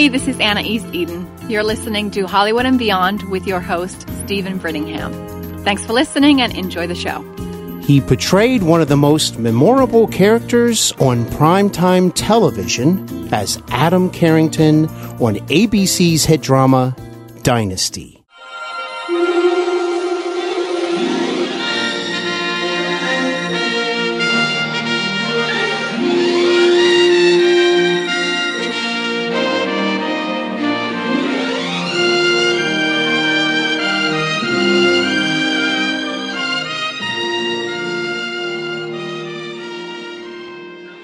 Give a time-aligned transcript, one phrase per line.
[0.00, 1.30] Hi, this is Anna East Eden.
[1.46, 5.12] You're listening to Hollywood and Beyond with your host, Steven Brittingham.
[5.62, 7.20] Thanks for listening and enjoy the show.
[7.82, 14.86] He portrayed one of the most memorable characters on primetime television as Adam Carrington
[15.20, 16.96] on ABC's hit drama
[17.42, 18.19] Dynasty.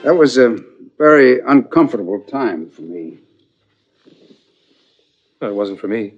[0.07, 0.57] That was a
[0.99, 3.19] very uncomfortable time for me.
[5.43, 6.15] No, it wasn't for me.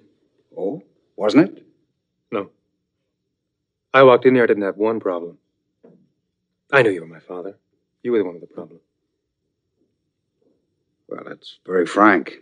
[0.55, 0.83] Oh,
[1.17, 1.67] wasn't it?
[2.31, 2.51] No.
[3.95, 5.39] I walked in there, I didn't have one problem.
[6.71, 7.57] I knew you were my father.
[8.03, 8.81] You were the one with the problem.
[11.09, 12.41] Well, that's very frank.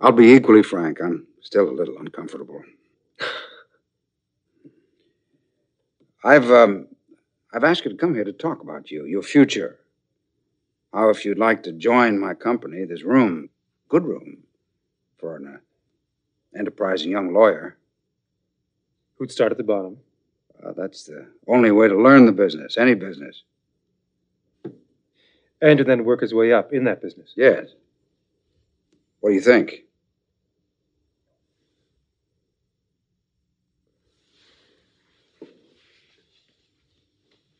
[0.00, 1.02] I'll be equally frank.
[1.02, 2.62] I'm still a little uncomfortable.
[6.24, 6.86] I've um,
[7.52, 9.77] I've asked you to come here to talk about you, your future.
[10.92, 13.50] How, if you'd like to join my company, there's room,
[13.88, 14.38] good room,
[15.18, 17.76] for an uh, enterprising young lawyer.
[19.16, 19.98] Who'd start at the bottom?
[20.64, 23.42] Uh, that's the only way to learn the business, any business.
[25.60, 27.32] And to then work his way up in that business.
[27.36, 27.68] Yes.
[29.20, 29.82] What do you think?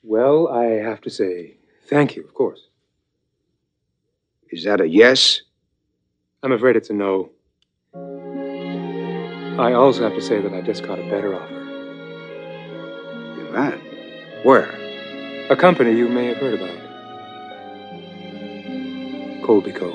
[0.02, 2.67] Well, I have to say thank you, of course.
[4.50, 5.42] Is that a yes?
[6.42, 7.30] I'm afraid it's a no.
[9.58, 11.52] I also have to say that I just got a better offer.
[13.36, 13.80] You have?
[14.44, 14.70] Where?
[15.50, 16.78] A company you may have heard about.
[19.44, 19.92] Colby Co.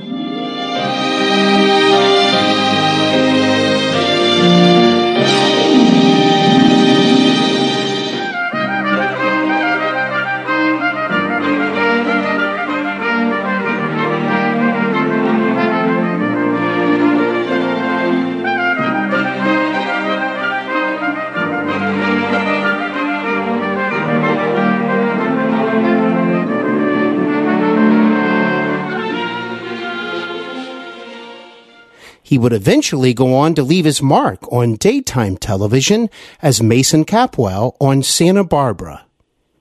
[32.33, 36.09] He would eventually go on to leave his mark on daytime television
[36.41, 39.05] as Mason Capwell on Santa Barbara,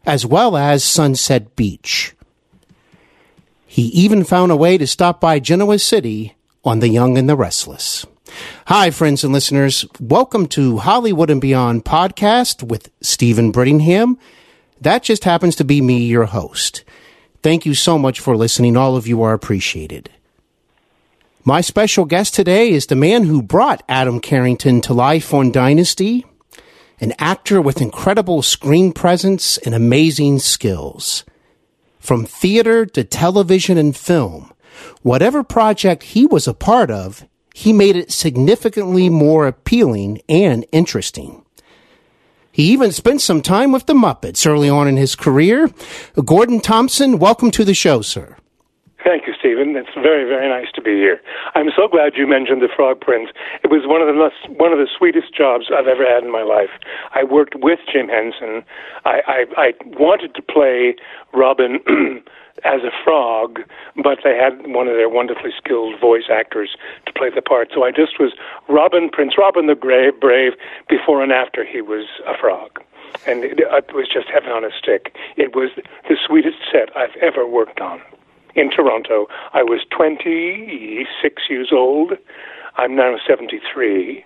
[0.07, 2.15] as well as Sunset Beach.
[3.67, 6.35] He even found a way to stop by Genoa City
[6.65, 8.07] on The Young and the Restless.
[8.69, 9.85] Hi, friends and listeners.
[10.01, 14.17] Welcome to Hollywood and Beyond podcast with Steven Brittingham.
[14.81, 16.85] That just happens to be me, your host.
[17.43, 18.79] Thank you so much for listening.
[18.79, 20.09] All of you are appreciated.
[21.45, 26.25] My special guest today is the man who brought Adam Carrington to life on Dynasty,
[27.01, 31.25] an actor with incredible screen presence and amazing skills.
[31.99, 34.53] From theater to television and film,
[35.03, 41.45] whatever project he was a part of, he made it significantly more appealing and interesting.
[42.53, 45.69] He even spent some time with the Muppets early on in his career.
[46.25, 48.37] Gordon Thomson, welcome to the show, sir.
[49.05, 49.75] Thank you, Steven.
[49.75, 51.21] It's very, very nice to be here.
[51.55, 53.31] I'm so glad you mentioned the Frog Prince.
[53.65, 56.31] It was one of the most, one of the sweetest jobs I've ever had in
[56.31, 56.71] my life.
[57.15, 58.63] I worked with Jim Henson.
[59.05, 60.95] I, I, I wanted to play
[61.35, 61.83] Robin
[62.65, 63.59] as a frog,
[63.97, 66.77] but they had one of their wonderfully skilled voice actors
[67.07, 67.71] to play the part.
[67.75, 68.33] So I just was
[68.69, 70.53] Robin, Prince Robin the Brave, brave
[70.89, 72.79] before and after he was a frog.
[73.27, 73.59] And it
[73.93, 75.15] was just heaven on a stick.
[75.37, 75.71] It was
[76.09, 78.01] the sweetest set I've ever worked on
[78.55, 79.27] in Toronto.
[79.53, 82.13] I was 26 years old.
[82.77, 84.25] I'm now 73.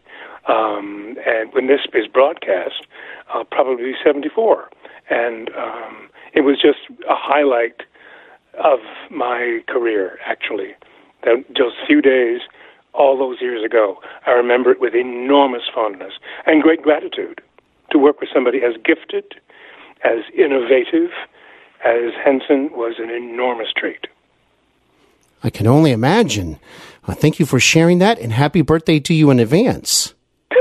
[0.49, 2.87] Um, and when this is broadcast,
[3.33, 4.69] I'll probably be 74.
[5.11, 6.79] And um, it was just
[7.09, 7.83] a highlight
[8.63, 8.79] of
[9.11, 10.75] my career, actually.
[11.25, 12.41] Those few days,
[12.95, 13.97] all those years ago,
[14.27, 16.15] I remember it with enormous fondness
[16.47, 17.41] and great gratitude
[17.91, 19.35] to work with somebody as gifted,
[20.05, 21.11] as innovative
[21.85, 24.07] as Henson was an enormous treat.
[25.43, 26.59] I can only imagine.
[27.07, 30.15] Uh, thank you for sharing that, and happy birthday to you in advance.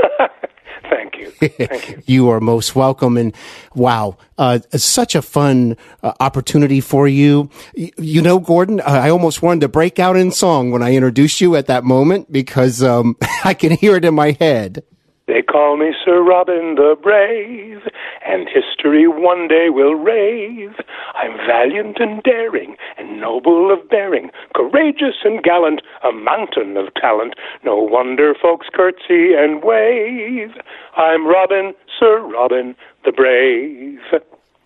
[0.88, 1.30] Thank you.
[1.48, 2.02] Thank you.
[2.06, 3.16] you are most welcome.
[3.16, 3.34] And
[3.74, 7.50] wow, uh, such a fun uh, opportunity for you.
[7.76, 11.40] Y- you know, Gordon, I almost wanted to break out in song when I introduced
[11.40, 14.84] you at that moment because um, I can hear it in my head.
[15.26, 17.82] They call me Sir Robin the Brave,
[18.24, 20.76] and history one day will rave.
[21.16, 27.34] I'm valiant and daring, and noble of bearing, courageous and gallant, a mountain of talent.
[27.64, 30.50] No wonder folks curtsy and wave.
[30.96, 33.98] I'm Robin, Sir Robin the Brave.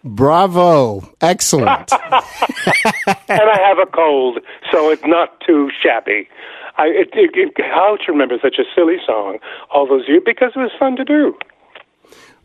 [0.04, 1.02] Bravo.
[1.22, 1.92] Excellent.
[2.02, 2.12] and
[3.30, 4.40] I have a cold,
[4.70, 6.28] so it's not too shabby.
[6.80, 9.38] I, it, it, it, how to remember such a silly song
[9.70, 11.36] all those years because it was fun to do.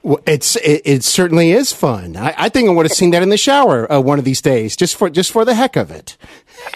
[0.04, 2.16] Well, it's it, it, certainly is fun.
[2.16, 4.40] I, I think I would have seen that in the shower uh, one of these
[4.40, 6.16] days, just for just for the heck of it.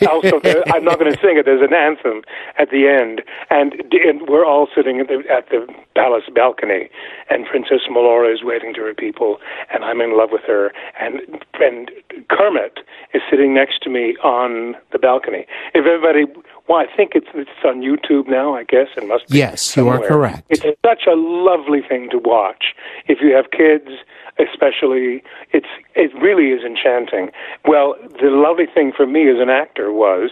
[0.09, 0.41] also,
[0.73, 1.45] I'm not going to sing it.
[1.45, 2.23] There's an anthem
[2.57, 6.89] at the end, and, and we're all sitting at the, at the palace balcony,
[7.29, 9.37] and Princess Melora is waiting to her people,
[9.71, 11.21] and I'm in love with her, and
[11.59, 11.91] and
[12.29, 12.79] Kermit
[13.13, 15.45] is sitting next to me on the balcony.
[15.75, 16.25] If everybody
[16.69, 18.55] well, I think it's it's on YouTube now.
[18.55, 19.39] I guess it must be.
[19.39, 19.97] Yes, somewhere.
[19.97, 20.43] you are correct.
[20.49, 22.75] It's such a lovely thing to watch.
[23.07, 23.89] If you have kids,
[24.37, 27.31] especially, it's it really is enchanting.
[27.65, 30.29] Well, the lovely thing for me as an actor was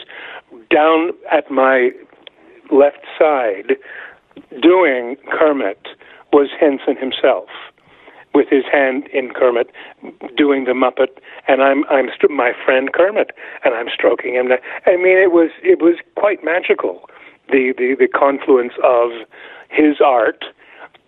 [0.69, 1.89] down at my
[2.71, 3.75] left side,
[4.61, 5.87] doing Kermit
[6.31, 7.49] was Henson himself
[8.37, 9.71] with his hand in Kermit,
[10.37, 11.17] doing the Muppet,
[11.47, 13.31] and I'm I'm my friend Kermit,
[13.65, 14.51] and I'm stroking him.
[14.85, 17.09] I mean, it was it was quite magical,
[17.49, 19.09] the the the confluence of
[19.69, 20.45] his art,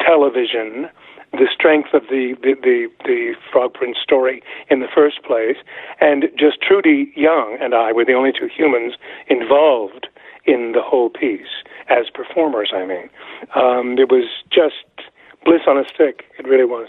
[0.02, 0.90] television,
[1.34, 4.42] the strength of the the the, the Frog Prince story
[4.72, 5.58] in the first place,
[6.02, 8.96] and just Trudy Young and I were the only two humans
[9.28, 10.08] involved
[10.46, 12.72] in the whole piece as performers.
[12.74, 13.08] I mean,
[13.54, 15.06] um, it was just
[15.46, 16.26] bliss on a stick.
[16.40, 16.88] It really was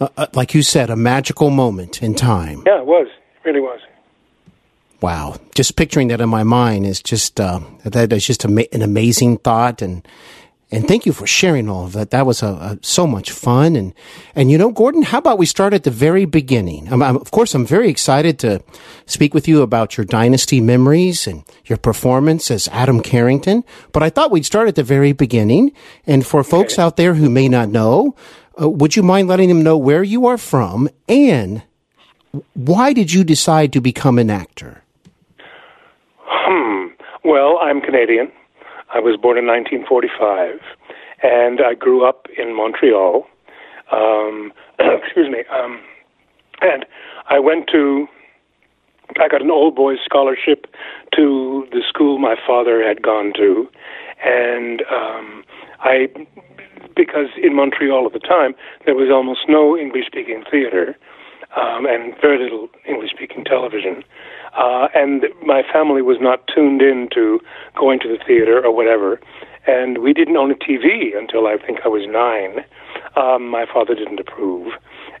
[0.00, 2.62] uh, uh, like you said, a magical moment in time.
[2.66, 3.06] Yeah, it was.
[3.08, 3.80] It really was.
[5.00, 8.82] Wow, just picturing that in my mind is just uh, that is just a, an
[8.82, 10.06] amazing thought, and
[10.72, 12.10] and thank you for sharing all of that.
[12.10, 13.94] That was a, a, so much fun, and
[14.34, 16.92] and you know, Gordon, how about we start at the very beginning?
[16.92, 18.62] I'm, I'm, of course, I'm very excited to
[19.06, 23.64] speak with you about your dynasty memories and your performance as Adam Carrington.
[23.92, 25.72] But I thought we'd start at the very beginning,
[26.06, 28.14] and for folks out there who may not know,
[28.60, 31.62] uh, would you mind letting them know where you are from and
[32.54, 34.82] why did you decide to become an actor?
[36.24, 36.88] Hmm.
[37.24, 38.30] Well, I'm Canadian.
[38.92, 40.60] I was born in 1945,
[41.22, 43.26] and I grew up in Montreal.
[43.92, 45.44] Um, excuse me.
[45.52, 45.80] Um,
[46.60, 46.84] and
[47.28, 48.06] I went to.
[49.20, 50.66] I got an old boys scholarship
[51.16, 53.68] to the school my father had gone to,
[54.24, 55.44] and um,
[55.80, 56.08] I
[57.00, 58.54] because in Montreal at the time
[58.84, 60.96] there was almost no English speaking theater
[61.56, 64.04] um, and very little English speaking television.
[64.52, 67.40] Uh, and my family was not tuned in to
[67.74, 69.18] going to the theater or whatever.
[69.66, 72.64] And we didn't own a TV until I think I was nine.
[73.16, 74.72] Um, my father didn't approve.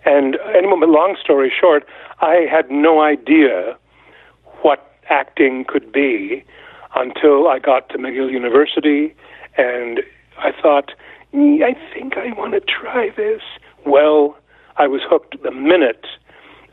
[0.04, 1.86] And anyway, long story short,
[2.20, 3.76] I had no idea
[4.62, 6.44] what acting could be
[6.94, 9.14] until I got to McGill University,
[9.56, 10.00] and
[10.38, 10.92] I thought,
[11.32, 13.42] I think I want to try this.
[13.86, 14.36] Well,
[14.76, 16.06] I was hooked the minute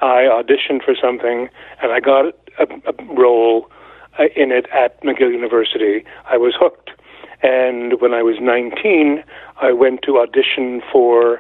[0.01, 1.49] I auditioned for something
[1.81, 2.25] and I got
[2.59, 3.69] a, a role
[4.19, 6.03] uh, in it at McGill University.
[6.25, 6.91] I was hooked.
[7.43, 9.23] And when I was 19,
[9.61, 11.39] I went to audition for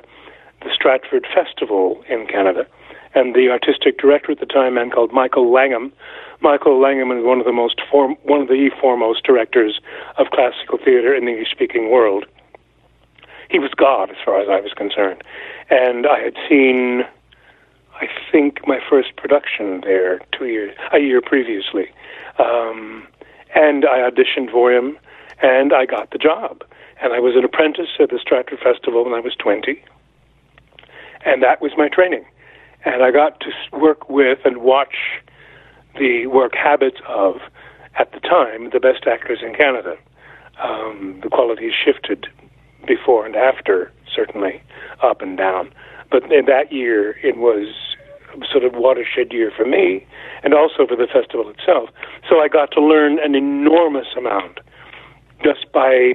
[0.61, 2.67] the Stratford Festival in Canada.
[3.15, 5.91] And the artistic director at the time, man called Michael Langham,
[6.39, 9.79] Michael Langham is one of the most form, one of the foremost directors
[10.19, 12.25] of classical theater in the English-speaking world
[13.49, 15.23] he was God as far as I was concerned.
[15.69, 17.03] And I had seen,
[17.95, 21.89] I think, my first production there two years, a year previously.
[22.39, 23.07] Um,
[23.55, 24.97] and I auditioned for him,
[25.41, 26.63] and I got the job.
[27.01, 29.81] And I was an apprentice at the Stratford Festival when I was 20.
[31.25, 32.25] And that was my training.
[32.85, 34.95] And I got to work with and watch
[35.97, 37.37] the work habits of,
[37.97, 39.97] at the time, the best actors in Canada.
[40.61, 42.27] Um, the quality has shifted
[42.85, 44.61] before and after, certainly
[45.01, 45.71] up and down.
[46.11, 47.73] But in that year, it was
[48.51, 50.05] sort of watershed year for me,
[50.43, 51.89] and also for the festival itself.
[52.29, 54.59] So I got to learn an enormous amount
[55.43, 56.13] just by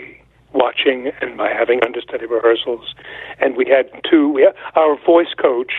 [0.52, 2.94] watching and by having understudy rehearsals.
[3.40, 4.28] And we had two.
[4.28, 5.72] We had, our voice coach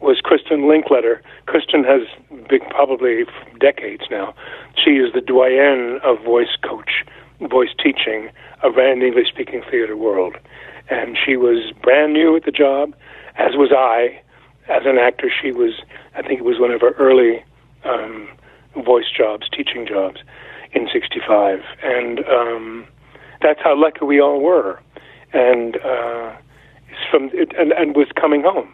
[0.00, 1.22] was Kristin Linklater.
[1.46, 2.06] Kristin has
[2.48, 3.24] been probably
[3.58, 4.34] decades now.
[4.82, 7.04] She is the doyenne of voice coach,
[7.48, 8.30] voice teaching
[8.62, 10.36] around the English speaking theater world.
[10.90, 12.94] And she was brand new at the job,
[13.36, 14.20] as was I.
[14.68, 15.72] As an actor, she was,
[16.14, 17.42] I think it was one of her early
[17.84, 18.28] um,
[18.84, 20.20] voice jobs, teaching jobs
[20.72, 21.60] in 65.
[21.82, 22.86] And um,
[23.42, 24.78] that's how lucky we all were.
[25.32, 26.34] and uh,
[27.10, 28.72] from and, and was coming home.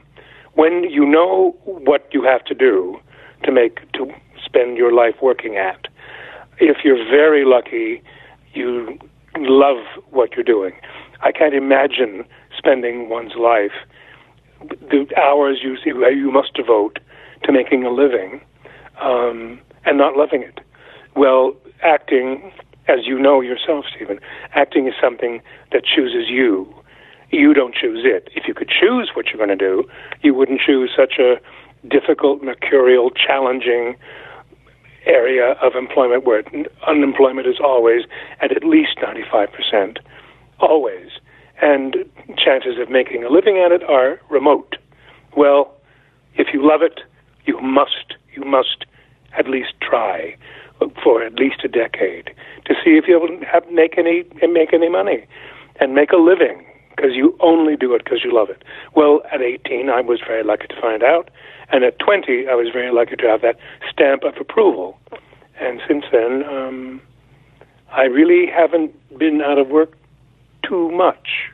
[0.54, 2.99] When you know what you have to do
[3.44, 4.12] to make to
[4.44, 5.88] spend your life working at,
[6.58, 8.02] if you're very lucky,
[8.56, 8.98] you
[9.38, 10.72] love what you're doing.
[11.22, 12.25] I can't imagine
[12.56, 13.72] spending one's life
[14.60, 16.98] the hours you you must devote
[17.44, 18.40] to making a living
[19.00, 20.60] um, and not loving it.
[21.14, 22.52] Well, acting,
[22.88, 24.18] as you know yourself, Steven,
[24.54, 25.40] acting is something
[25.72, 26.72] that chooses you.
[27.30, 28.28] You don't choose it.
[28.34, 29.84] If you could choose what you're going to do,
[30.22, 31.36] you wouldn't choose such a
[31.86, 33.96] difficult, mercurial, challenging
[35.06, 36.42] area of employment where
[36.86, 38.02] unemployment is always
[38.40, 39.98] at at least 95%.
[40.58, 41.08] Always.
[41.60, 41.96] And
[42.36, 44.76] chances of making a living at it are remote.
[45.36, 45.75] Well,
[46.34, 47.00] if you love it,
[47.46, 48.84] you must, you must
[49.36, 50.36] at least try
[51.02, 52.34] for at least a decade
[52.66, 55.26] to see if you'll have, make any make any money
[55.80, 56.64] and make a living
[56.96, 58.62] because you only do it because you love it.
[58.94, 61.30] Well, at 18, I was very lucky to find out,
[61.70, 63.56] and at 20, I was very lucky to have that
[63.92, 64.98] stamp of approval.
[65.60, 67.00] And since then, um,
[67.92, 69.96] I really haven't been out of work
[70.62, 71.50] too much.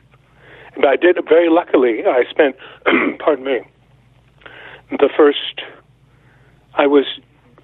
[0.75, 2.03] But I did very luckily.
[2.05, 2.55] I spent,
[3.19, 3.59] pardon me,
[4.89, 5.61] the first.
[6.75, 7.05] I was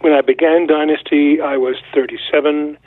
[0.01, 1.41] when I began Dynasty.
[1.41, 2.77] I was 37,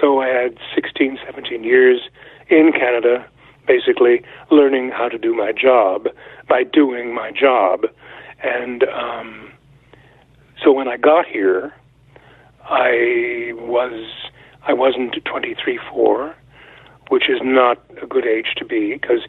[0.00, 2.00] so I had 16, 17 years
[2.48, 3.26] in Canada,
[3.70, 6.08] basically learning how to do my job
[6.48, 7.86] by doing my job,
[8.42, 9.52] and um,
[10.62, 11.72] so when I got here,
[12.64, 13.96] I was
[14.66, 16.34] I wasn't 23, 4
[17.10, 19.22] which is not a good age to be because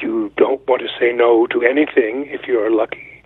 [0.00, 3.22] you don't want to say no to anything if you're lucky.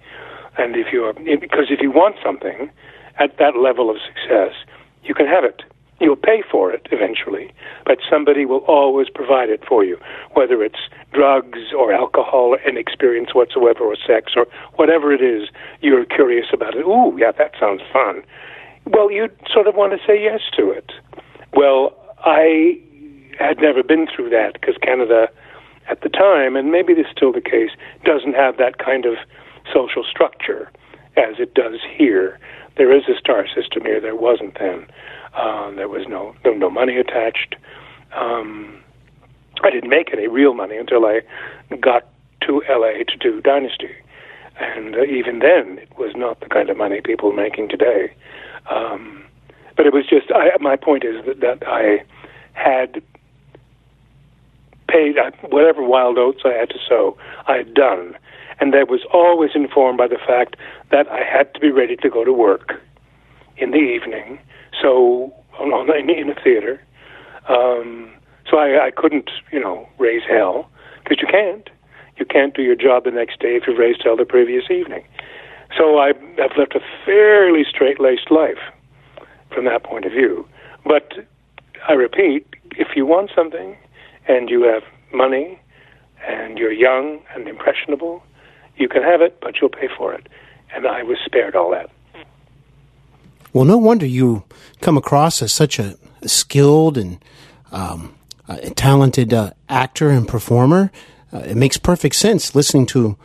[0.57, 2.71] And if you're, because if you want something
[3.19, 4.55] at that level of success,
[5.05, 5.63] you can have it.
[6.01, 7.53] You'll pay for it eventually,
[7.85, 9.99] but somebody will always provide it for you,
[10.35, 10.79] whether it's
[11.13, 15.49] drugs or alcohol or any experience whatsoever or sex or whatever it is
[15.81, 16.87] you're curious about it.
[16.87, 18.23] Ooh, yeah, that sounds fun.
[18.87, 20.93] Well, you sort of want to say yes to it.
[21.53, 22.81] Well, I
[23.39, 25.29] had never been through that because Canada,
[25.89, 27.71] at the time, and maybe this is still the case,
[28.05, 29.15] doesn't have that kind of
[29.73, 30.71] social structure
[31.17, 32.39] as it does here.
[32.77, 34.01] There is a star system here.
[34.01, 34.87] There wasn't then.
[35.39, 37.55] Uh, there was no, no no money attached.
[38.13, 38.83] Um,
[39.63, 41.21] I didn't make any real money until I
[41.81, 42.09] got
[42.43, 43.95] to LA to do Dynasty,
[44.59, 48.13] and uh, even then, it was not the kind of money people are making today.
[48.69, 49.25] Um,
[49.77, 52.03] but it was just I, my point is that, that I
[52.55, 53.01] had
[54.89, 57.17] paid uh, whatever wild oats I had to sow,
[57.47, 58.17] I had done.
[58.61, 60.57] And that was always informed by the fact
[60.91, 62.75] that I had to be ready to go to work
[63.57, 64.41] in the evening.
[64.81, 66.81] So, in, in a theater.
[67.49, 68.13] Um,
[68.51, 70.71] so I, I couldn't, you know, raise hell
[71.03, 71.69] because you can't.
[72.17, 75.05] You can't do your job the next day if you've raised hell the previous evening.
[75.77, 76.09] So I,
[76.43, 78.59] I've lived a fairly straight-laced life
[79.55, 80.47] from that point of view.
[80.85, 81.13] But
[81.89, 83.77] I repeat, if you want something,
[84.27, 84.83] and you have
[85.13, 85.61] money
[86.27, 88.23] and you're young and impressionable,
[88.77, 90.29] you can have it, but you'll pay for it.
[90.75, 91.91] And I was spared all that.
[93.53, 94.45] Well, no wonder you
[94.81, 97.23] come across as such a, skilled and
[97.73, 98.15] um,
[98.49, 100.91] a talented uh, actor and performer.
[101.33, 103.17] Uh, it makes perfect sense listening to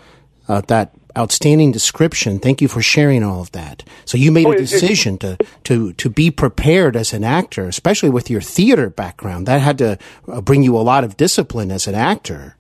[0.48, 2.40] uh, that outstanding description.
[2.40, 3.84] Thank you for sharing all of that.
[4.06, 8.30] So you made a decision to, to, to be prepared as an actor, especially with
[8.30, 9.46] your theater background.
[9.46, 12.58] That had to uh, bring you a lot of discipline as an actor.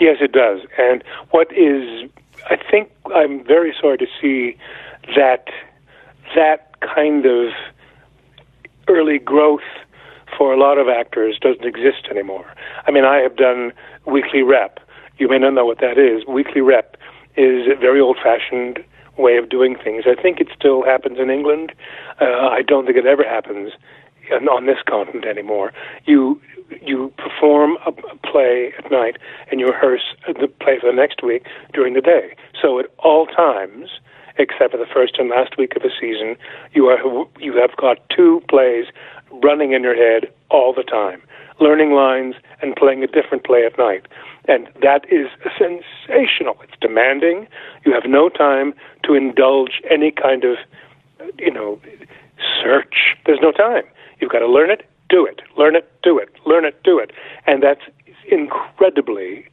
[0.00, 0.60] Yes, it does.
[0.78, 2.08] And what is,
[2.48, 4.56] I think I'm very sorry to see
[5.16, 5.48] that
[6.36, 7.52] that kind of
[8.88, 9.66] early growth
[10.36, 12.46] for a lot of actors doesn't exist anymore.
[12.86, 13.72] I mean, I have done
[14.06, 14.78] weekly rep.
[15.18, 16.26] You may not know what that is.
[16.26, 16.96] Weekly rep
[17.36, 18.78] is a very old fashioned
[19.16, 20.04] way of doing things.
[20.06, 21.72] I think it still happens in England.
[22.20, 23.72] Uh, I don't think it ever happens
[24.50, 25.72] on this continent anymore.
[26.04, 26.40] You
[26.82, 27.92] you perform a,
[28.26, 29.16] play at night
[29.50, 32.36] and you rehearse the play for the next week during the day.
[32.60, 33.88] So at all times,
[34.38, 36.36] except for the first and last week of the season,
[36.72, 36.98] you are
[37.38, 38.86] you have got two plays
[39.42, 41.20] running in your head all the time,
[41.60, 44.06] learning lines and playing a different play at night.
[44.46, 45.28] And that is
[45.58, 46.56] sensational.
[46.62, 47.46] It's demanding.
[47.84, 48.72] You have no time
[49.04, 50.56] to indulge any kind of,
[51.38, 51.78] you know,
[52.62, 53.14] search.
[53.26, 53.84] There's no time.
[54.20, 57.12] You've got to learn it, do it, learn it, do it, learn it, do it.
[57.46, 57.82] And that's
[58.30, 59.46] incredibly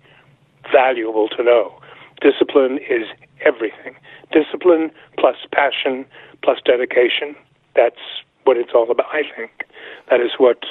[0.72, 1.80] valuable to know.
[2.22, 3.08] Discipline is
[3.46, 3.96] everything.
[4.32, 6.06] Discipline plus passion
[6.44, 7.36] plus dedication.
[7.76, 8.00] That's
[8.44, 9.66] what it's all about, I think.
[10.10, 10.64] That is what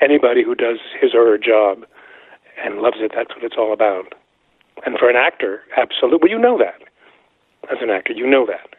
[0.00, 1.84] anybody who does his or her job
[2.62, 3.12] and loves it.
[3.14, 4.14] That's what it's all about.
[4.86, 6.18] And for an actor, absolutely.
[6.22, 6.82] Well, you know that.
[7.70, 8.74] As an actor, you know that.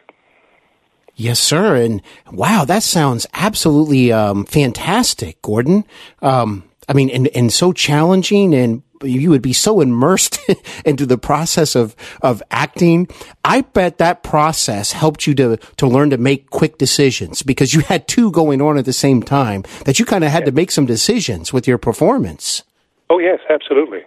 [1.16, 1.76] Yes, sir.
[1.76, 5.86] And wow, that sounds absolutely um, fantastic, Gordon.
[6.22, 10.40] Um, I mean, and, and so challenging and you would be so immersed
[10.86, 13.08] into the process of, of acting.
[13.44, 17.82] I bet that process helped you to, to learn to make quick decisions because you
[17.82, 20.72] had two going on at the same time that you kind of had to make
[20.72, 22.64] some decisions with your performance.
[23.10, 24.02] Oh, yes, absolutely.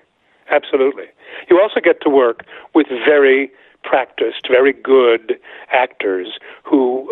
[0.50, 1.04] Absolutely.
[1.48, 3.50] You also get to work with very
[3.82, 5.38] practiced, very good
[5.72, 7.08] actors who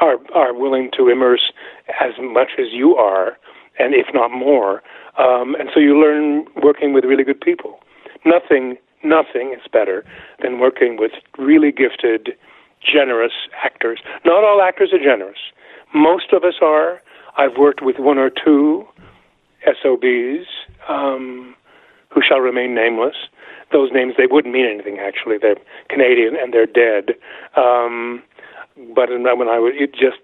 [0.00, 1.52] are are willing to immerse
[2.00, 3.36] as much as you are,
[3.78, 4.82] and if not more,
[5.18, 7.78] um, and so you learn working with really good people.
[8.24, 10.04] Nothing, nothing is better
[10.42, 12.30] than working with really gifted,
[12.80, 14.00] generous actors.
[14.24, 15.38] Not all actors are generous.
[15.94, 17.00] Most of us are.
[17.36, 18.86] I've worked with one or two
[19.64, 20.46] SOBs
[20.88, 21.54] um,
[22.10, 23.16] who shall remain nameless.
[23.72, 25.36] Those names they wouldn't mean anything actually.
[25.40, 25.56] They're
[25.88, 27.14] Canadian and they're dead.
[27.56, 28.22] Um,
[28.94, 30.18] but when I was, it just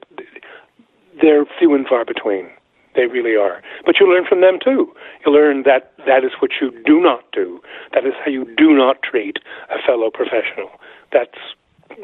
[1.20, 2.50] they're few and far between.
[2.94, 3.62] They really are.
[3.86, 4.92] But you learn from them too.
[5.24, 7.60] You learn that that is what you do not do.
[7.94, 9.36] That is how you do not treat
[9.70, 10.70] a fellow professional.
[11.12, 11.38] That's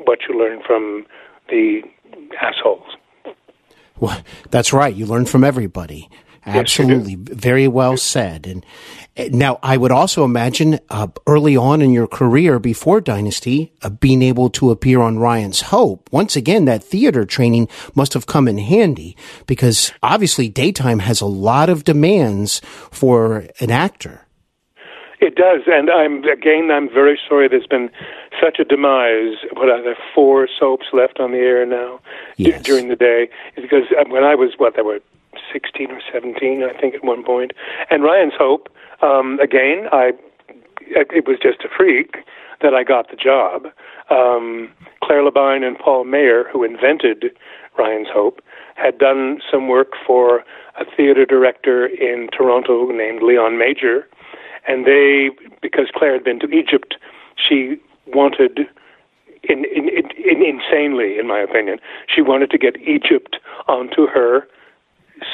[0.04, 1.06] what you learn from
[1.48, 1.82] the
[2.40, 2.96] assholes.
[3.98, 4.94] Well, that's right.
[4.94, 6.08] You learn from everybody.
[6.46, 7.12] Absolutely.
[7.12, 8.46] Yes, Very well said.
[8.46, 8.64] And
[9.34, 14.22] now, I would also imagine uh, early on in your career before Dynasty, uh, being
[14.22, 16.08] able to appear on Ryan's Hope.
[16.12, 21.26] Once again, that theater training must have come in handy because obviously daytime has a
[21.26, 22.60] lot of demands
[22.90, 24.26] for an actor.
[25.18, 26.70] It does, and I'm again.
[26.70, 27.48] I'm very sorry.
[27.48, 27.90] There's been
[28.38, 29.36] such a demise.
[29.54, 32.00] What are there four soaps left on the air now
[32.36, 32.62] yes.
[32.62, 33.30] d- during the day?
[33.56, 35.00] Because uh, when I was what there were
[35.52, 37.52] 16 or 17, I think, at one point.
[37.90, 38.68] And Ryan's Hope,
[39.02, 40.12] um, again, I
[40.88, 42.18] it was just a freak
[42.62, 43.66] that I got the job.
[44.10, 44.70] Um,
[45.02, 47.36] Claire Labine and Paul Mayer, who invented
[47.78, 48.40] Ryan's Hope,
[48.76, 50.44] had done some work for
[50.78, 54.06] a theater director in Toronto named Leon Major,
[54.68, 55.30] and they,
[55.62, 56.96] because Claire had been to Egypt,
[57.36, 58.60] she wanted,
[59.42, 61.78] in, in, in, insanely, in my opinion,
[62.12, 63.36] she wanted to get Egypt
[63.68, 64.46] onto her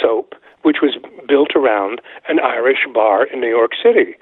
[0.01, 0.97] soap, which was
[1.29, 4.14] built around an Irish bar in New York City.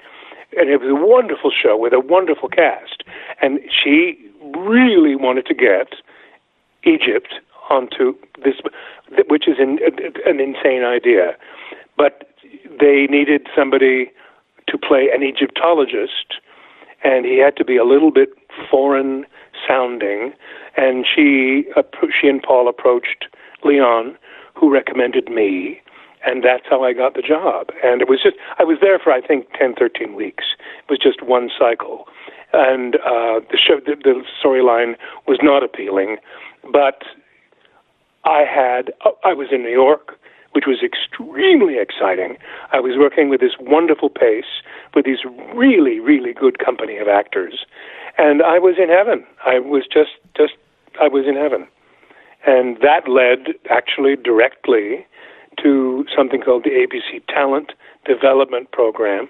[0.57, 3.03] And it was a wonderful show with a wonderful cast.
[3.41, 4.17] And she
[4.57, 5.93] really wanted to get
[6.83, 7.35] Egypt
[7.69, 8.55] onto this,
[9.29, 9.79] which is an,
[10.25, 11.37] an insane idea.
[11.97, 12.29] But
[12.79, 14.11] they needed somebody
[14.67, 16.35] to play an Egyptologist,
[17.03, 18.29] and he had to be a little bit
[18.69, 19.25] foreign
[19.67, 20.33] sounding.
[20.75, 21.65] And she,
[22.19, 23.25] she and Paul approached
[23.63, 24.17] Leon
[24.61, 25.81] who recommended me,
[26.23, 27.71] and that's how I got the job.
[27.83, 30.45] And it was just I was there for I think ten, thirteen weeks.
[30.87, 32.07] It was just one cycle,
[32.53, 34.95] and uh, the show, the, the storyline
[35.27, 36.17] was not appealing,
[36.71, 37.01] but
[38.23, 38.93] I had
[39.25, 40.17] I was in New York
[40.53, 42.37] which was extremely exciting.
[42.73, 44.59] I was working with this wonderful pace
[44.93, 45.19] with these
[45.55, 47.65] really, really good company of actors,
[48.17, 49.25] and I was in heaven.
[49.45, 50.53] I was just, just,
[50.99, 51.67] I was in heaven.
[52.45, 55.05] And that led actually directly
[55.61, 57.73] to something called the ABC Talent
[58.05, 59.29] Development Program,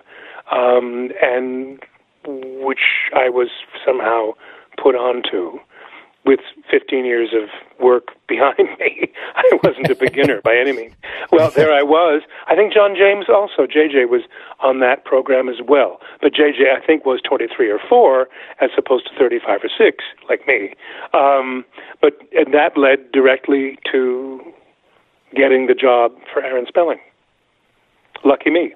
[0.52, 1.80] um, and
[2.26, 3.50] which I was
[3.86, 4.34] somehow
[4.82, 5.60] put onto
[6.26, 7.50] with 15 years of
[7.84, 9.12] work behind me.
[9.36, 10.94] I wasn't a beginner by any means.
[11.32, 12.22] Well, there I was.
[12.48, 14.22] I think John James also, JJ, was
[14.60, 16.00] on that program as well.
[16.22, 18.28] But JJ, I think, was 23 or 4
[18.62, 20.74] as opposed to 35 or 6, like me.
[21.14, 21.66] Um,
[22.02, 24.42] but and that led directly to
[25.36, 27.00] getting the job for Aaron Spelling.
[28.24, 28.74] Lucky me.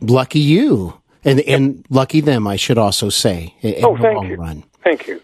[0.00, 0.94] Lucky you.
[1.24, 3.54] And, and lucky them, I should also say.
[3.60, 4.36] In oh, thank the you.
[4.36, 4.64] Run.
[4.84, 5.20] Thank you.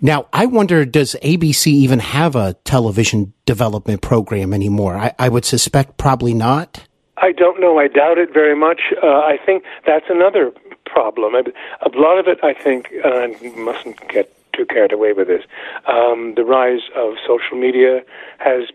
[0.00, 4.96] Now, I wonder, does ABC even have a television development program anymore?
[4.96, 6.86] I, I would suspect probably not.
[7.16, 7.78] I don't know.
[7.78, 8.80] I doubt it very much.
[9.02, 10.52] Uh, I think that's another
[10.86, 11.34] problem.
[11.34, 15.42] A lot of it, I think, uh, mustn't get too carried away with this.
[15.86, 18.02] Um, the rise of social media
[18.38, 18.68] has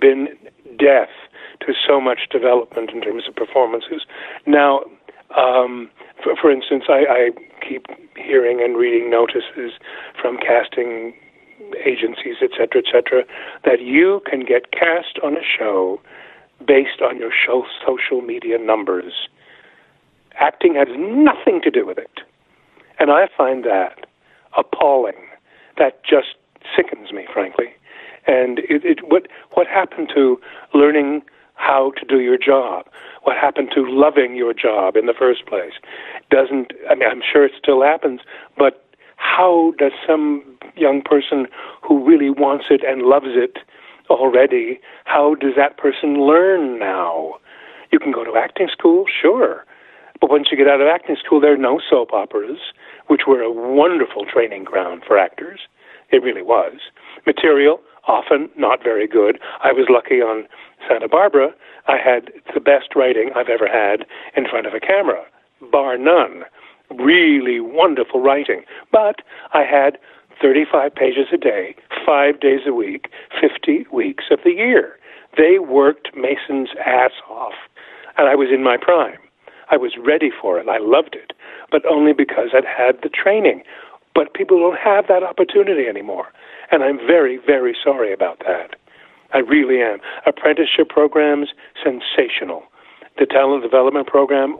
[0.00, 0.28] been
[0.78, 1.08] death
[1.60, 4.02] to so much development in terms of performances.
[4.46, 4.82] Now,
[5.36, 5.90] um,
[6.22, 7.30] for, for instance, I, I
[7.66, 9.72] keep hearing and reading notices
[10.20, 11.14] from casting
[11.84, 13.24] agencies, et cetera, et cetera,
[13.64, 16.00] that you can get cast on a show
[16.66, 19.28] based on your show social media numbers.
[20.38, 22.20] Acting has nothing to do with it.
[22.98, 24.06] And I find that
[24.56, 25.16] appalling.
[25.78, 26.36] That just
[26.74, 27.66] sickens me, frankly.
[28.26, 30.40] And it, it, what what happened to
[30.74, 31.22] learning
[31.56, 32.86] how to do your job.
[33.24, 35.72] What happened to loving your job in the first place?
[36.30, 38.20] Doesn't, I mean, I'm sure it still happens,
[38.56, 38.84] but
[39.16, 40.44] how does some
[40.76, 41.46] young person
[41.82, 43.58] who really wants it and loves it
[44.10, 47.34] already, how does that person learn now?
[47.90, 49.64] You can go to acting school, sure.
[50.20, 52.58] But once you get out of acting school, there are no soap operas,
[53.08, 55.60] which were a wonderful training ground for actors.
[56.10, 56.74] It really was.
[57.26, 59.38] Material, often not very good.
[59.62, 60.46] I was lucky on
[60.88, 61.50] Santa Barbara.
[61.88, 65.24] I had the best writing I've ever had in front of a camera,
[65.70, 66.44] bar none.
[66.90, 68.62] Really wonderful writing.
[68.92, 69.98] But I had
[70.40, 73.08] 35 pages a day, five days a week,
[73.40, 74.98] 50 weeks of the year.
[75.36, 77.54] They worked Mason's ass off,
[78.16, 79.18] and I was in my prime.
[79.70, 80.68] I was ready for it.
[80.68, 81.32] I loved it,
[81.70, 83.62] but only because I'd had the training.
[84.14, 86.28] But people don't have that opportunity anymore,
[86.70, 88.76] and I'm very, very sorry about that.
[89.32, 89.98] I really am.
[90.26, 91.48] Apprenticeship programs,
[91.82, 92.62] sensational.
[93.18, 94.56] The talent development program,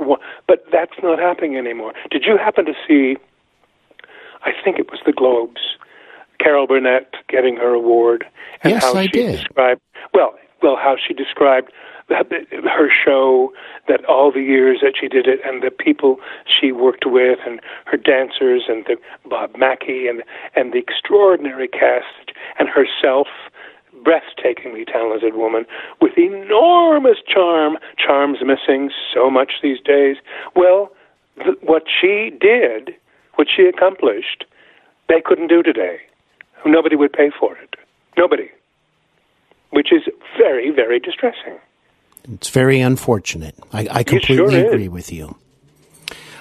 [0.46, 1.92] but that's not happening anymore.
[2.10, 3.16] Did you happen to see?
[4.44, 5.60] I think it was the Globes.
[6.40, 8.24] Carol Burnett getting her award,
[8.62, 9.36] and yes, how I she did.
[9.36, 9.80] described
[10.14, 11.72] well, well, how she described
[12.08, 13.52] her show,
[13.88, 17.60] that all the years that she did it, and the people she worked with, and
[17.84, 18.96] her dancers, and the
[19.28, 20.22] Bob Mackie, and
[20.54, 23.26] and the extraordinary cast, and herself,
[24.06, 25.66] breathtakingly talented woman
[26.00, 27.76] with enormous charm.
[27.98, 30.16] Charm's missing so much these days.
[30.54, 30.92] Well,
[31.42, 32.94] th- what she did,
[33.34, 34.44] what she accomplished,
[35.08, 35.98] they couldn't do today.
[36.64, 37.76] Nobody would pay for it.
[38.16, 38.50] Nobody.
[39.70, 40.02] Which is
[40.38, 41.58] very, very distressing.
[42.32, 43.54] It's very unfortunate.
[43.72, 45.36] I, I completely sure agree with you.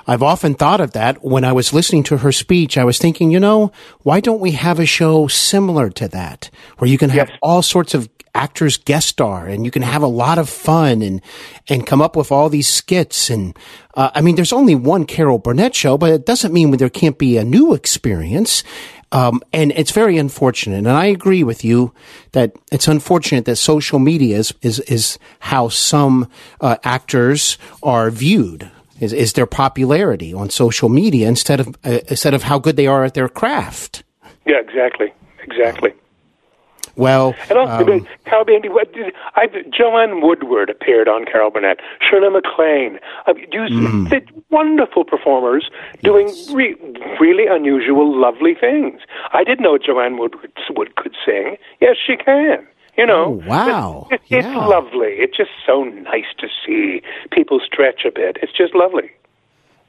[0.07, 2.77] I've often thought of that when I was listening to her speech.
[2.77, 3.71] I was thinking, you know,
[4.03, 7.37] why don't we have a show similar to that where you can have yes.
[7.41, 11.21] all sorts of actors guest star and you can have a lot of fun and
[11.69, 13.57] and come up with all these skits and
[13.93, 17.17] uh, I mean there's only one Carol Burnett show but it doesn't mean there can't
[17.17, 18.61] be a new experience
[19.11, 20.79] um, and it's very unfortunate.
[20.79, 21.93] And I agree with you
[22.33, 28.69] that it's unfortunate that social media is, is, is how some uh, actors are viewed.
[28.99, 32.87] Is, is their popularity on social media instead of uh, instead of how good they
[32.87, 34.03] are at their craft?
[34.45, 35.93] Yeah, exactly, exactly.
[36.95, 41.79] Well, and also, um, Carol Burnett, I, Joanne Woodward appeared on Carol Burnett.
[41.99, 44.43] Shirley MacLaine, uh, you, mm.
[44.49, 45.69] wonderful performers
[46.03, 46.51] doing yes.
[46.51, 46.75] re,
[47.19, 49.01] really unusual, lovely things.
[49.33, 51.57] I didn't know Joanne Woodward would, could sing.
[51.81, 52.65] Yes, she can.
[52.97, 54.65] You know, oh, wow, it, it, it's yeah.
[54.65, 55.15] lovely.
[55.17, 58.37] It's just so nice to see people stretch a bit.
[58.41, 59.11] It's just lovely.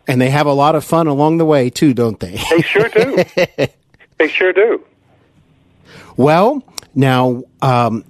[0.09, 2.39] And they have a lot of fun along the way too, don't they?
[2.51, 3.25] They sure do.
[4.19, 4.85] they sure do.
[6.17, 6.63] Well,
[6.95, 8.05] now, um,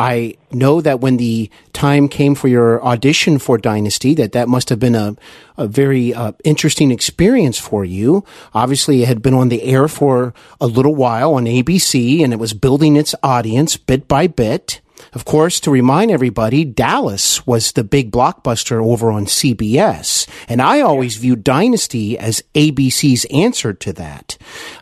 [0.00, 4.70] I know that when the time came for your audition for Dynasty, that that must
[4.70, 5.14] have been a,
[5.58, 8.24] a very uh, interesting experience for you.
[8.54, 12.38] Obviously, it had been on the air for a little while on ABC, and it
[12.38, 14.80] was building its audience bit by bit.
[15.12, 20.28] Of course, to remind everybody, Dallas was the big blockbuster over on CBS.
[20.48, 24.36] And I always viewed Dynasty as ABC's answer to that.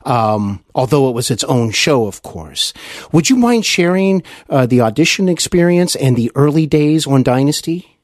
[0.04, 2.72] Um, although it was its own show, of course.
[3.12, 7.98] Would you mind sharing uh, the audition experience and the early days on Dynasty?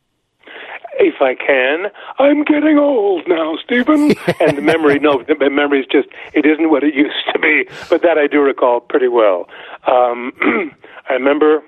[1.04, 1.90] if I can.
[2.18, 4.14] I'm getting old now, Steven.
[4.40, 7.68] and the memory, no, the memory is just, it isn't what it used to be.
[7.90, 9.48] But that I do recall pretty well.
[9.86, 10.32] Um,
[11.08, 11.62] I remember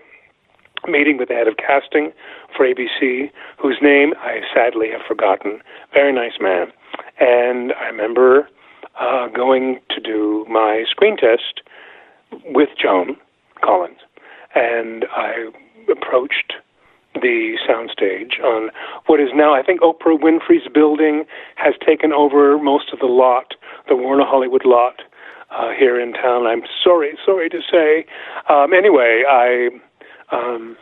[0.88, 2.12] meeting with the head of casting
[2.56, 5.60] for ABC, whose name I sadly have forgotten.
[5.92, 6.68] Very nice man.
[7.18, 8.48] And I remember
[9.00, 11.60] uh, going to do my screen test
[12.46, 13.16] with Joan
[13.62, 13.98] Collins.
[14.54, 15.50] And I
[15.90, 16.54] approached
[17.14, 18.70] the soundstage on
[19.06, 21.24] what is now, I think, Oprah Winfrey's building
[21.56, 23.54] has taken over most of the lot,
[23.88, 25.00] the Warner Hollywood lot
[25.50, 26.46] uh, here in town.
[26.46, 28.06] I'm sorry, sorry to say.
[28.48, 29.70] Um, anyway, I
[30.30, 30.76] um,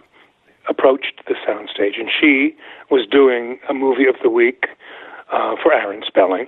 [0.69, 2.57] approached the soundstage, and she
[2.91, 4.67] was doing a movie of the week
[5.33, 6.47] uh, for Aaron Spelling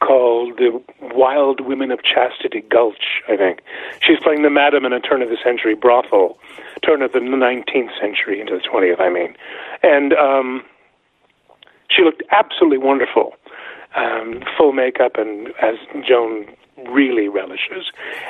[0.00, 0.80] called The
[1.14, 3.60] Wild Women of Chastity Gulch, I think.
[4.00, 6.38] She's playing the madam in a turn of the century brothel,
[6.84, 9.34] turn of the 19th century into the 20th, I mean.
[9.82, 10.64] And um,
[11.90, 13.34] she looked absolutely wonderful.
[13.96, 16.46] Um, full makeup, and as Joan
[16.86, 17.07] really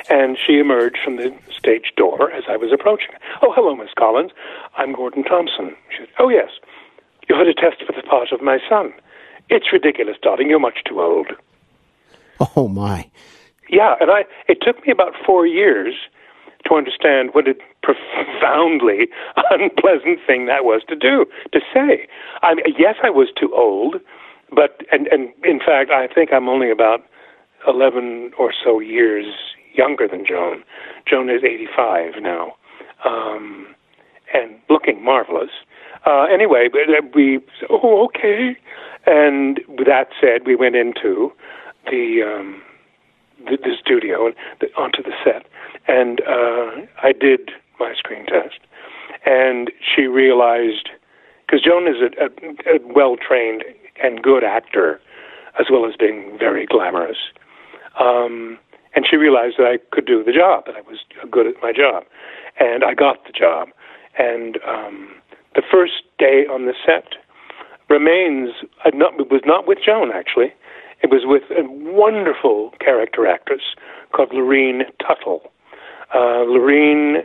[0.09, 3.11] And she emerged from the stage door as I was approaching.
[3.41, 4.31] Oh, hello, Miss Collins.
[4.77, 5.75] I'm Gordon Thomson.
[5.91, 6.49] She said, Oh, yes.
[7.29, 8.93] You had a test for the part of my son.
[9.49, 10.49] It's ridiculous, darling.
[10.49, 11.27] You're much too old.
[12.55, 13.09] Oh, my.
[13.69, 14.25] Yeah, and I.
[14.47, 15.93] It took me about four years
[16.67, 19.07] to understand what a profoundly
[19.51, 22.07] unpleasant thing that was to do, to say.
[22.41, 23.95] I mean, yes, I was too old,
[24.53, 27.05] but, and, and in fact, I think I'm only about
[27.67, 29.25] 11 or so years
[29.73, 30.63] younger than Joan.
[31.07, 32.55] Joan is 85 now,
[33.05, 33.67] um,
[34.33, 35.51] and looking marvelous.
[36.05, 38.55] Uh, anyway, uh, we, oh, okay.
[39.05, 41.31] And with that said, we went into
[41.85, 42.61] the, um,
[43.45, 45.45] the, the studio and the, onto the set,
[45.87, 48.59] and uh, I did my screen test.
[49.25, 50.89] And she realized,
[51.45, 53.63] because Joan is a, a, a well trained
[54.01, 55.01] and good actor,
[55.59, 57.17] as well as being very glamorous.
[57.99, 58.57] Um,
[58.95, 61.71] and she realized that I could do the job, that I was good at my
[61.71, 62.03] job.
[62.59, 63.69] And I got the job.
[64.17, 65.15] And um,
[65.55, 67.15] the first day on the set
[67.89, 68.49] remains,
[68.85, 70.53] uh, not, it was not with Joan, actually.
[71.01, 73.61] It was with a wonderful character actress
[74.11, 75.51] called Lurene Tuttle.
[76.13, 77.23] Uh, Lurene,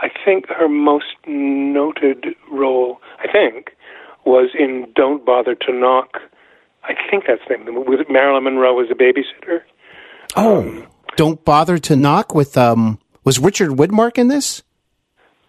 [0.00, 3.70] I think her most noted role, I think,
[4.24, 6.18] was in Don't Bother to Knock.
[6.84, 7.84] I think that's the name.
[7.86, 9.62] With Marilyn Monroe as a babysitter.
[10.36, 10.86] Oh, um,
[11.16, 14.62] Don't Bother to Knock with, um, was Richard Widmark in this?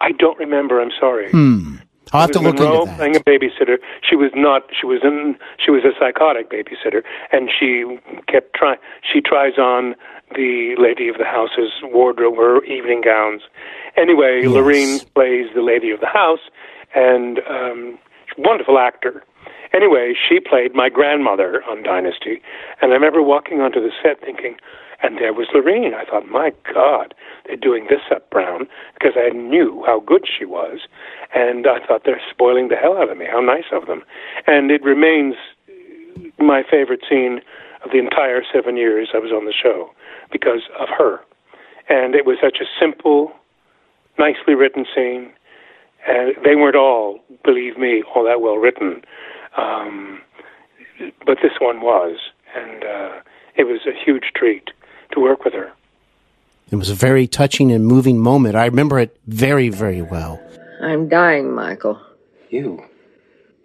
[0.00, 0.80] I don't remember.
[0.80, 1.30] I'm sorry.
[1.30, 1.76] Hmm.
[2.12, 2.96] I'll have to look Monroe into that.
[2.96, 3.76] playing a babysitter.
[4.08, 4.62] She was not.
[4.78, 5.36] She was in.
[5.64, 7.84] She was a psychotic babysitter, and she
[8.26, 8.78] kept trying.
[9.12, 9.94] She tries on
[10.34, 13.42] the lady of the house's wardrobe, her evening gowns.
[13.96, 14.50] Anyway, Yes.
[14.50, 16.40] Lurene plays the lady of the house,
[16.96, 17.96] and um,
[18.38, 19.22] wonderful actor.
[19.72, 22.42] Anyway, she played my grandmother on Dynasty,
[22.80, 24.56] and I remember walking onto the set thinking,
[25.02, 25.94] and there was Lurene.
[25.94, 27.14] I thought, my God,
[27.46, 30.80] they're doing this up Brown because I knew how good she was,
[31.34, 33.26] and I thought they're spoiling the hell out of me.
[33.30, 34.02] How nice of them,
[34.46, 35.36] and it remains
[36.38, 37.40] my favorite scene
[37.84, 39.90] of the entire seven years I was on the show
[40.32, 41.20] because of her,
[41.88, 43.32] and it was such a simple,
[44.18, 45.32] nicely written scene,
[46.06, 49.02] and they weren't all, believe me, all that well written,
[49.56, 50.20] um,
[51.26, 52.16] but this one was,
[52.54, 53.20] and uh,
[53.56, 54.70] it was a huge treat
[55.12, 55.72] to work with her.
[56.70, 58.54] It was a very touching and moving moment.
[58.54, 60.40] I remember it very, very well.
[60.80, 62.00] I'm dying, Michael.
[62.48, 62.84] You?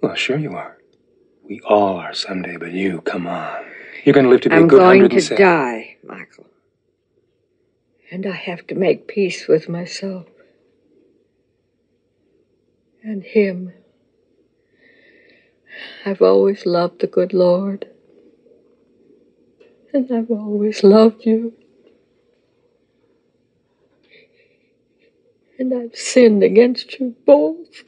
[0.02, 0.78] Well, sure you are.
[1.48, 3.63] We all are someday, but you, come on.
[4.04, 5.45] You're going to live to be a I'm good going hundred to and seven.
[5.45, 6.48] die, Michael.
[8.12, 10.26] And I have to make peace with myself.
[13.04, 13.74] And him.
[16.05, 17.88] I've always loved the good Lord.
[19.93, 21.53] And I've always loved you.
[25.57, 27.83] And I've sinned against you both.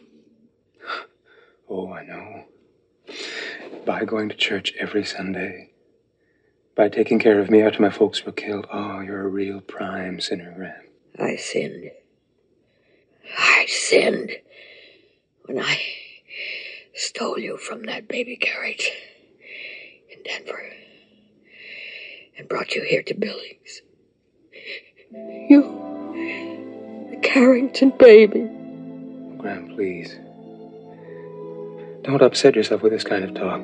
[1.69, 2.45] Oh, I know.
[3.85, 5.71] By going to church every Sunday.
[6.75, 8.67] By taking care of me after my folks were killed.
[8.71, 10.83] Oh, you're a real prime sinner, Graham.
[11.19, 11.91] I sinned.
[13.37, 14.31] I sinned
[15.45, 15.79] when I
[16.97, 18.91] stole you from that baby carriage
[20.09, 20.71] in Denver
[22.37, 23.81] and brought you here to Billings.
[25.11, 25.61] You,
[27.11, 28.49] the Carrington baby.
[29.37, 30.17] Graham, please.
[32.03, 33.61] Don't upset yourself with this kind of talk.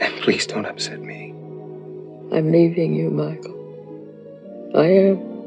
[0.00, 1.30] And please don't upset me.
[2.32, 3.56] I'm leaving you, Michael.
[4.76, 5.37] I am.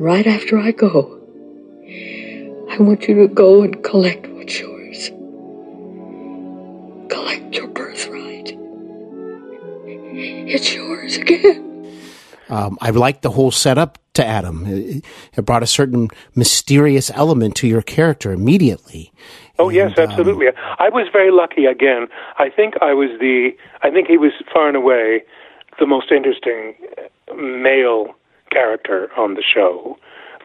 [0.00, 1.18] Right after I go,
[2.70, 5.08] I want you to go and collect what's yours.
[7.10, 8.56] Collect your birthright.
[9.84, 11.66] It's yours again.
[12.48, 14.64] Um, I liked the whole setup to Adam.
[14.66, 15.04] It,
[15.36, 19.12] it brought a certain mysterious element to your character immediately.
[19.58, 20.46] Oh yes, And, um, absolutely.
[20.78, 21.66] I was very lucky.
[21.66, 22.08] Again,
[22.38, 23.50] I think I was the.
[23.82, 25.22] I think he was far and away
[25.78, 26.74] the most interesting
[27.36, 28.16] male
[28.50, 29.96] character on the show,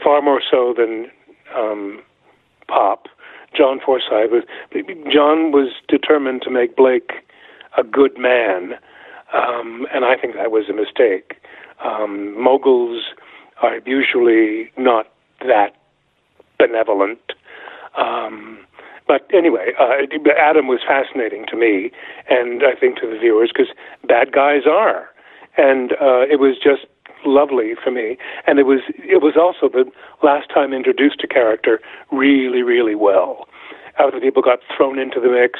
[0.04, 1.10] far more so than
[1.56, 2.02] um,
[2.68, 3.08] Pop.
[3.56, 4.44] John Forsythe was.
[5.12, 7.12] John was determined to make Blake
[7.78, 8.74] a good man,
[9.34, 11.38] um, and I think that was a mistake.
[11.84, 13.04] Um, moguls
[13.62, 15.08] are usually not
[15.41, 15.76] that
[16.58, 17.20] benevolent.
[17.98, 18.60] Um,
[19.08, 20.02] but anyway, uh,
[20.38, 21.91] Adam was fascinating to me,
[22.30, 23.72] and I think to the viewers, because
[24.08, 25.10] bad guys are,
[25.58, 26.88] and uh, it was just
[27.25, 28.17] lovely for me.
[28.47, 29.89] And it was it was also the
[30.23, 31.79] last time introduced to character
[32.11, 33.47] really, really well.
[33.97, 35.59] Other people got thrown into the mix.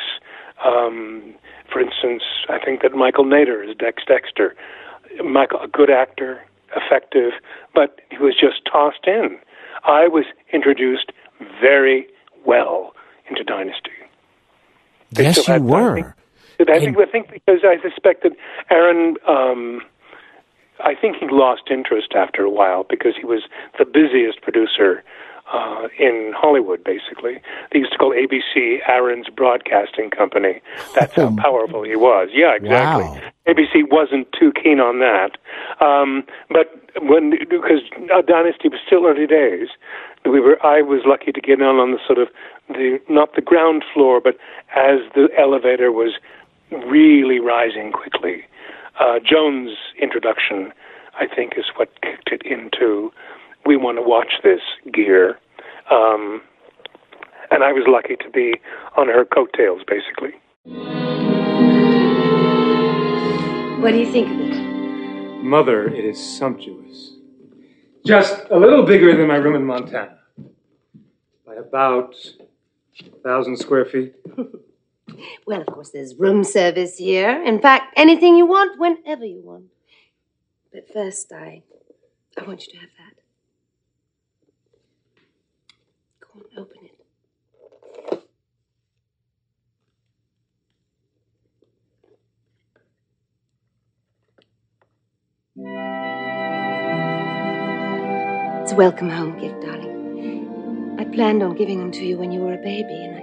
[0.65, 1.34] Um,
[1.71, 4.56] for instance, I think that Michael Nader is Dex Dexter.
[5.23, 6.43] Michael, a good actor,
[6.75, 7.32] effective,
[7.73, 9.39] but he was just tossed in.
[9.86, 11.12] I was introduced
[11.62, 12.08] very
[12.45, 12.93] well
[13.30, 13.91] into Dynasty.
[15.12, 16.01] Yes, you had Dynasty.
[16.01, 16.15] were.
[16.60, 18.32] I think, I think because I suspect that
[18.69, 19.82] Aaron, um,
[20.84, 23.44] I think he lost interest after a while because he was
[23.78, 25.04] the busiest producer
[25.54, 27.40] uh, in Hollywood, basically.
[27.72, 30.62] They used to call ABC Aaron's Broadcasting Company.
[30.96, 32.30] That's how powerful he was.
[32.34, 33.04] Yeah, exactly.
[33.04, 33.22] Wow.
[33.48, 35.38] ABC wasn't too keen on that.
[35.86, 37.82] Um, but when, because
[38.14, 39.70] uh, Dynasty was still early days,
[40.26, 42.30] we were, I was lucky to get in on the sort of,
[42.70, 44.38] the, not the ground floor, but
[44.76, 46.14] as the elevator was
[46.88, 48.46] really rising quickly.
[49.00, 50.72] Uh, Joan's introduction,
[51.20, 53.12] I think, is what kicked it into
[53.66, 54.62] we want to watch this
[54.94, 55.40] gear.
[55.92, 56.42] Um,
[57.52, 58.56] and I was lucky to be
[58.96, 60.32] on her coattails, basically.
[63.82, 65.44] What do you think of it?
[65.44, 67.16] Mother, it is sumptuous.
[68.06, 70.20] Just a little bigger than my room in Montana.
[71.46, 72.16] By about
[73.00, 74.16] a thousand square feet.
[75.47, 77.43] Well, of course, there's room service here.
[77.43, 79.65] In fact, anything you want, whenever you want.
[80.73, 81.63] But first, I,
[82.38, 83.15] I want you to have that.
[86.21, 86.99] Go on, open it.
[98.63, 100.12] It's a welcome home gift, darling.
[100.99, 103.21] I planned on giving them to you when you were a baby, and I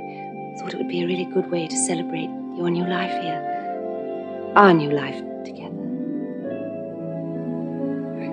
[0.59, 3.41] thought it would be a really good way to celebrate your new life here.
[4.55, 5.73] Our new life together.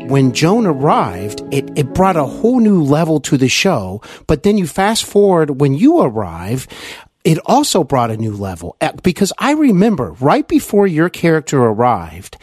[0.09, 4.01] when Joan arrived, it, it brought a whole new level to the show.
[4.25, 6.67] But then you fast forward when you arrive,
[7.23, 12.37] it also brought a new level Uh, because I remember right before your character arrived,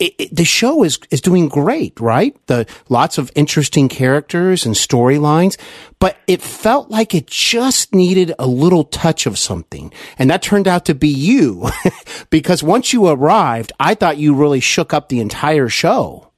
[0.00, 2.34] it, it, the show is is doing great, right?
[2.46, 5.60] The lots of interesting characters and storylines,
[6.00, 10.66] but it felt like it just needed a little touch of something, and that turned
[10.66, 11.68] out to be you,
[12.30, 16.32] because once you arrived, I thought you really shook up the entire show.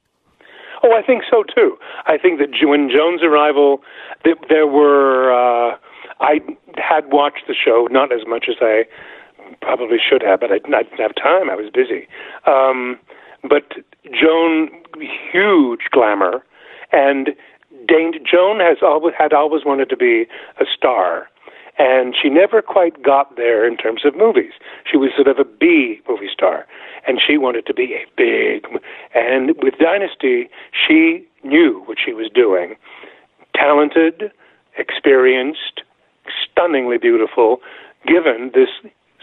[0.85, 1.79] Oh, I think so too.
[2.07, 3.83] I think that when Joan's arrival,
[4.25, 5.33] th- there were.
[5.33, 5.77] Uh,
[6.20, 6.38] I
[6.77, 8.85] had watched the show not as much as I
[9.61, 11.51] probably should have, but I didn't I didn't have time.
[11.51, 12.09] I was busy.
[12.46, 12.98] Um,
[13.42, 13.72] but
[14.12, 14.70] Joan,
[15.33, 16.44] huge glamour,
[16.92, 17.31] and
[17.87, 20.26] Dane, Joan has always had always wanted to be
[20.61, 21.28] a star,
[21.78, 24.52] and she never quite got there in terms of movies.
[24.90, 26.66] She was sort of a B movie star,
[27.07, 28.66] and she wanted to be a big.
[29.14, 32.76] And with Dynasty, she knew what she was doing.
[33.55, 34.31] Talented,
[34.78, 35.83] experienced,
[36.44, 37.61] stunningly beautiful,
[38.07, 38.68] given this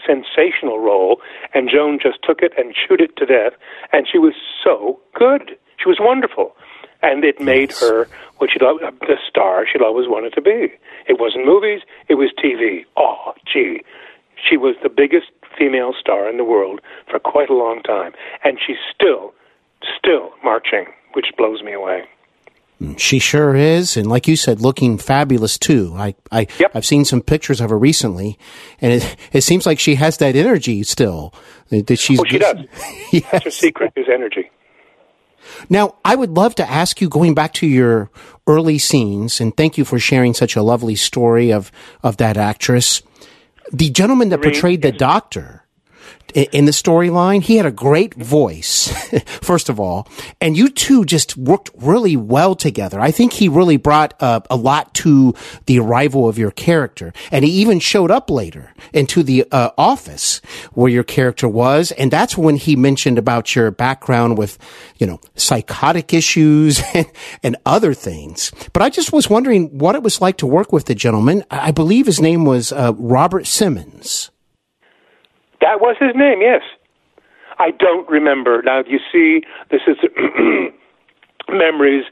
[0.06, 1.20] sensational role,
[1.54, 3.52] and Joan just took it and chewed it to death,
[3.92, 5.56] and she was so good.
[5.82, 6.56] She was wonderful,
[7.02, 8.08] and it made her
[8.38, 10.72] what she'd the star she'd always wanted to be.
[11.06, 12.84] It wasn't movies; it was TV.
[12.96, 13.82] Oh, gee,
[14.36, 18.12] she was the biggest female star in the world for quite a long time,
[18.44, 19.34] and she's still,
[19.98, 22.04] still marching, which blows me away.
[22.96, 25.92] She sure is, and like you said, looking fabulous too.
[25.96, 26.70] I, I, Yep.
[26.74, 28.38] I've seen some pictures of her recently,
[28.80, 31.34] and it, it seems like she has that energy still.
[31.68, 32.56] That she's Oh, she does.
[33.30, 34.50] That's her secret is energy.
[35.68, 38.10] Now, I would love to ask you, going back to your
[38.46, 41.70] early scenes, and thank you for sharing such a lovely story of
[42.02, 43.02] of that actress.
[43.72, 45.59] The gentleman that portrayed the doctor
[46.34, 48.92] in the storyline, he had a great voice,
[49.42, 50.08] first of all,
[50.40, 53.00] and you two just worked really well together.
[53.00, 55.34] I think he really brought uh, a lot to
[55.66, 60.40] the arrival of your character, and he even showed up later into the uh, office
[60.72, 64.58] where your character was, and that's when he mentioned about your background with,
[64.98, 66.80] you know, psychotic issues
[67.42, 68.50] and, other things.
[68.72, 71.44] But I just was wondering what it was like to work with the gentleman.
[71.50, 74.29] I I believe his name was uh, Robert Simmons.
[75.60, 76.62] That was his name, yes.
[77.58, 78.62] I don't remember.
[78.62, 79.96] Now, you see, this is
[81.48, 82.04] memories,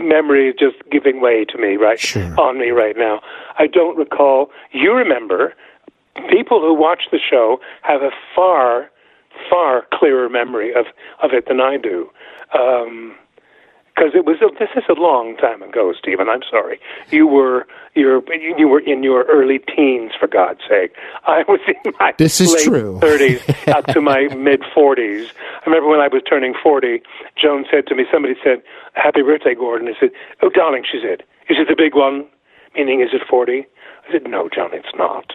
[0.00, 2.00] memory is just giving way to me, right?
[2.00, 2.34] Sure.
[2.40, 3.20] On me right now.
[3.58, 4.50] I don't recall.
[4.72, 5.54] You remember.
[6.30, 8.88] People who watch the show have a far,
[9.50, 10.86] far clearer memory of,
[11.22, 12.08] of it than I do.
[12.56, 13.16] Um,
[13.94, 16.28] because it was a, this is a long time ago, Steven.
[16.28, 16.80] I'm sorry.
[17.10, 20.94] You were you're you were in your early teens, for God's sake.
[21.26, 22.98] I was in my This is late true.
[23.00, 25.28] 30s up to my mid 40s.
[25.28, 27.02] I remember when I was turning 40,
[27.40, 28.62] Joan said to me, somebody said,
[28.94, 30.10] "Happy birthday, Gordon." I said,
[30.42, 32.26] "Oh, darling," she said, "is it the big one?"
[32.74, 33.64] Meaning, is it 40?
[34.08, 35.34] I said, "No, Joan, it's not."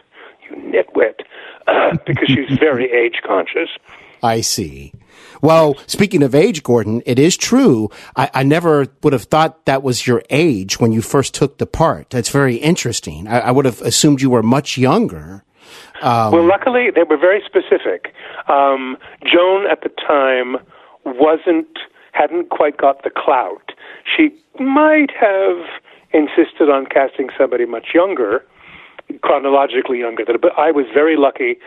[0.50, 1.22] You nitwit,
[1.68, 3.70] uh, because she's very age conscious.
[4.22, 4.94] I see.
[5.42, 7.90] Well, speaking of age, Gordon, it is true.
[8.16, 11.66] I, I never would have thought that was your age when you first took the
[11.66, 12.10] part.
[12.10, 13.28] That's very interesting.
[13.28, 15.44] I, I would have assumed you were much younger.
[16.02, 18.14] Um, well, luckily they were very specific.
[18.48, 20.58] Um, Joan at the time
[21.06, 21.68] wasn't
[22.12, 23.72] hadn't quite got the clout.
[24.04, 25.58] She might have
[26.12, 28.44] insisted on casting somebody much younger,
[29.22, 30.24] chronologically younger.
[30.26, 31.58] But I was very lucky.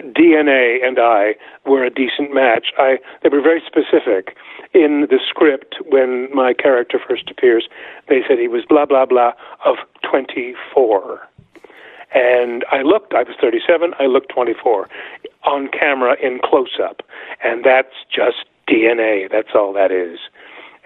[0.00, 1.34] DNA and I
[1.66, 2.72] were a decent match.
[2.78, 4.36] I they were very specific
[4.72, 7.68] in the script when my character first appears.
[8.08, 9.32] They said he was blah blah blah
[9.64, 11.28] of 24.
[12.14, 14.88] And I looked, I was 37, I looked 24
[15.42, 17.02] on camera in close up.
[17.42, 19.28] And that's just DNA.
[19.30, 20.20] That's all that is.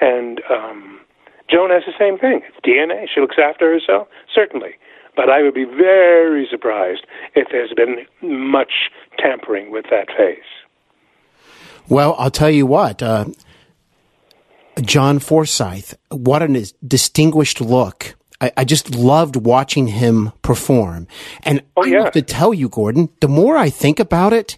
[0.00, 1.00] And um,
[1.50, 2.40] Joan has the same thing.
[2.46, 3.06] It's DNA.
[3.12, 4.74] She looks after herself, certainly.
[5.18, 7.04] But I would be very surprised
[7.34, 8.70] if there's been much
[9.18, 10.38] tampering with that face.
[11.88, 13.02] Well, I'll tell you what.
[13.02, 13.24] Uh,
[14.80, 18.14] John Forsythe, what a distinguished look.
[18.40, 21.08] I, I, just loved watching him perform.
[21.42, 21.98] And oh, yeah.
[21.98, 24.56] I have to tell you, Gordon, the more I think about it,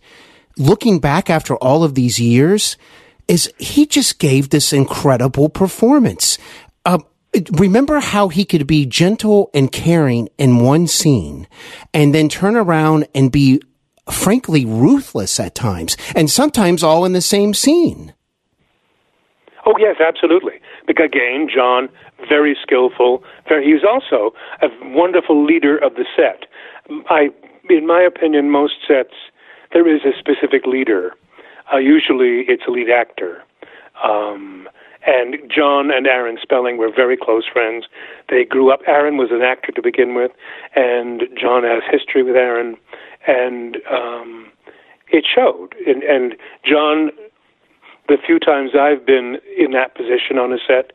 [0.59, 2.77] looking back after all of these years,
[3.29, 6.37] is he just gave this incredible performance.
[6.85, 6.99] Uh,
[7.53, 11.47] remember how he could be gentle and caring in one scene
[11.95, 13.61] and then turn around and be
[14.11, 18.13] frankly ruthless at times and sometimes all in the same scene.
[19.67, 20.55] Oh yes, absolutely.
[20.87, 21.89] Because again, John,
[22.29, 23.23] very skillful.
[23.49, 26.47] Very, he was also a wonderful leader of the set.
[27.09, 27.29] I,
[27.69, 29.15] in my opinion, most sets
[29.73, 31.13] there is a specific leader.
[31.73, 33.43] Uh, usually, it's a lead actor.
[34.03, 34.69] Um,
[35.07, 37.87] and John and Aaron Spelling were very close friends.
[38.29, 38.81] They grew up.
[38.87, 40.31] Aaron was an actor to begin with,
[40.75, 42.77] and John has history with Aaron,
[43.27, 44.51] and um,
[45.09, 45.75] it showed.
[45.87, 46.35] And, and
[46.65, 47.11] John,
[48.09, 50.93] the few times I've been in that position on a set,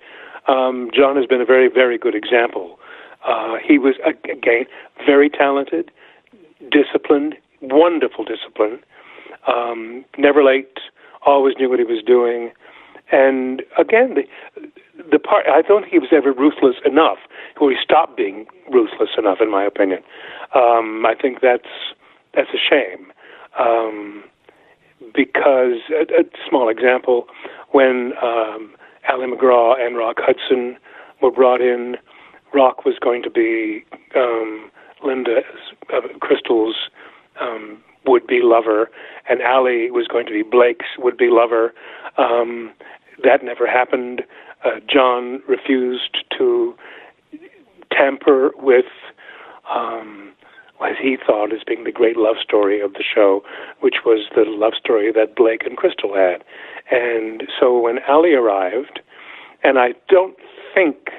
[0.48, 2.80] um, John has been a very, very good example.
[3.26, 4.66] Uh, he was again
[5.06, 5.90] very talented,
[6.70, 8.80] disciplined, wonderful discipline.
[9.48, 10.78] Um, never late,
[11.26, 12.52] always knew what he was doing.
[13.12, 14.24] And again, the
[15.12, 17.20] the part I don't think he was ever ruthless enough,
[17.60, 20.00] or he stopped being ruthless enough, in my opinion.
[20.56, 21.70] Um, I think that's
[22.34, 23.12] that's a shame.
[23.60, 24.24] Um,
[25.14, 27.28] because a, a small example,
[27.72, 28.74] when um,
[29.10, 30.78] Ali MacGraw and Rock Hudson
[31.22, 31.98] were brought in,
[32.54, 33.84] Rock was going to be
[34.16, 34.72] um,
[35.04, 35.42] Linda
[35.94, 36.76] uh, Krystle's
[37.40, 38.90] um, would-be lover,
[39.30, 41.74] and Ali was going to be Blake's would-be lover.
[42.18, 42.72] Um,
[43.24, 44.24] that never happened.
[44.64, 46.76] Uh, John refused to
[47.92, 48.86] tamper with
[49.74, 50.34] um,
[50.84, 53.44] as he thought as being the great love story of the show,
[53.80, 56.44] which was the love story that Blake and Krystle had.
[56.92, 59.00] And so when Ali arrived,
[59.64, 60.36] and I don't
[60.74, 61.10] think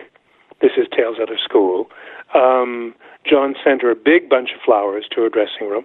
[0.61, 1.91] this is Tales Out of School,
[2.35, 2.95] um,
[3.29, 5.85] John sent her a big bunch of flowers to her dressing room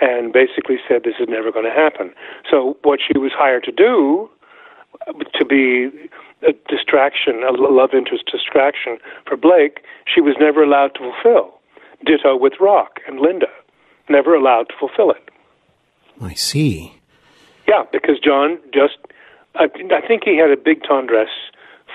[0.00, 2.12] and basically said this is never going to happen.
[2.50, 4.30] So what she was hired to do
[5.38, 5.90] to be
[6.42, 9.80] a distraction, a love interest distraction for Blake,
[10.12, 11.54] she was never allowed to fulfill.
[12.04, 13.48] Ditto with Rock and Linda,
[14.08, 15.30] never allowed to fulfill it.
[16.20, 16.94] I see.
[17.68, 18.96] Yeah, because John just,
[19.54, 21.28] I, I think he had a big tendresse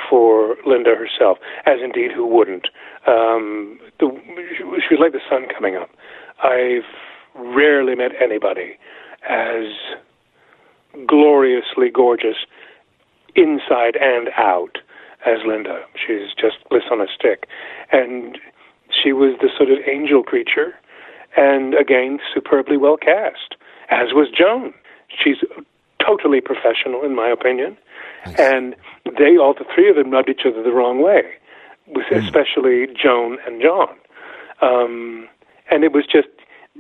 [0.10, 2.68] for Linda herself, as indeed who wouldn't.
[3.08, 4.10] Um, the,
[4.58, 5.90] she was like the sun coming up.
[6.44, 6.84] I've
[7.36, 8.78] rarely met anybody
[9.30, 9.66] as
[11.06, 12.38] gloriously gorgeous
[13.36, 14.78] inside and out
[15.26, 15.84] as Linda.
[15.96, 17.48] She's just bliss on a stick.
[17.92, 18.38] And
[18.90, 20.76] she was the sort of angel creature,
[21.36, 23.56] and again, superbly well cast,
[23.90, 24.74] as was Joan.
[25.10, 25.38] She's
[26.06, 27.78] totally professional, in my opinion.
[28.26, 28.40] Nice.
[28.40, 28.76] And
[29.18, 31.24] they, all the three of them, rubbed each other the wrong way,
[31.88, 32.24] with mm.
[32.24, 33.90] especially Joan and John.
[34.62, 35.28] Um,
[35.70, 36.30] and it was just,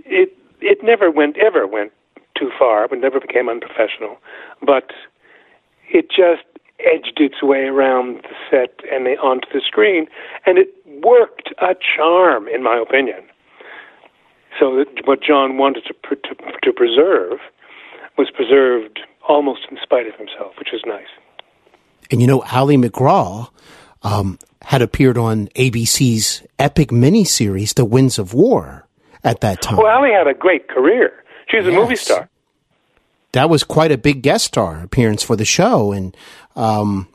[0.06, 1.91] it, it never went, ever went
[2.38, 4.18] too far, but never became unprofessional.
[4.62, 4.91] But
[5.89, 6.43] it just
[6.80, 10.08] edged its way around the set and onto the screen,
[10.45, 10.70] and it
[11.03, 13.24] worked a charm, in my opinion.
[14.60, 17.39] So that what John wanted to, to, to preserve
[18.18, 21.08] was preserved almost in spite of himself, which is nice.
[22.12, 23.49] And you know, Ali MacGraw
[24.03, 28.84] um, had appeared on ABC's epic miniseries, The Winds of War,
[29.26, 29.78] at that time.
[29.78, 31.23] Well, Ali had a great career.
[31.49, 31.76] She was yes.
[31.76, 32.30] a movie star.
[33.34, 36.15] That was quite a big guest star appearance for the show, and
[36.55, 37.09] um,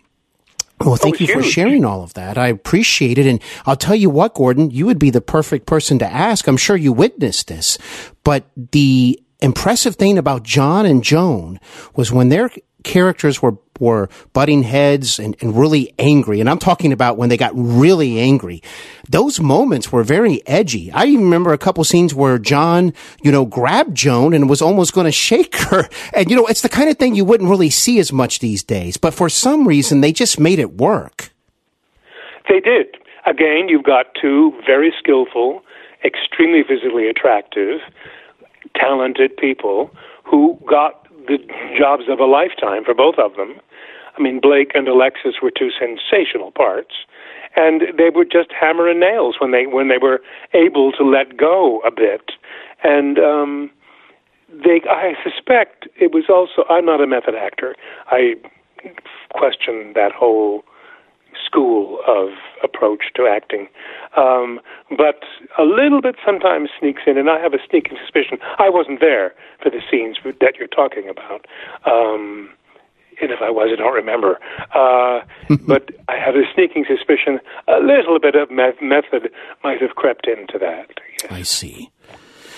[0.80, 2.38] well, thank oh, you for sharing all of that.
[2.38, 3.26] I appreciate it.
[3.26, 6.46] And I'll tell you what, Gordon, you would be the perfect person to ask.
[6.46, 7.78] I'm sure you witnessed this,
[8.24, 11.61] but the impressive thing about John and Joan
[11.96, 12.50] was when they're
[12.82, 16.38] characters were were butting heads and, and really angry.
[16.38, 18.62] And I'm talking about when they got really angry.
[19.08, 20.92] Those moments were very edgy.
[20.92, 24.92] I even remember a couple scenes where John, you know, grabbed Joan and was almost
[24.92, 25.88] going to shake her.
[26.12, 28.62] And, you know, it's the kind of thing you wouldn't really see as much these
[28.62, 28.96] days.
[28.96, 31.30] But for some reason, they just made it work.
[32.48, 32.96] They did.
[33.26, 35.62] Again, you've got two very skillful,
[36.04, 37.80] extremely physically attractive,
[38.74, 39.90] talented people
[40.24, 41.38] who got the
[41.78, 43.60] jobs of a lifetime for both of them.
[44.16, 46.94] I mean, Blake and Alexis were two sensational parts,
[47.56, 50.20] and they were just hammer and nails when they when they were
[50.52, 52.32] able to let go a bit.
[52.82, 53.70] And um,
[54.48, 56.68] they, I suspect, it was also.
[56.68, 57.74] I'm not a method actor.
[58.08, 58.34] I
[59.34, 60.64] question that whole
[61.51, 62.30] school of
[62.62, 63.66] approach to acting.
[64.16, 65.22] Um, but
[65.59, 68.38] a little bit sometimes sneaks in, and I have a sneaking suspicion.
[68.59, 71.46] I wasn't there for the scenes that you're talking about.
[71.84, 72.51] Um,
[73.20, 74.38] and if I was, I don't remember.
[74.74, 75.20] Uh,
[75.66, 79.30] but I have a sneaking suspicion a little bit of me- method
[79.62, 80.88] might have crept into that.
[81.22, 81.32] Yes.
[81.32, 81.90] I see.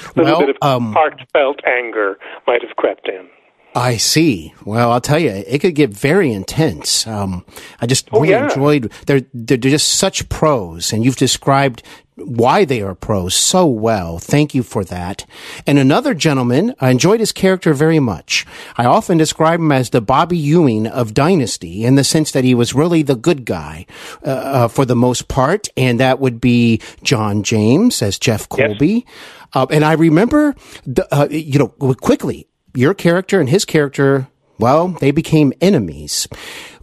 [0.04, 3.28] A little well, bit of um, heartfelt anger might have crept in.
[3.74, 4.54] I see.
[4.64, 7.06] Well, I'll tell you, it could get very intense.
[7.06, 7.44] Um,
[7.80, 8.48] I just oh, really yeah.
[8.48, 8.92] enjoyed.
[9.06, 11.82] They're they're just such pros, and you've described
[12.16, 14.18] why they are pros so well.
[14.18, 15.24] Thank you for that.
[15.66, 18.46] And another gentleman, I enjoyed his character very much.
[18.76, 22.54] I often describe him as the Bobby Ewing of Dynasty in the sense that he
[22.54, 23.86] was really the good guy
[24.24, 29.06] uh, uh, for the most part, and that would be John James as Jeff Colby.
[29.06, 29.14] Yes.
[29.54, 30.54] Uh, and I remember,
[30.86, 36.28] the, uh, you know, quickly your character and his character, well, they became enemies.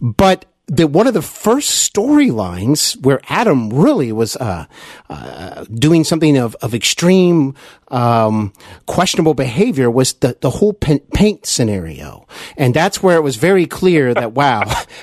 [0.00, 4.66] But the one of the first storylines where Adam really was uh,
[5.08, 7.54] uh, doing something of, of extreme
[7.90, 8.52] um,
[8.86, 12.26] questionable behavior was the the whole paint scenario,
[12.56, 14.62] and that's where it was very clear that wow,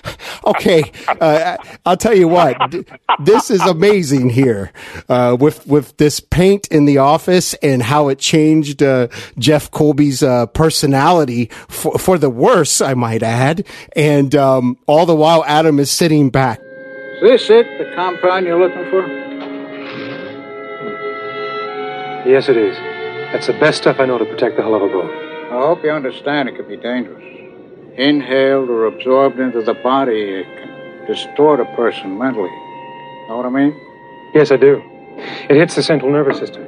[0.46, 2.58] okay, uh, I'll tell you what,
[3.24, 4.72] this is amazing here
[5.10, 9.08] uh, with with this paint in the office and how it changed uh,
[9.38, 13.66] Jeff Colby's uh, personality for, for the worse, I might add,
[13.96, 15.44] and um, all the while.
[15.46, 16.60] Adam is sitting back.
[16.60, 19.27] Is this it, the compound you're looking for?
[22.28, 22.76] Yes, it is.
[23.32, 25.10] That's the best stuff I know to protect the hull of a boat.
[25.46, 27.24] I hope you understand it can be dangerous.
[27.96, 32.50] Inhaled or absorbed into the body, it can distort a person mentally.
[33.30, 33.74] Know what I mean?
[34.34, 34.84] Yes, I do.
[35.50, 36.64] It hits the central nervous system.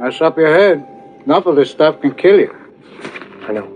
[0.00, 0.84] Mess up your head.
[1.24, 2.52] Enough of this stuff can kill you.
[3.48, 3.74] I know.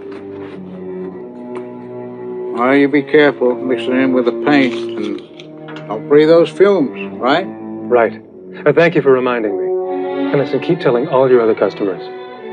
[2.56, 5.18] Well, you be careful mixing in with the paint and
[5.86, 7.44] don't breathe those fumes, right?
[7.44, 8.20] Right.
[8.66, 9.72] Uh, thank you for reminding me.
[10.32, 12.02] And listen, keep telling all your other customers.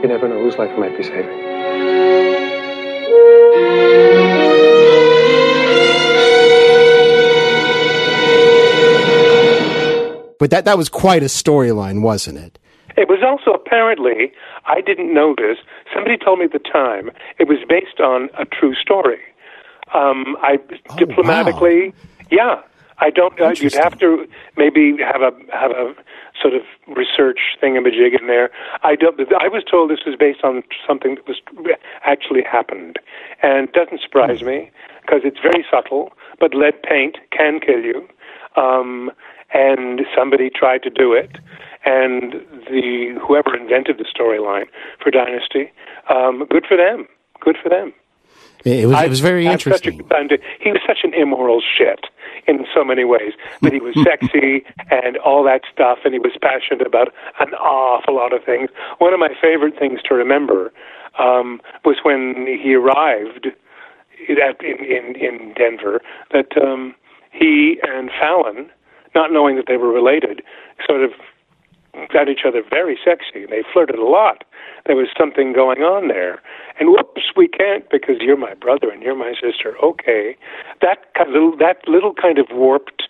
[0.02, 1.50] You never know whose life you might be saving.
[10.40, 12.58] But that, that was quite a storyline, wasn't it?
[12.96, 14.32] It was also apparently,
[14.66, 15.58] I didn't know this,
[15.94, 19.20] somebody told me at the time, it was based on a true story.
[19.94, 21.94] Um, I oh, diplomatically, wow.
[22.32, 22.62] yeah.
[23.02, 23.40] I don't.
[23.40, 25.96] Uh, you'd have to maybe have a have a
[26.42, 28.50] sort of research thingamajig in there.
[28.84, 29.20] I don't.
[29.40, 31.42] I was told this was based on something that was
[32.04, 32.98] actually happened,
[33.42, 34.48] and it doesn't surprise mm.
[34.48, 34.72] me
[35.02, 36.12] because it's very subtle.
[36.40, 38.08] But lead paint can kill you,
[38.56, 39.12] um,
[39.54, 41.38] and somebody tried to do it,
[41.86, 42.34] and
[42.68, 44.66] the whoever invented the storyline
[45.02, 45.72] for Dynasty,
[46.10, 47.08] um, good for them.
[47.42, 47.94] Good for them.
[48.66, 50.02] It was, it was very interesting.
[50.60, 52.06] he was such an immoral shit
[52.50, 56.34] in so many ways, but he was sexy and all that stuff, and he was
[56.42, 58.70] passionate about an awful lot of things.
[58.98, 60.74] One of my favorite things to remember
[61.20, 66.96] um, was when he arrived at, in, in, in Denver, that um,
[67.32, 68.70] he and Fallon,
[69.16, 70.42] not knowing that they were related,
[70.86, 71.12] sort of
[72.12, 73.46] got each other very sexy.
[73.46, 74.44] They flirted a lot.
[74.86, 76.42] There was something going on there.
[76.80, 79.76] And whoops, we can't because you're my brother and you're my sister.
[79.84, 80.38] Okay,
[80.82, 83.04] that kind of little, that little kind of warped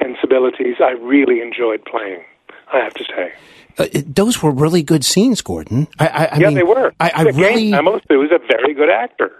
[0.00, 2.24] sensibilities, I really enjoyed playing.
[2.72, 3.32] I have to say.
[3.76, 5.88] Uh, those were really good scenes, Gordon.
[5.98, 6.92] I, I, I yeah, mean, they were.
[6.98, 7.72] I, I really.
[7.72, 9.32] Amos was a very good actor.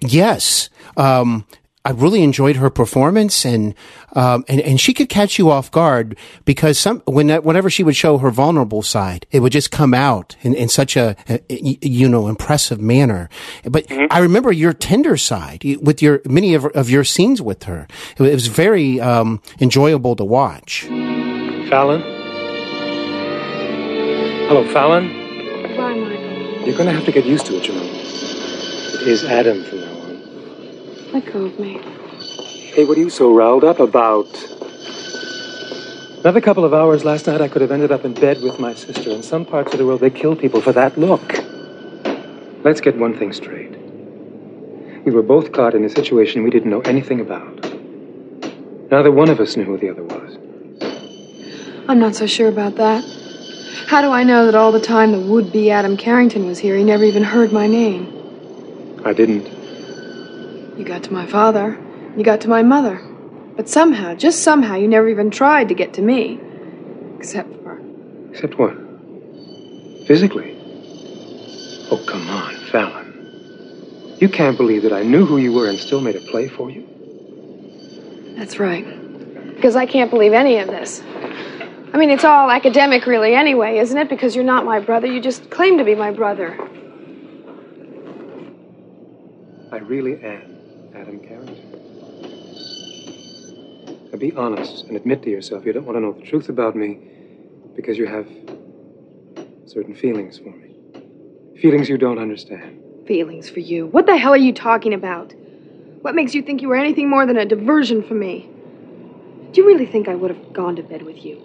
[0.00, 0.68] Yes.
[0.96, 1.46] Um,
[1.82, 3.74] I really enjoyed her performance, and
[4.12, 6.14] um, and and she could catch you off guard
[6.44, 10.36] because some when whenever she would show her vulnerable side, it would just come out
[10.42, 13.30] in, in such a, a, you know impressive manner.
[13.64, 14.06] But mm-hmm.
[14.10, 17.88] I remember your tender side with your many of, of your scenes with her.
[18.18, 20.82] It was very um, enjoyable to watch.
[21.70, 22.02] Fallon,
[24.48, 25.08] hello, Fallon.
[25.76, 26.66] Bye, Michael.
[26.66, 27.84] You're going to have to get used to it, you know.
[27.84, 29.89] It is Adam from now on.
[31.12, 31.80] Let go of me.
[32.72, 34.28] Hey, what are you so riled up about?
[36.20, 38.74] Another couple of hours last night, I could have ended up in bed with my
[38.74, 39.10] sister.
[39.10, 41.38] In some parts of the world, they kill people for that look.
[42.62, 43.72] Let's get one thing straight.
[45.04, 47.60] We were both caught in a situation we didn't know anything about.
[48.92, 50.38] Neither one of us knew who the other was.
[51.88, 53.02] I'm not so sure about that.
[53.88, 56.76] How do I know that all the time the would be Adam Carrington was here,
[56.76, 59.00] he never even heard my name?
[59.04, 59.59] I didn't.
[60.80, 61.78] You got to my father,
[62.16, 63.06] you got to my mother.
[63.54, 66.40] But somehow, just somehow, you never even tried to get to me.
[67.18, 67.78] Except for.
[68.30, 68.74] Except what?
[70.06, 70.56] Physically?
[71.90, 74.16] Oh, come on, Fallon.
[74.20, 76.70] You can't believe that I knew who you were and still made a play for
[76.70, 76.88] you?
[78.38, 78.86] That's right.
[79.54, 81.02] Because I can't believe any of this.
[81.92, 84.08] I mean, it's all academic, really, anyway, isn't it?
[84.08, 85.06] Because you're not my brother.
[85.06, 86.58] You just claim to be my brother.
[89.70, 90.59] I really am
[91.00, 91.56] Adam Carrington.
[94.12, 96.76] Now be honest and admit to yourself you don't want to know the truth about
[96.76, 96.98] me
[97.74, 98.28] because you have
[99.64, 100.74] certain feelings for me.
[101.60, 102.82] Feelings you don't understand.
[103.06, 103.86] Feelings for you.
[103.86, 105.32] What the hell are you talking about?
[106.02, 108.50] What makes you think you were anything more than a diversion for me?
[109.52, 111.40] Do you really think I would have gone to bed with you?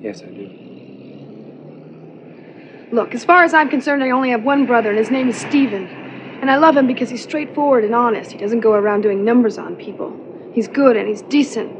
[0.00, 0.50] Yes, I do.
[2.90, 5.36] Look, as far as I'm concerned, I only have one brother, and his name is
[5.36, 6.03] Steven.
[6.40, 8.32] And I love him because he's straightforward and honest.
[8.32, 10.12] He doesn't go around doing numbers on people.
[10.52, 11.72] He's good and he's decent.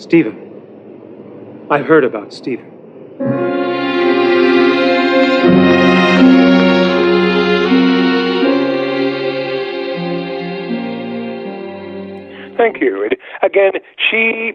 [0.00, 1.66] Steven.
[1.70, 2.68] I've heard about Steven.
[12.56, 13.02] Thank you.
[13.02, 14.52] It, again, she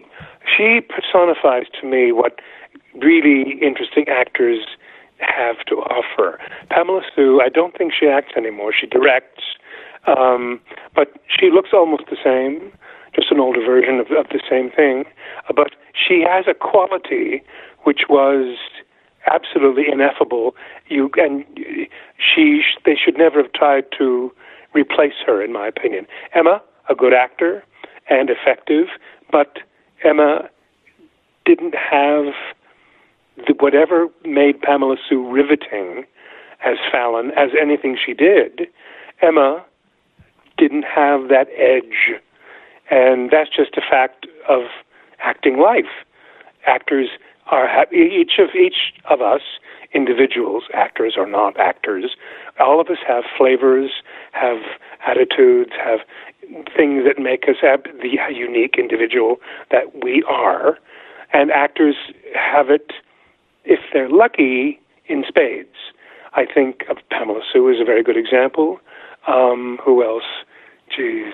[0.56, 2.40] she personifies to me what
[3.02, 4.60] really interesting actors
[5.20, 6.38] have to offer.
[6.70, 8.72] Pamela Sue, I don't think she acts anymore.
[8.78, 9.44] She directs,
[10.06, 10.60] um,
[10.94, 12.72] but she looks almost the same,
[13.14, 15.04] just an older version of, of the same thing.
[15.48, 17.42] Uh, but she has a quality
[17.84, 18.56] which was
[19.32, 20.54] absolutely ineffable.
[20.88, 21.44] You and
[22.18, 24.32] she, they should never have tried to
[24.74, 26.06] replace her, in my opinion.
[26.34, 27.64] Emma, a good actor
[28.08, 28.86] and effective,
[29.32, 29.58] but
[30.04, 30.48] Emma
[31.44, 32.34] didn't have
[33.58, 36.04] whatever made Pamela Sue riveting
[36.64, 38.68] as Fallon, as anything she did.
[39.20, 39.64] Emma
[40.56, 42.20] didn't have that edge,
[42.90, 44.62] and that's just a fact of
[45.20, 46.04] acting life.
[46.66, 47.08] Actors
[47.46, 49.42] are each of each of us
[49.94, 52.16] individuals, actors or not actors,
[52.60, 53.90] all of us have flavors,
[54.32, 54.58] have
[55.06, 56.00] attitudes, have
[56.76, 59.36] things that make us the unique individual
[59.70, 60.78] that we are.
[61.32, 61.96] And actors
[62.34, 62.92] have it,
[63.66, 65.76] if they're lucky, in spades.
[66.34, 68.78] I think of Pamela Sue is a very good example.
[69.26, 70.24] Um, who else?
[70.96, 71.32] Jeez.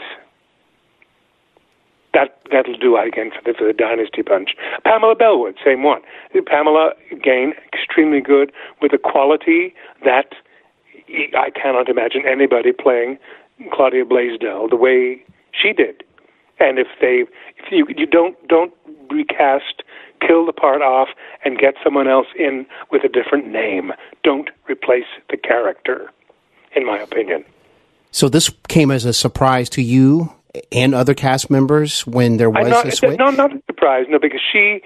[2.15, 4.51] That that'll do again for the, for the Dynasty Bunch.
[4.85, 6.03] Pamela Bellwood, same one.
[6.47, 8.53] Pamela again, extremely good
[8.83, 9.75] with a quality
[10.05, 10.35] that
[11.37, 13.19] I cannot imagine anybody playing
[13.73, 16.05] Claudia Blaisdell the way she did.
[16.61, 17.25] And if they,
[17.57, 18.73] if you you don't don't
[19.11, 19.83] recast,
[20.27, 21.09] kill the part off,
[21.45, 23.93] and get someone else in with a different name.
[24.23, 26.11] Don't replace the character,
[26.75, 27.45] in my opinion.
[28.11, 30.33] So this came as a surprise to you
[30.71, 33.19] and other cast members when there was not, a switch?
[33.19, 34.07] No, not a surprise.
[34.09, 34.83] No, because she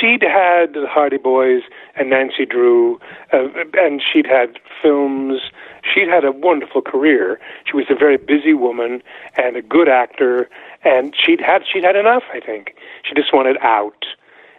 [0.00, 1.62] she'd had the Hardy Boys
[1.96, 3.00] and Nancy Drew,
[3.32, 5.40] uh, and she'd had films.
[5.82, 7.40] She'd had a wonderful career.
[7.64, 9.02] She was a very busy woman
[9.36, 10.48] and a good actor,
[10.84, 12.24] and she'd had she'd had enough.
[12.32, 14.04] I think she just wanted out,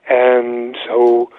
[0.10, 1.32] and so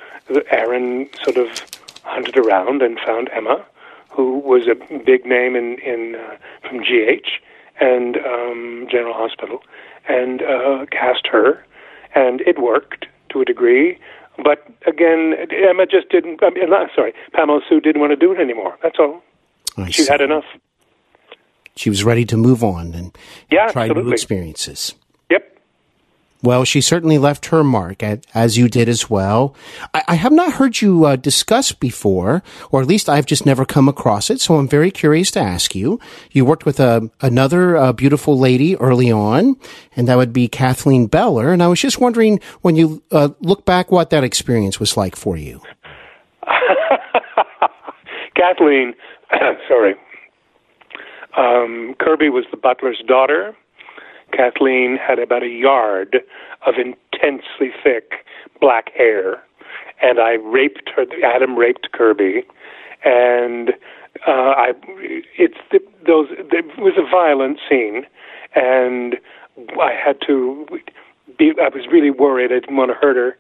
[0.50, 1.64] Aaron sort of
[2.04, 3.64] hunted around and found Emma,
[4.10, 6.36] who was a big name in in uh,
[6.68, 7.28] from GH
[7.80, 9.62] and um, General Hospital,
[10.08, 11.64] and uh, cast her,
[12.14, 13.98] and it worked to a degree.
[14.42, 16.42] But again, Emma just didn't.
[16.42, 18.78] I mean, sorry, Pamela Sue didn't want to do it anymore.
[18.82, 19.22] That's all.
[19.76, 20.12] I She'd see.
[20.12, 20.44] had enough.
[21.76, 23.16] She was ready to move on and
[23.50, 24.94] Yeah, try new experiences.
[26.42, 29.54] Well, she certainly left her mark, as you did as well.
[29.92, 33.88] I, have not heard you uh, discuss before, or at least I've just never come
[33.88, 36.00] across it, so I'm very curious to ask you.
[36.30, 39.56] You worked with a, another uh, beautiful lady early on,
[39.94, 43.66] and that would be Kathleen Beller, and I was just wondering, when you uh, look
[43.66, 45.60] back, what that experience was like for you.
[48.34, 48.94] Kathleen,
[49.68, 49.94] sorry.
[51.36, 53.54] Um, Kirby was the butler's daughter.
[54.32, 56.20] Kathleen had about a yard
[56.66, 58.24] of intensely thick
[58.60, 59.42] black hair,
[60.02, 61.04] and I raped her.
[61.24, 62.42] Adam raped Kirby,
[63.04, 63.70] and
[64.26, 64.72] uh, I
[65.38, 66.28] it's the, those.
[66.30, 68.04] It was a violent scene,
[68.54, 69.16] and
[69.80, 70.66] I had to
[71.38, 71.52] be.
[71.60, 72.52] I was really worried.
[72.52, 73.36] I didn't want to hurt her,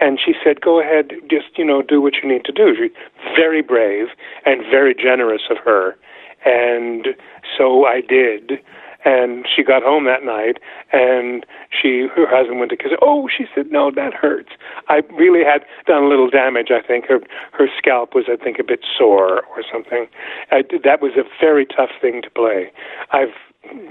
[0.00, 2.92] and she said, "Go ahead, just you know, do what you need to do." She's
[3.36, 4.08] very brave
[4.44, 5.96] and very generous of her,
[6.44, 7.08] and
[7.56, 8.60] so I did.
[9.04, 10.58] And she got home that night,
[10.92, 12.96] and she her husband went to kiss her.
[13.02, 14.50] Oh, she said, "No, that hurts."
[14.88, 16.68] I really had done a little damage.
[16.70, 17.20] I think her
[17.52, 20.06] her scalp was, I think, a bit sore or something.
[20.50, 22.72] I, that was a very tough thing to play.
[23.10, 23.34] I've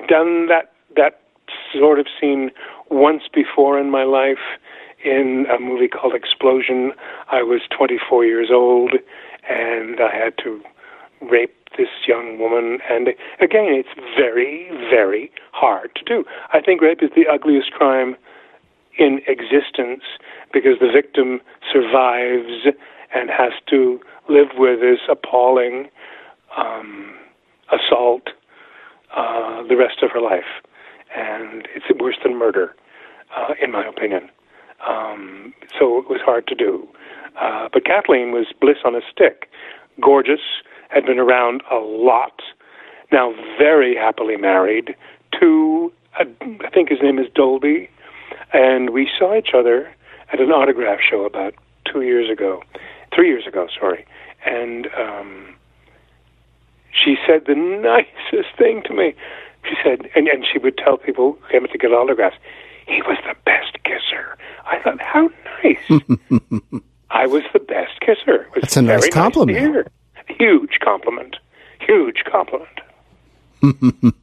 [0.07, 1.21] done that that
[1.71, 2.51] sort of scene
[2.89, 4.59] once before in my life
[5.03, 6.93] in a movie called Explosion.
[7.31, 8.93] I was 24 years old,
[9.49, 10.61] and I had to
[11.21, 12.79] rape this young woman.
[12.89, 13.09] And
[13.41, 16.25] again, it's very, very hard to do.
[16.53, 18.15] I think rape is the ugliest crime
[18.97, 20.03] in existence
[20.51, 22.67] because the victim survives
[23.13, 23.99] and has to
[24.29, 25.89] live with this appalling
[26.57, 27.15] um,
[27.71, 28.29] assault
[29.15, 30.61] uh, the rest of her life.
[31.15, 32.75] And it's worse than murder,
[33.35, 34.29] uh, in my opinion.
[34.87, 36.87] Um, so it was hard to do.
[37.39, 39.49] Uh, but Kathleen was bliss on a stick.
[40.01, 40.41] Gorgeous,
[40.93, 42.41] had been around a lot,
[43.11, 44.95] now very happily married
[45.39, 46.25] to, I
[46.73, 47.89] think his name is Dolby,
[48.53, 49.91] and we saw each other
[50.31, 51.55] at an autograph show about
[51.91, 52.63] two years ago,
[53.13, 54.05] three years ago, sorry.
[54.45, 55.55] And um,
[56.91, 57.55] she said the
[58.33, 59.15] nicest thing to me.
[59.63, 62.35] She said, and, and she would tell people who came to get autographs,
[62.85, 64.37] he was the best kisser.
[64.65, 65.29] I thought, how
[65.63, 66.01] nice.
[67.09, 68.47] I was the best kisser.
[68.55, 69.75] That's a nice compliment.
[69.75, 69.85] Nice
[70.37, 71.37] Huge compliment.
[71.79, 72.79] Huge compliment.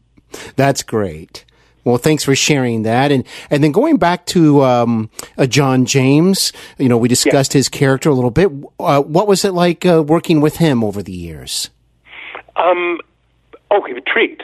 [0.56, 1.44] That's great.
[1.84, 6.52] Well, thanks for sharing that, and and then going back to um, uh, John James.
[6.78, 8.50] You know, we discussed his character a little bit.
[8.78, 11.70] Uh, what was it like uh, working with him over the years?
[12.56, 12.98] Um,
[13.72, 14.42] okay, a treat.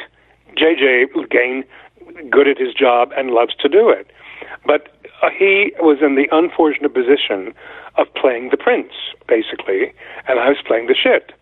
[0.56, 1.64] JJ again,
[2.30, 4.10] good at his job and loves to do it,
[4.64, 7.52] but uh, he was in the unfortunate position
[7.96, 8.92] of playing the prince,
[9.28, 9.92] basically,
[10.26, 11.32] and I was playing the shit.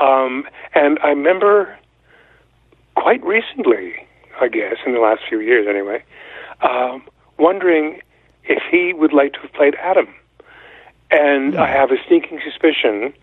[0.00, 0.44] Um,
[0.74, 1.76] and I remember
[2.96, 3.94] quite recently,
[4.40, 6.02] I guess, in the last few years anyway,
[6.62, 7.02] um,
[7.38, 8.00] wondering
[8.44, 10.08] if he would like to have played Adam.
[11.10, 13.14] And I have a sneaking suspicion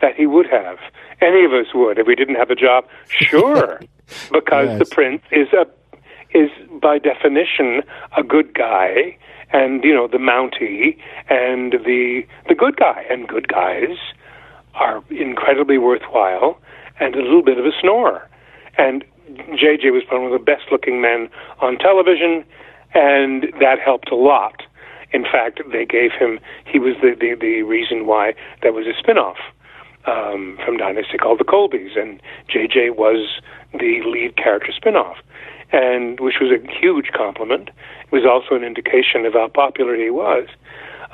[0.00, 0.78] that he would have.
[1.20, 2.86] Any of us would if we didn't have a job.
[3.08, 3.80] Sure,
[4.32, 4.78] because yes.
[4.78, 5.66] the prince is a
[6.36, 6.50] is
[6.82, 7.82] by definition
[8.16, 9.16] a good guy,
[9.52, 10.96] and you know the Mountie
[11.28, 13.96] and the the good guy, and good guys
[14.74, 16.58] are incredibly worthwhile
[17.00, 18.28] and a little bit of a snore.
[18.76, 21.28] And JJ was one of the best looking men
[21.60, 22.44] on television,
[22.94, 24.62] and that helped a lot.
[25.12, 28.98] In fact, they gave him, he was the, the, the reason why there was a
[28.98, 29.38] spin off
[30.06, 33.40] um, from Dynasty called The Colbys, and JJ was
[33.72, 35.18] the lead character spin off.
[35.72, 37.70] And which was a huge compliment.
[38.04, 40.46] It was also an indication of how popular he was.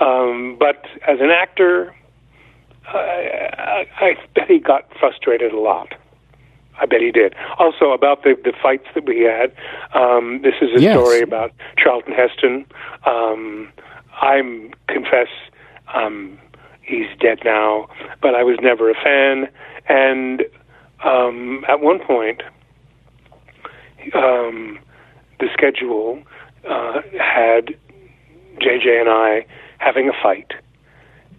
[0.00, 1.94] Um, but as an actor,
[2.88, 5.94] I, I bet he got frustrated a lot.
[6.80, 7.34] I bet he did.
[7.58, 9.52] Also, about the the fights that we had.
[9.94, 10.94] Um, this is a yes.
[10.94, 12.64] story about Charlton Heston.
[13.04, 13.70] Um,
[14.20, 15.28] I'm confess,
[15.94, 16.38] um,
[16.82, 17.88] he's dead now,
[18.20, 19.48] but I was never a fan.
[19.88, 20.44] And
[21.04, 22.42] um, at one point,
[24.14, 24.78] um,
[25.38, 26.22] the schedule
[26.68, 27.74] uh, had
[28.58, 29.46] JJ and I
[29.78, 30.52] having a fight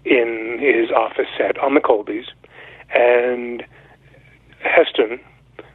[0.06, 2.26] in his office set on the Colbys,
[2.94, 3.64] and
[4.64, 5.20] Heston,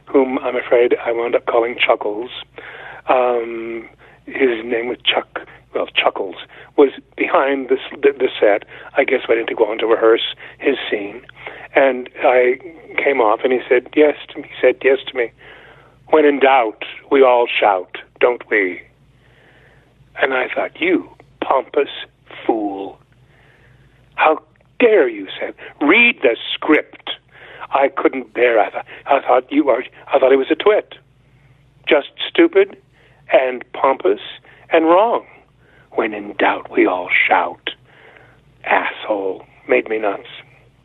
[0.05, 2.29] whom I'm afraid I wound up calling Chuckles,
[3.07, 3.87] um,
[4.25, 5.39] his name was Chuck,
[5.73, 6.35] well, Chuckles,
[6.77, 8.63] was behind this, the, the set,
[8.97, 11.21] I guess waiting to go on to rehearse his scene.
[11.75, 12.59] And I
[12.97, 14.49] came off and he said, yes, to me.
[14.49, 15.31] he said yes to me.
[16.09, 18.81] When in doubt, we all shout, don't we?
[20.21, 21.09] And I thought, you
[21.41, 21.89] pompous
[22.45, 22.96] fool.
[24.17, 24.43] How
[24.79, 25.53] dare you say?
[25.79, 27.11] Read the script.
[27.69, 28.59] I couldn't bear.
[28.59, 30.95] I thought, I thought you were, I thought he was a twit,
[31.87, 32.77] just stupid,
[33.31, 34.19] and pompous
[34.71, 35.25] and wrong.
[35.91, 37.69] When in doubt, we all shout.
[38.65, 40.27] Asshole made me nuts.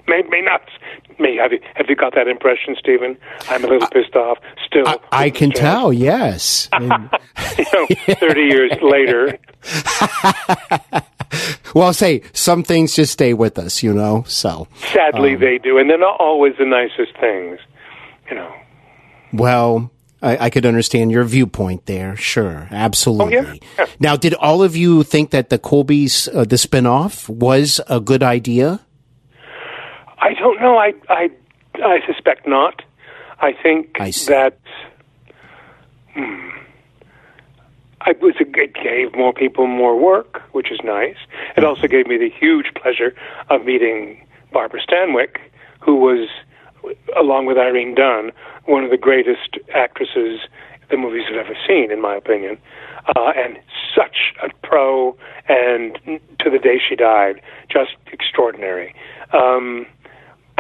[0.09, 0.71] Made me nuts.
[1.19, 3.17] Me, have you have you got that impression, Steven?
[3.49, 4.39] I'm a little pissed off.
[4.67, 5.93] Still, I, I can tell.
[5.93, 6.69] Yes.
[6.81, 7.87] you know,
[8.19, 9.39] thirty years later.
[11.75, 14.25] well, say some things just stay with us, you know.
[14.27, 17.61] So sadly, um, they do, and they're not always the nicest things,
[18.29, 18.53] you know.
[19.33, 19.91] Well,
[20.23, 22.17] I, I could understand your viewpoint there.
[22.17, 23.39] Sure, absolutely.
[23.39, 23.55] Oh, yeah?
[23.79, 23.87] Yeah.
[23.99, 28.23] Now, did all of you think that the Colbys, uh, the spinoff, was a good
[28.23, 28.81] idea?
[30.23, 30.79] I don't know.
[30.79, 31.31] I I
[31.75, 32.83] I suspect not.
[33.41, 34.59] I think I that
[36.15, 36.49] hmm,
[38.03, 41.17] I was it gave more people more work, which is nice.
[41.57, 43.15] It also gave me the huge pleasure
[43.51, 45.39] of meeting Barbara Stanwyck,
[45.81, 46.29] who was,
[47.19, 48.31] along with Irene Dunne,
[48.67, 50.41] one of the greatest actresses
[50.91, 52.59] the movies have ever seen, in my opinion,
[53.17, 53.59] uh, and
[53.97, 55.17] such a pro,
[55.49, 55.99] and
[56.39, 58.95] to the day she died, just extraordinary.
[59.33, 59.87] Um,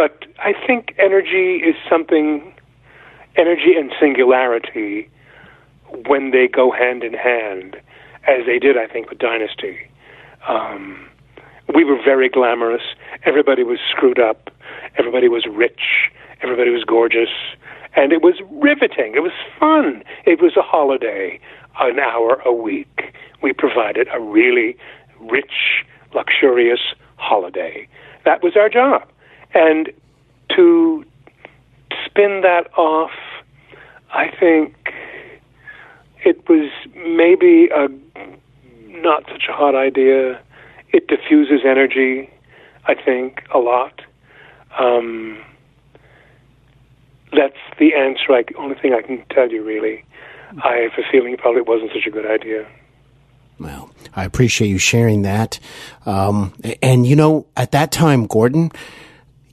[0.03, 2.53] but I think energy is something,
[3.36, 5.09] energy and singularity,
[6.09, 7.76] when they go hand in hand,
[8.26, 9.78] as they did, I think, with Dynasty.
[10.48, 11.09] Um,
[11.72, 12.82] we were very glamorous.
[13.24, 14.50] Everybody was screwed up.
[14.98, 16.11] Everybody was rich.
[16.42, 17.30] Everybody was gorgeous.
[17.94, 19.14] And it was riveting.
[19.14, 20.03] It was fun.
[20.26, 21.38] It was a holiday,
[21.78, 23.14] an hour a week.
[23.40, 24.76] We provided a really
[25.20, 26.80] rich, luxurious
[27.18, 27.86] holiday.
[28.24, 29.07] That was our job.
[29.55, 29.90] And
[30.57, 31.05] to
[32.07, 33.11] spin that off,
[34.12, 34.74] I think
[36.24, 37.88] it was maybe a
[38.88, 40.40] not such a hot idea.
[40.92, 42.30] It diffuses energy,
[42.86, 44.03] I think, a lot.
[44.78, 45.42] Um,
[47.32, 48.32] that's the answer.
[48.32, 50.05] I, only thing I can tell you, really.
[50.62, 52.66] I have a feeling it probably wasn't such a good idea.
[53.59, 55.59] Well, I appreciate you sharing that.
[56.05, 58.70] Um, and you know, at that time, Gordon,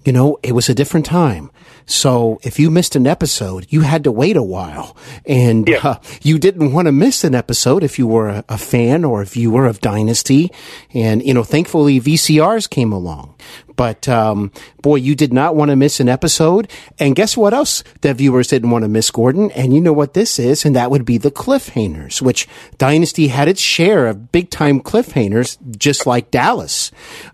[0.05, 1.51] you know, it was a different time.
[1.91, 5.79] So if you missed an episode, you had to wait a while and Yeah.
[5.83, 9.23] uh, you didn't want to miss an episode if you were a, a fan or
[9.23, 10.51] a viewer of Dynasty.
[10.93, 13.33] And, you know, thankfully VCRs came along.
[13.75, 14.51] But, um,
[14.83, 16.69] boy, you did not want to miss an episode.
[16.99, 19.49] And guess what else the viewers didn't want to miss, Gordon?
[19.51, 20.65] And you know what this is?
[20.65, 25.57] And that would be the cliffhangers, which Dynasty had its share of big time cliffhangers,
[25.75, 26.91] just like Dallas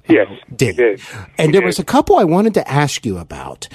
[0.08, 0.80] Yes, did.
[0.80, 1.02] it did.
[1.38, 1.66] And there did.
[1.68, 3.68] was a couple I wanted to ask you about.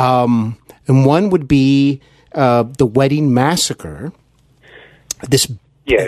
[0.00, 2.00] Um, and one would be
[2.34, 4.12] uh, the Wedding Massacre.
[5.28, 5.50] This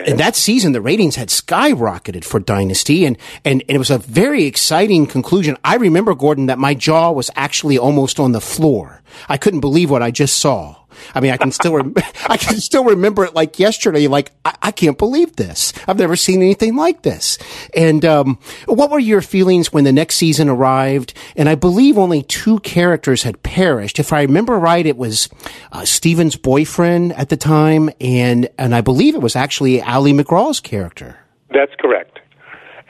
[0.06, 3.98] in that season, the ratings had skyrocketed for Dynasty, and, and, and it was a
[3.98, 5.56] very exciting conclusion.
[5.64, 9.02] I remember, Gordon, that my jaw was actually almost on the floor.
[9.28, 10.76] I couldn't believe what I just saw.
[11.14, 11.94] I mean, I can still, rem-
[12.28, 14.06] I can still remember it like yesterday.
[14.06, 15.72] Like, I, I can't believe this.
[15.86, 17.38] I've never seen anything like this.
[17.74, 21.14] And, um, what were your feelings when the next season arrived?
[21.36, 23.98] And I believe only two characters had perished.
[23.98, 25.28] If I remember right, it was,
[25.72, 27.90] uh, Steven's boyfriend at the time.
[28.00, 31.18] And, and I believe it was actually Ali MacGraw's character.
[31.50, 32.18] That's correct.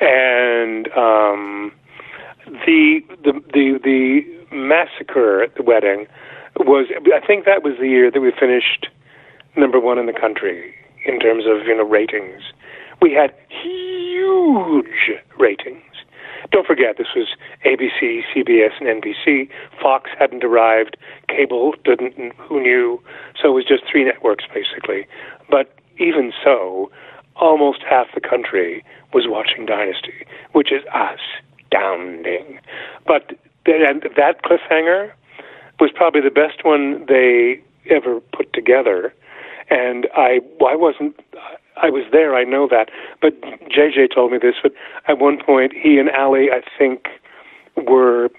[0.00, 1.72] And um,
[2.66, 6.06] the, the the the massacre at the wedding
[6.66, 6.86] was.
[7.12, 8.88] I think that was the year that we finished
[9.56, 12.42] number one in the country in terms of you know ratings.
[13.00, 15.82] We had huge ratings.
[16.50, 17.28] Don't forget, this was
[17.64, 19.48] ABC, CBS, and NBC.
[19.80, 20.96] Fox hadn't arrived.
[21.28, 22.14] Cable didn't.
[22.36, 23.00] Who knew?
[23.40, 25.06] So it was just three networks basically.
[25.50, 26.90] But even so,
[27.36, 32.58] almost half the country was watching Dynasty, which is astounding.
[33.06, 33.32] But
[33.66, 35.12] and that cliffhanger
[35.82, 37.60] was probably the best one they
[37.90, 39.12] ever put together.
[39.68, 41.18] And I, I wasn't,
[41.76, 42.36] I was there.
[42.36, 42.88] I know that.
[43.20, 44.54] But JJ told me this.
[44.62, 44.72] But
[45.08, 47.08] at one point, he and Ali, I think,
[47.76, 48.30] were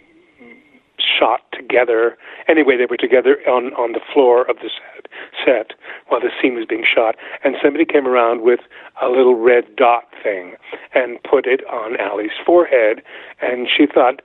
[1.19, 2.17] shot together.
[2.47, 5.07] Anyway, they were together on on the floor of the set,
[5.43, 5.71] set
[6.07, 8.61] while the scene was being shot, and somebody came around with
[9.01, 10.55] a little red dot thing
[10.93, 13.01] and put it on Ali's forehead,
[13.41, 14.21] and she thought.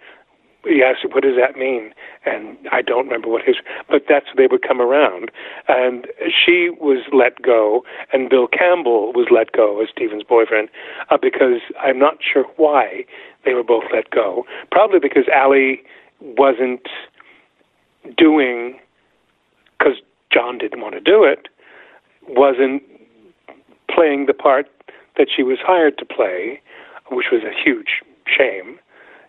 [0.69, 1.95] He asked, "What does that mean?"
[2.25, 3.57] And I don't remember what his,
[3.89, 5.31] but that's they would come around,
[5.66, 10.69] and she was let go, and Bill Campbell was let go as Steven's boyfriend,
[11.11, 13.05] uh, because I'm not sure why
[13.45, 14.45] they were both let go.
[14.71, 15.83] Probably because Ali
[16.21, 16.87] wasn't
[18.16, 18.79] doing
[19.79, 19.99] because
[20.31, 21.49] John didn't want to do it,
[22.29, 22.83] wasn't
[23.91, 24.69] playing the part
[25.16, 26.61] that she was hired to play,
[27.11, 28.79] which was a huge shame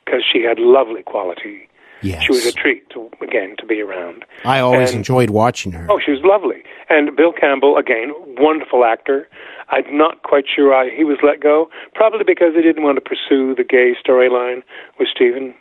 [0.10, 1.68] because she had lovely quality.
[2.02, 2.24] Yes.
[2.24, 4.24] She was a treat to again to be around.
[4.46, 5.86] I always And- enjoyed watching her.
[5.90, 6.64] Oh, she was lovely.
[6.90, 9.28] And Bill Campbell, again, wonderful actor.
[9.70, 11.70] I'm not quite sure why he was let go.
[11.94, 14.64] Probably because they didn't want to pursue the gay storyline
[14.98, 15.54] with Steven,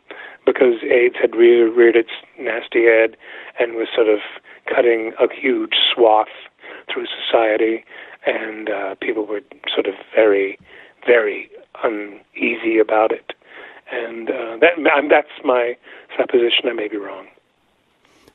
[0.46, 3.16] because AIDS had reared, reared its nasty head
[3.59, 4.20] and was sort of
[4.72, 6.28] cutting a huge swath
[6.90, 7.84] through society,
[8.24, 9.42] and uh, people were
[9.74, 10.57] sort of very,
[11.05, 11.51] very
[11.82, 13.32] uneasy about it.
[13.91, 14.72] And uh, that
[15.11, 15.76] that's my
[16.16, 16.68] supposition.
[16.68, 17.26] I may be wrong.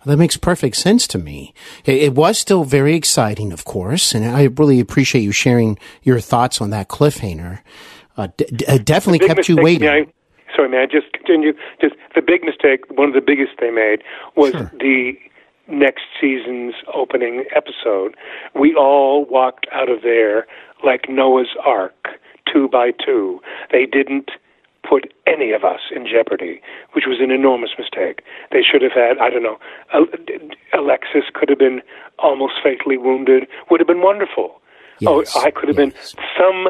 [0.06, 1.54] That makes perfect sense to me.
[1.86, 6.60] It, was still very exciting, of course, and I really appreciate you sharing your thoughts
[6.60, 7.60] on that cliffhanger.
[8.18, 9.88] Uh, d- d- it definitely kept you waiting.
[9.88, 10.06] I,
[10.54, 11.54] sorry, may I just continue?
[11.80, 14.04] Just the big mistake, one of the biggest they made
[14.36, 14.72] was Sure.
[14.78, 15.14] the
[15.68, 18.16] next season's opening episode,
[18.54, 20.46] we all walked out of there
[20.84, 22.08] like Noah's Ark,
[22.52, 23.42] two by two.
[23.72, 24.32] They didn't
[24.88, 26.62] put any of us in jeopardy,
[26.94, 28.22] which was an enormous mistake.
[28.52, 29.58] They should have had, I don't know,
[30.74, 31.82] Alexis could have been
[32.20, 34.62] almost fatally wounded, would have been wonderful.
[35.06, 36.14] Oh, yes, oh, I could have yes.
[36.14, 36.70] been some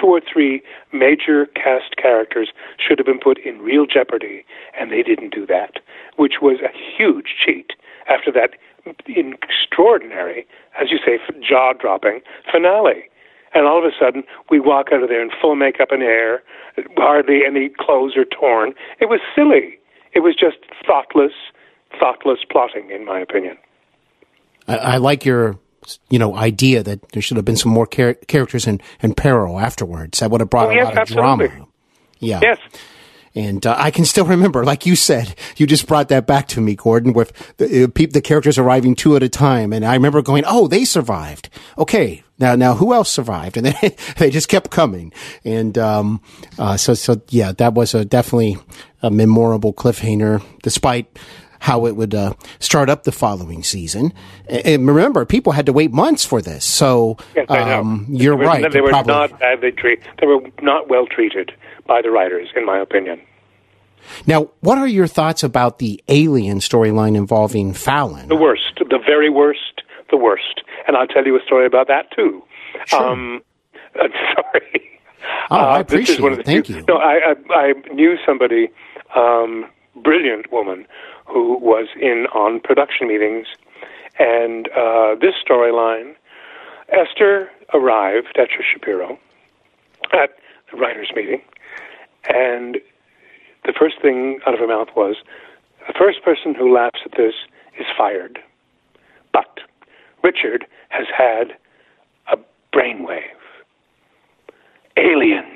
[0.00, 0.62] two or three
[0.92, 4.44] major cast characters should have been put in real jeopardy,
[4.78, 5.80] and they didn't do that,
[6.16, 7.72] which was a huge cheat
[8.08, 8.50] after that
[9.08, 10.46] extraordinary,
[10.80, 12.20] as you say, jaw dropping
[12.50, 13.10] finale.
[13.56, 16.42] And all of a sudden, we walk out of there in full makeup and hair,
[16.98, 18.74] hardly any clothes are torn.
[19.00, 19.78] It was silly.
[20.12, 21.32] It was just thoughtless,
[21.98, 23.56] thoughtless plotting, in my opinion.
[24.68, 25.58] I, I like your
[26.10, 29.58] you know, idea that there should have been some more char- characters in, in peril
[29.58, 30.18] afterwards.
[30.18, 31.48] That would have brought oh, yes, a lot of absolutely.
[31.48, 31.66] drama.
[32.18, 32.40] Yeah.
[32.42, 32.58] Yes.
[33.36, 36.60] And uh, I can still remember, like you said, you just brought that back to
[36.60, 39.74] me, Gordon, with the, uh, pe- the characters arriving two at a time.
[39.74, 41.50] And I remember going, oh, they survived.
[41.76, 42.24] Okay.
[42.38, 43.56] Now, now who else survived?
[43.66, 45.12] And then they just kept coming.
[45.44, 46.22] And, um,
[46.58, 48.56] uh, so, so yeah, that was a definitely
[49.02, 51.18] a memorable cliffhanger, despite
[51.58, 54.14] how it would uh, start up the following season.
[54.48, 56.64] And remember, people had to wait months for this.
[56.64, 58.72] So yes, um, you're they were, right.
[58.72, 59.12] They were probably...
[59.12, 60.06] not badly treated.
[60.20, 61.52] They were not well treated
[61.86, 63.20] by the writers, in my opinion.
[64.26, 68.28] Now, what are your thoughts about the alien storyline involving Fallon?
[68.28, 70.62] The worst, the very worst, the worst.
[70.86, 72.42] And I'll tell you a story about that too.
[72.86, 73.02] Sure.
[73.02, 73.42] Um,
[74.00, 75.00] uh, sorry.
[75.50, 76.46] Oh, I appreciate uh, it.
[76.46, 76.84] Thank few, you.
[76.86, 78.68] No, I, I, I knew somebody,
[79.16, 79.66] um,
[80.02, 80.86] brilliant woman,
[81.26, 83.46] who was in on production meetings.
[84.18, 86.14] And uh, this storyline,
[86.88, 89.18] Esther arrived at Shapiro
[90.12, 90.30] at
[90.70, 91.42] the writers' meeting,
[92.28, 92.78] and
[93.64, 95.16] the first thing out of her mouth was,
[95.86, 97.34] "The first person who laughs at this
[97.78, 98.40] is fired."
[99.32, 99.60] But
[100.22, 101.56] Richard has had
[102.28, 102.38] a
[102.72, 103.22] brainwave.
[104.96, 105.52] Aliens.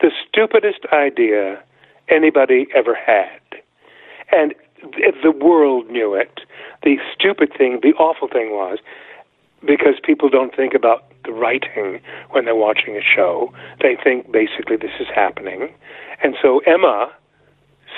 [0.00, 1.62] The stupidest idea
[2.08, 3.40] anybody ever had.
[4.30, 4.54] And
[5.22, 6.40] the world knew it.
[6.82, 8.78] The stupid thing, the awful thing was,
[9.64, 12.00] because people don't think about the writing
[12.30, 15.72] when they're watching a show, they think basically this is happening.
[16.22, 17.10] And so Emma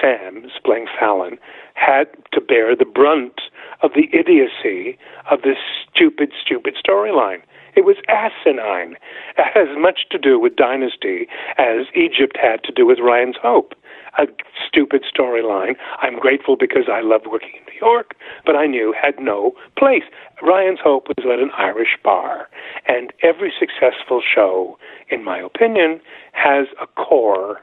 [0.02, 1.38] Samms, playing Fallon,
[1.74, 3.40] had to bear the brunt
[3.82, 4.98] of the idiocy
[5.30, 5.58] of this
[5.92, 7.42] stupid, stupid storyline.
[7.76, 8.96] It was asinine.
[9.36, 11.28] It has as much to do with Dynasty
[11.58, 13.74] as Egypt had to do with Ryan's Hope
[14.16, 14.26] a
[14.66, 15.76] stupid storyline.
[16.00, 18.14] I'm grateful because I loved working in New York,
[18.46, 20.04] but I knew had no place.
[20.42, 22.48] Ryan's Hope was at an Irish bar,
[22.86, 24.78] and every successful show,
[25.10, 26.00] in my opinion,
[26.32, 27.60] has a core.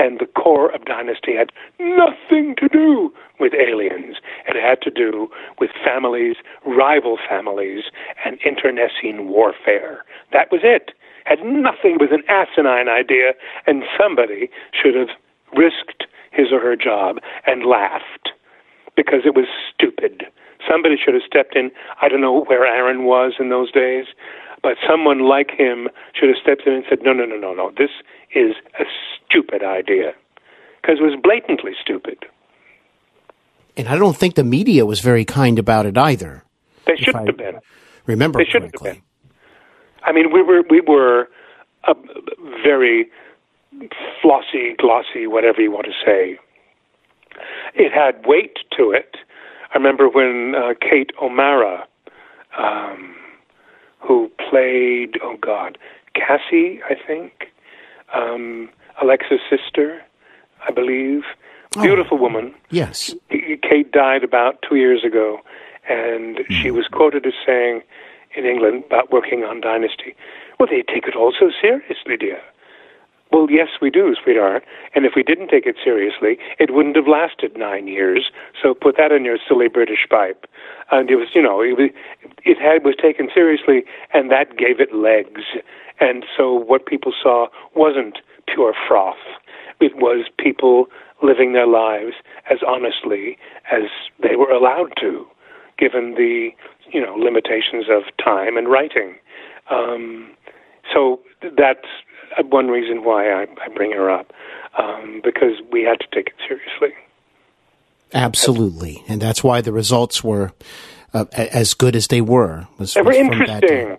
[0.00, 4.16] And the core of Dynasty had nothing to do with aliens.
[4.46, 5.28] It had to do
[5.58, 7.84] with families, rival families,
[8.24, 10.04] and internecine warfare.
[10.32, 10.92] That was it.
[11.24, 13.32] Had nothing with an asinine idea,
[13.66, 15.08] and somebody should have
[15.56, 18.30] risked his or her job and laughed
[18.96, 20.24] because it was stupid.
[20.68, 21.70] Somebody should have stepped in.
[22.02, 24.06] I don't know where Aaron was in those days,
[24.62, 27.70] but someone like him should have stepped in and said, no, no, no, no, no,
[27.78, 27.90] this
[28.34, 28.84] is a
[29.16, 30.12] stupid idea.
[30.82, 32.24] Because it was blatantly stupid.
[33.76, 36.42] And I don't think the media was very kind about it either.
[36.86, 37.60] They shouldn't have been.
[38.06, 38.88] Remember they shouldn't correctly.
[38.88, 39.04] have been.
[40.02, 41.28] I mean, we were we were
[41.84, 41.94] a
[42.64, 43.10] very
[44.22, 46.38] flossy, glossy, whatever you want to say.
[47.74, 49.16] It had weight to it.
[49.72, 51.86] I remember when uh, Kate O'Mara,
[52.58, 53.14] um,
[54.00, 55.78] who played, oh God,
[56.14, 57.48] Cassie, I think,
[58.14, 58.70] um,
[59.02, 60.02] Alexa's sister,
[60.66, 61.22] I believe.
[61.76, 61.82] Oh.
[61.82, 62.54] Beautiful woman.
[62.70, 63.14] Yes.
[63.30, 65.40] Kate died about two years ago,
[65.88, 66.46] and mm.
[66.50, 67.82] she was quoted as saying
[68.34, 70.14] in England about working on Dynasty,
[70.58, 72.40] well, they take it all so seriously, dear.
[73.30, 74.64] Well, yes, we do, sweetheart.
[74.94, 78.30] And if we didn't take it seriously, it wouldn't have lasted nine years.
[78.60, 80.46] So put that in your silly British pipe.
[80.90, 81.92] And it was, you know, it,
[82.44, 85.42] it had was taken seriously, and that gave it legs.
[86.00, 89.16] And so what people saw wasn't pure froth.
[89.80, 90.86] It was people
[91.22, 92.14] living their lives
[92.50, 93.36] as honestly
[93.70, 93.90] as
[94.22, 95.26] they were allowed to,
[95.78, 96.50] given the,
[96.90, 99.16] you know, limitations of time and writing.
[99.70, 100.30] Um,
[100.92, 101.86] so that's
[102.46, 104.32] one reason why I, I bring her up,
[104.78, 106.96] um, because we had to take it seriously.
[108.14, 110.52] Absolutely, and that's why the results were
[111.12, 112.66] uh, as good as they were.
[112.78, 113.88] Was, they were was interesting.
[113.88, 113.96] That, uh,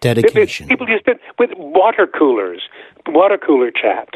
[0.00, 0.68] dedication.
[0.68, 2.62] People just did with water coolers,
[3.08, 4.08] water cooler chat.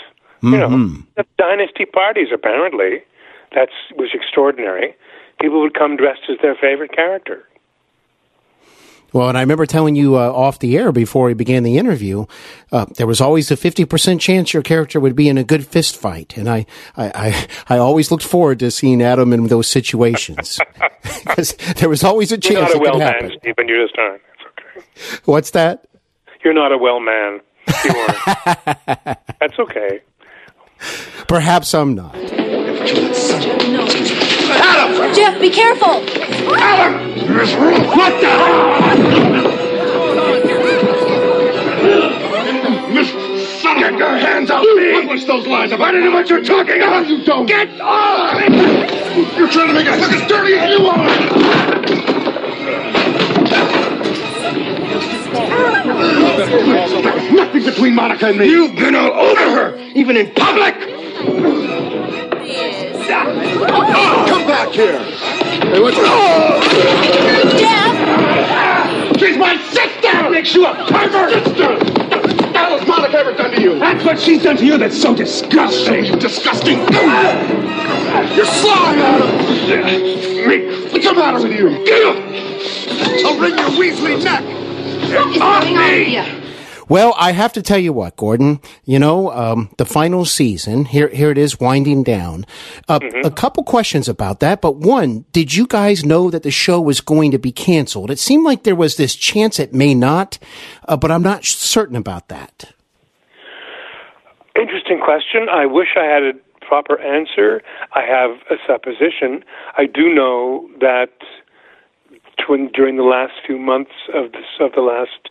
[0.42, 0.52] Mm-hmm.
[0.52, 1.00] You know, mm-hmm.
[1.16, 3.02] the dynasty parties apparently.
[3.54, 4.96] That was extraordinary.
[5.40, 7.44] people would come dressed as their favorite character.
[9.14, 12.26] Well, and I remember telling you uh, off the air before we began the interview,
[12.72, 15.96] uh, there was always a 50% chance your character would be in a good fist
[15.96, 16.36] fight.
[16.36, 20.60] And I, I, I, I always looked forward to seeing Adam in those situations.
[21.24, 23.30] Because there was always a chance You're not a well man.
[23.38, 23.68] Steven.
[23.68, 24.22] You just aren't.
[24.38, 25.20] It's okay.
[25.24, 25.86] What's that?
[26.42, 27.40] You're not a well man.
[27.84, 29.18] You aren't.
[29.40, 30.00] That's okay.
[31.28, 32.14] Perhaps I'm not.
[35.14, 36.04] Jeff, be careful!
[36.56, 36.92] Adam,
[37.88, 38.28] what the?
[41.84, 42.90] Hell?
[42.92, 43.08] Miss
[43.62, 43.90] Sutter!
[43.90, 44.92] Get your hands off me!
[45.00, 45.72] Publish those lines.
[45.72, 47.08] I don't know what you're talking about.
[47.08, 47.46] You don't.
[47.46, 48.40] Get off!
[49.36, 51.08] You're trying to make us look as dirty as you are.
[57.02, 58.46] There's nothing between Monica and me.
[58.46, 60.74] You've been all over her, even in public.
[63.14, 64.98] Come back here.
[64.98, 65.96] Hey, what's
[67.60, 67.94] Jeff!
[69.18, 70.02] She's my sister!
[70.02, 71.32] That makes you a pervert!
[71.44, 71.78] Sister!
[72.54, 73.78] What has Monica ever done to you?
[73.78, 76.06] That's what she's done to you that's so disgusting.
[76.06, 76.78] So disgusting.
[76.78, 79.30] You're sly, Adam.
[80.48, 80.90] Me.
[80.90, 81.68] What's the matter with you?
[83.26, 84.42] I'll wring your Weasley neck.
[84.42, 85.66] What is going on
[86.06, 86.43] here?
[86.88, 88.60] Well, I have to tell you what, Gordon.
[88.84, 91.08] You know, um, the final season here.
[91.08, 92.44] Here it is, winding down.
[92.88, 96.80] Uh, A couple questions about that, but one: Did you guys know that the show
[96.80, 98.10] was going to be canceled?
[98.10, 100.38] It seemed like there was this chance it may not,
[100.88, 102.72] uh, but I'm not certain about that.
[104.56, 105.48] Interesting question.
[105.50, 106.32] I wish I had a
[106.64, 107.62] proper answer.
[107.94, 109.44] I have a supposition.
[109.76, 111.10] I do know that
[112.74, 115.30] during the last few months of this of the last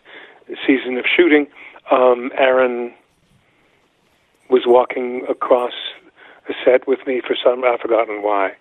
[0.66, 1.46] season of shooting,
[1.90, 2.92] um, Aaron
[4.50, 5.72] was walking across
[6.46, 8.52] the set with me for some I've forgotten why,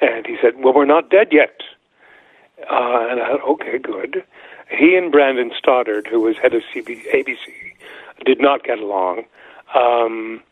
[0.00, 1.62] and he said, "Well, we're not dead yet."
[2.68, 4.22] Uh, and I thought, okay, good.
[4.68, 7.74] He and Brandon Stoddard, who was head of CB- ABC,
[8.24, 9.24] did not get along.
[9.74, 10.42] Um,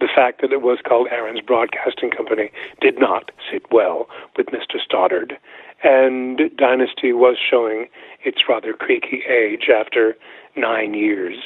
[0.00, 4.80] the fact that it was called Aaron's Broadcasting Company did not sit well with Mr.
[4.84, 5.38] Stoddard.
[5.84, 7.86] And Dynasty was showing
[8.24, 10.16] its rather creaky age after
[10.56, 11.36] nine years.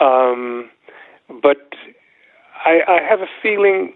[0.00, 0.70] Um,
[1.42, 1.74] but
[2.64, 3.94] I, I have a feeling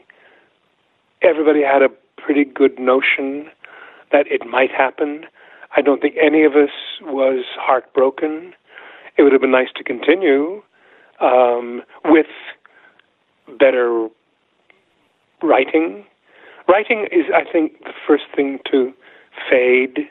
[1.22, 3.50] everybody had a pretty good notion
[4.12, 5.26] that it might happen.
[5.76, 6.70] I don't think any of us
[7.02, 8.52] was heartbroken.
[9.16, 10.62] It would have been nice to continue
[11.20, 12.26] um, with
[13.58, 14.08] better
[15.42, 16.04] writing.
[16.68, 18.92] Writing is, I think, the first thing to
[19.48, 20.08] fade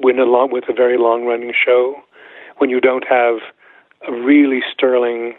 [0.00, 1.96] when along with a very long-running show.
[2.58, 3.36] When you don't have
[4.06, 5.34] a really sterling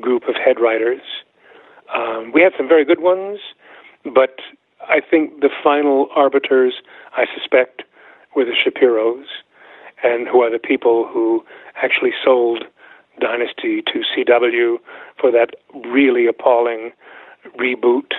[0.00, 1.02] group of head writers,
[1.94, 3.38] um, we had some very good ones,
[4.04, 4.38] but
[4.80, 6.74] I think the final arbiters,
[7.16, 7.82] I suspect,
[8.34, 9.24] were the Shapiros,
[10.02, 11.44] and who are the people who
[11.82, 12.64] actually sold
[13.20, 14.78] Dynasty to CW
[15.20, 15.54] for that
[15.86, 16.90] really appalling
[17.58, 18.12] reboot,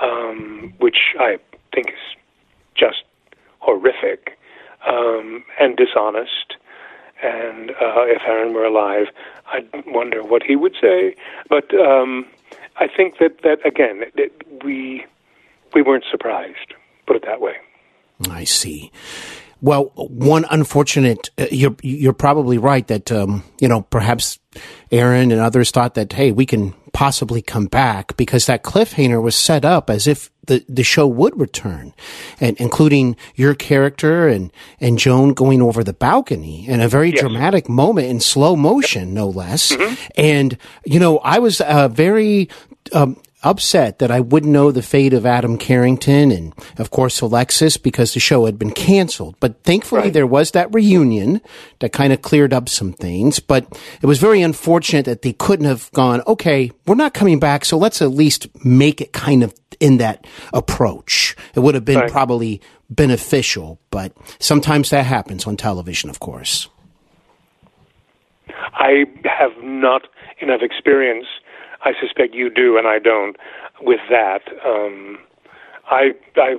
[0.00, 1.38] um, which I
[1.74, 2.16] think is
[2.76, 3.02] just
[3.60, 4.38] horrific
[4.86, 6.56] um, and dishonest.
[7.22, 9.06] And uh, if Aaron were alive,
[9.52, 11.16] I'd wonder what he would say.
[11.48, 12.26] But um,
[12.76, 14.30] I think that, that again, that
[14.64, 15.04] we
[15.74, 16.74] we weren't surprised.
[17.06, 17.56] Put it that way.
[18.30, 18.90] I see.
[19.60, 24.38] Well, one unfortunate, uh, you're, you're probably right that, um, you know, perhaps
[24.92, 29.34] Aaron and others thought that, hey, we can possibly come back because that cliffhanger was
[29.36, 31.92] set up as if the, the show would return
[32.40, 37.20] and including your character and, and Joan going over the balcony in a very Yes.
[37.20, 39.76] dramatic moment in slow motion, no less.
[40.16, 40.56] And,
[40.86, 42.48] you know, I was, uh, very,
[42.92, 47.76] um, upset that I wouldn't know the fate of Adam Carrington and, of course, Alexis
[47.76, 49.36] because the show had been canceled.
[49.38, 50.12] But thankfully, Right.
[50.12, 51.40] there was that reunion
[51.78, 53.38] that kind of cleared up some things.
[53.38, 53.66] But
[54.02, 57.78] it was very unfortunate that they couldn't have gone, okay, we're not coming back, so
[57.78, 61.36] let's at least make it kind of in that approach.
[61.54, 62.10] It would have been Right.
[62.10, 62.60] probably
[62.90, 66.68] beneficial, but sometimes that happens on television, of course.
[68.74, 70.08] I have not
[70.40, 71.26] enough experience.
[71.84, 73.36] I suspect you do, and I don't.
[73.80, 75.18] With that, um,
[75.90, 76.56] I, I,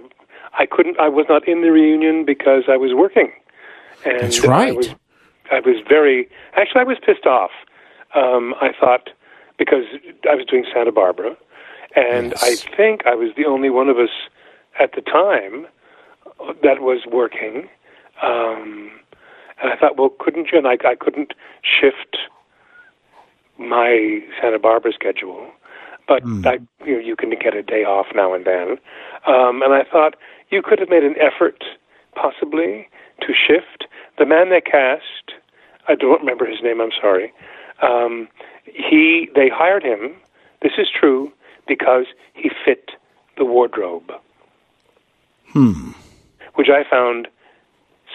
[0.57, 0.99] I couldn't.
[0.99, 3.31] I was not in the reunion because I was working.
[4.05, 4.69] And That's right.
[4.69, 4.89] I was,
[5.51, 6.29] I was very.
[6.55, 7.51] Actually, I was pissed off.
[8.15, 9.09] Um, I thought
[9.57, 9.83] because
[10.29, 11.35] I was doing Santa Barbara,
[11.95, 12.43] and Yes.
[12.43, 14.09] I think I was the only one of us
[14.79, 15.67] at the time
[16.63, 17.67] that was working.
[18.23, 18.91] Um,
[19.61, 20.57] and I thought, well, couldn't you?
[20.57, 22.17] And I, I couldn't shift
[23.59, 25.51] my Santa Barbara schedule.
[26.07, 28.77] but I, you, know, you can get a day off now and then.
[29.27, 30.15] Um, and I thought
[30.49, 31.63] you could have made an effort,
[32.15, 32.87] possibly,
[33.21, 33.85] to shift.
[34.17, 35.33] The man they cast,
[35.87, 36.81] I don't remember his name.
[36.81, 37.31] I'm sorry.
[37.81, 38.27] Um,
[38.65, 40.15] he they hired him.
[40.61, 41.31] This is true
[41.67, 42.91] because he fit
[43.37, 44.11] the wardrobe.
[45.53, 45.91] Hmm.
[46.55, 47.27] Which I found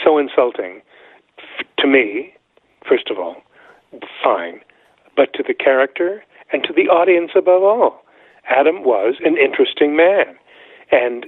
[0.04, 0.82] so insulting
[1.38, 2.34] f- to me.
[2.86, 3.36] First of all,
[4.22, 4.60] fine,
[5.16, 6.22] but to the character
[6.52, 8.02] and to the audience above all.
[8.48, 10.36] Adam was an interesting man,
[10.92, 11.26] and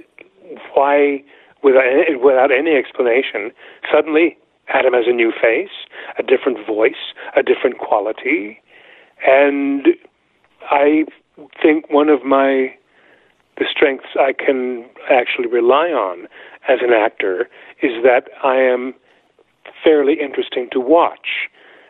[0.73, 1.23] why,
[1.63, 1.83] without
[2.21, 3.51] without any explanation,
[3.91, 4.37] suddenly
[4.69, 5.87] Adam has a new face,
[6.19, 8.61] a different voice, a different quality,
[9.25, 9.87] and
[10.69, 11.05] I
[11.61, 12.75] think one of my
[13.57, 16.27] the strengths I can actually rely on
[16.69, 17.49] as an actor
[17.81, 18.93] is that I am
[19.83, 21.49] fairly interesting to watch,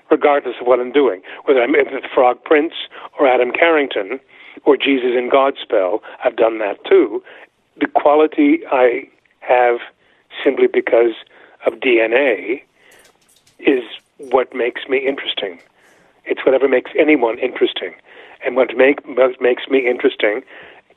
[0.09, 1.21] regardless of what I'm doing.
[1.45, 2.73] Whether I'm in the Frog Prince
[3.19, 4.19] or Adam Carrington
[4.65, 7.23] or Jesus in Godspell, I've done that too.
[7.79, 9.07] The quality I
[9.39, 9.79] have
[10.43, 11.13] simply because
[11.65, 12.63] of DNA
[13.59, 13.83] is
[14.17, 15.59] what makes me interesting.
[16.25, 17.93] It's whatever makes anyone interesting.
[18.45, 20.41] And what, make, what makes me interesting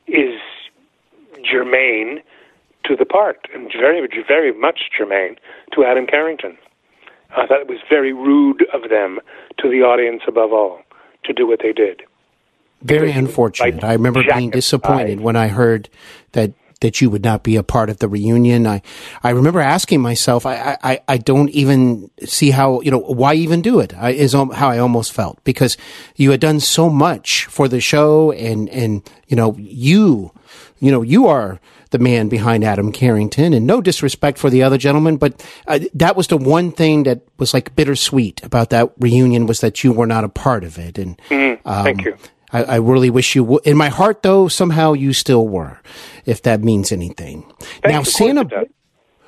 [0.07, 0.39] is
[1.43, 2.21] germane
[2.85, 5.37] to the part, and very, very much germane
[5.73, 6.57] to Adam Carrington.
[7.35, 9.19] I thought it was very rude of them
[9.59, 10.81] to the audience above all
[11.25, 12.03] to do what they did.
[12.81, 13.83] Very unfortunate.
[13.83, 15.89] I remember being disappointed when I heard
[16.31, 18.67] that that you would not be a part of the reunion.
[18.67, 18.81] I,
[19.23, 23.61] I remember asking myself, I, I, I don't even see how, you know, why even
[23.61, 23.93] do it?
[23.95, 25.77] I, is how I almost felt because
[26.15, 30.31] you had done so much for the show and, and, you know, you,
[30.79, 31.61] you know, you are
[31.91, 36.15] the man behind Adam Carrington and no disrespect for the other gentleman, but uh, that
[36.15, 40.07] was the one thing that was like bittersweet about that reunion was that you were
[40.07, 40.97] not a part of it.
[40.97, 42.17] And, mm, um, thank you.
[42.51, 43.65] I, I really wish you would.
[43.65, 45.79] In my heart, though, somehow you still were,
[46.25, 47.45] if that means anything.
[47.85, 48.67] Now, Santa.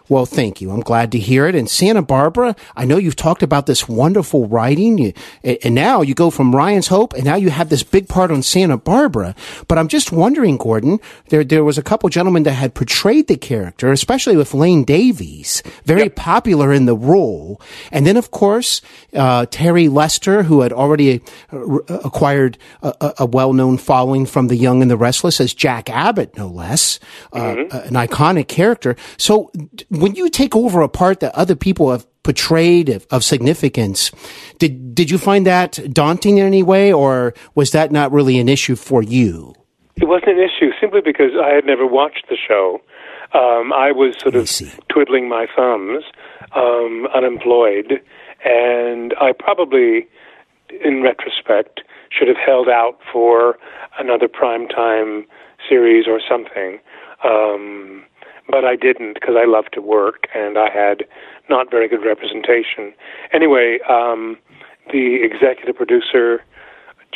[0.09, 0.71] Well, thank you.
[0.71, 1.55] I'm glad to hear it.
[1.55, 5.13] And Santa Barbara, I know you've talked about this wonderful writing, you,
[5.43, 8.43] and now you go from Ryan's Hope, and now you have this big part on
[8.43, 9.33] Santa Barbara.
[9.67, 10.99] But I'm just wondering, Gordon,
[11.29, 15.63] there there was a couple gentlemen that had portrayed the character, especially with Lane Davies,
[15.85, 16.15] very yep.
[16.15, 17.61] popular in the role.
[17.91, 18.81] And then, of course,
[19.13, 21.21] uh, Terry Lester, who had already
[21.51, 26.37] uh, acquired a, a, well-known following from The Young and the Restless as Jack Abbott,
[26.37, 26.99] no less,
[27.31, 27.95] uh, mm-hmm.
[27.95, 28.95] an iconic character.
[29.17, 29.51] So
[30.03, 34.11] when you take over a part that other people have portrayed of, of, significance,
[34.59, 38.49] did did you find that daunting in any way, or was that not really an
[38.49, 39.55] issue for you?
[39.95, 42.81] It wasn't an issue simply because I had never watched the show.
[43.33, 44.51] Um, I was sort of
[44.89, 46.03] twiddling my thumbs,
[46.53, 48.01] um, unemployed,
[48.43, 50.05] and I probably,
[50.83, 51.79] in retrospect,
[52.11, 53.57] should have held out for
[53.97, 55.25] another primetime
[55.69, 56.79] series or something.
[57.23, 58.03] Um,
[58.49, 61.05] but I didn't because I love to work and I had
[61.49, 62.93] not very good representation.
[63.31, 64.37] Anyway, um,
[64.91, 66.43] the executive producer,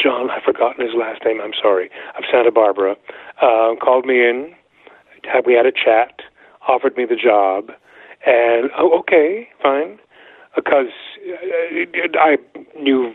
[0.01, 2.95] John, I've forgotten his last name, I'm sorry, of Santa Barbara,
[3.41, 4.53] uh, called me in.
[5.23, 6.21] Had we had a chat,
[6.67, 7.71] offered me the job,
[8.25, 9.99] and oh, okay, fine,
[10.55, 10.93] because
[11.27, 12.37] uh, I
[12.79, 13.13] knew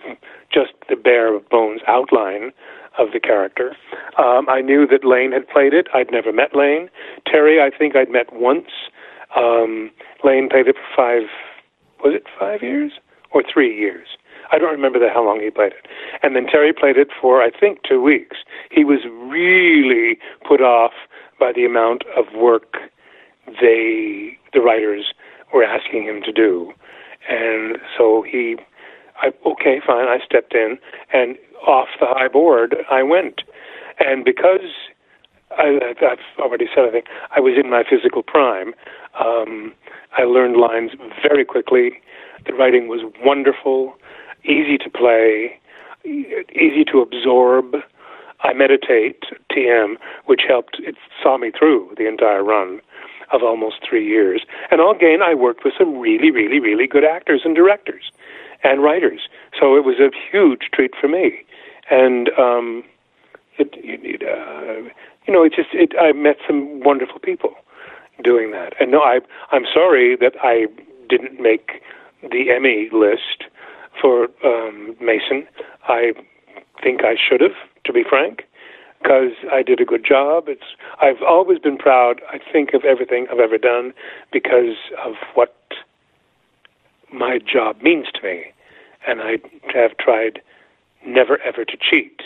[0.52, 2.52] just the bare bones outline
[2.98, 3.74] of the character.
[4.18, 5.88] Um, I knew that Lane had played it.
[5.94, 6.88] I'd never met Lane.
[7.26, 8.68] Terry, I think I'd met once.
[9.36, 9.90] Um,
[10.24, 11.28] Lane played it for five,
[12.04, 12.92] was it five years
[13.30, 14.08] or three years?
[14.52, 15.86] I don't remember the, how long he played it.
[16.22, 18.36] And then Terry played it for, I think, two weeks.
[18.70, 20.92] He was really put off
[21.40, 22.76] by the amount of work
[23.46, 25.14] they, the writers,
[25.54, 26.72] were asking him to do.
[27.28, 28.56] And so he,
[29.22, 30.78] I, okay, fine, I stepped in.
[31.12, 33.42] And off the high board, I went.
[33.98, 34.74] And because
[35.56, 38.74] I, have already said, I think I was in my physical prime,
[39.18, 39.72] um,
[40.16, 40.90] I learned lines
[41.22, 42.00] very quickly.
[42.46, 43.94] The writing was wonderful,
[44.44, 45.60] easy to play,
[46.04, 47.76] easy to absorb.
[48.40, 49.22] I meditate
[49.52, 49.96] TM,
[50.26, 50.80] which helped.
[50.80, 52.80] It saw me through the entire run
[53.32, 54.42] of almost three years.
[54.70, 58.10] And again, I worked with some really, really, really good actors and directors
[58.64, 59.28] and writers.
[59.58, 61.44] So it was a huge treat for me
[61.90, 62.84] and um,
[63.58, 64.88] it, it uh,
[65.26, 65.92] you know, it just it.
[66.00, 67.54] I met some wonderful people
[68.22, 69.20] doing that, and no, I
[69.50, 70.66] I'm sorry that I
[71.08, 71.82] didn't make
[72.22, 73.44] the Emmy list
[74.00, 75.46] for um, Mason.
[75.88, 76.12] I
[76.82, 78.44] think I should have, to be frank,
[79.02, 80.44] because I did a good job.
[80.48, 82.20] It's I've always been proud.
[82.32, 83.92] I think of everything I've ever done
[84.32, 85.54] because of what
[87.12, 88.44] my job means to me,
[89.06, 89.38] and I
[89.74, 90.40] have tried
[91.06, 92.22] never ever to cheat.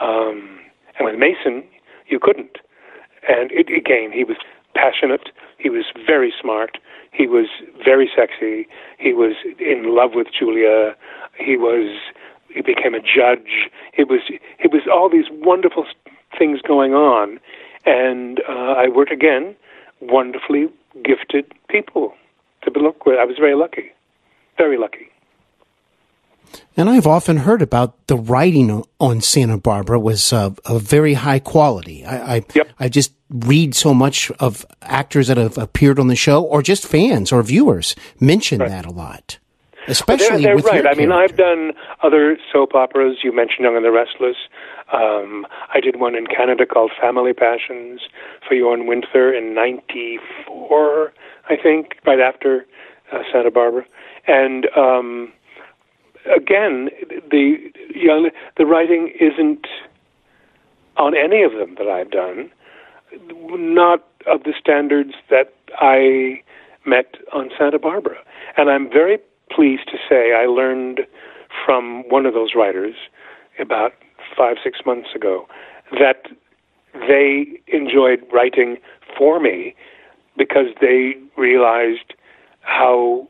[0.00, 0.60] Um,
[0.98, 1.64] And with Mason,
[2.08, 2.58] you couldn't.
[3.28, 4.36] And it, again, he was
[4.74, 5.30] passionate.
[5.58, 6.78] He was very smart.
[7.12, 7.46] He was
[7.84, 8.66] very sexy.
[8.98, 10.94] He was in love with Julia.
[11.38, 11.98] He was.
[12.48, 13.70] He became a judge.
[13.94, 14.20] It was.
[14.58, 15.86] It was all these wonderful
[16.38, 17.40] things going on,
[17.86, 19.56] and uh, I worked again.
[20.00, 20.68] Wonderfully
[21.04, 22.14] gifted people
[22.62, 23.18] to look with.
[23.18, 23.92] I was very lucky.
[24.56, 25.10] Very lucky.
[26.76, 31.38] And I've often heard about the writing on Santa Barbara was uh, of very high
[31.38, 32.04] quality.
[32.04, 32.70] I I, yep.
[32.78, 36.86] I, just read so much of actors that have appeared on the show, or just
[36.86, 38.68] fans or viewers mention right.
[38.68, 39.38] that a lot.
[39.88, 40.86] Especially they're, they're with right.
[40.86, 41.72] I mean, I've done
[42.02, 43.18] other soap operas.
[43.22, 44.36] You mentioned Young and the Restless.
[44.92, 48.00] Um, I did one in Canada called Family Passions
[48.46, 51.12] for Jorn Winther in '94,
[51.48, 52.66] I think, right after
[53.12, 53.84] uh, Santa Barbara,
[54.26, 54.66] and.
[54.76, 55.32] Um,
[56.36, 56.90] again,
[57.30, 57.56] the
[57.94, 59.66] you know, the writing isn't
[60.96, 62.50] on any of them that I've done,
[63.32, 66.42] not of the standards that I
[66.86, 68.18] met on Santa Barbara.
[68.56, 69.18] And I'm very
[69.50, 71.00] pleased to say I learned
[71.64, 72.94] from one of those writers
[73.58, 73.92] about
[74.36, 75.46] five, six months ago
[75.92, 76.26] that
[77.08, 78.76] they enjoyed writing
[79.16, 79.74] for me
[80.36, 82.14] because they realized
[82.60, 83.26] how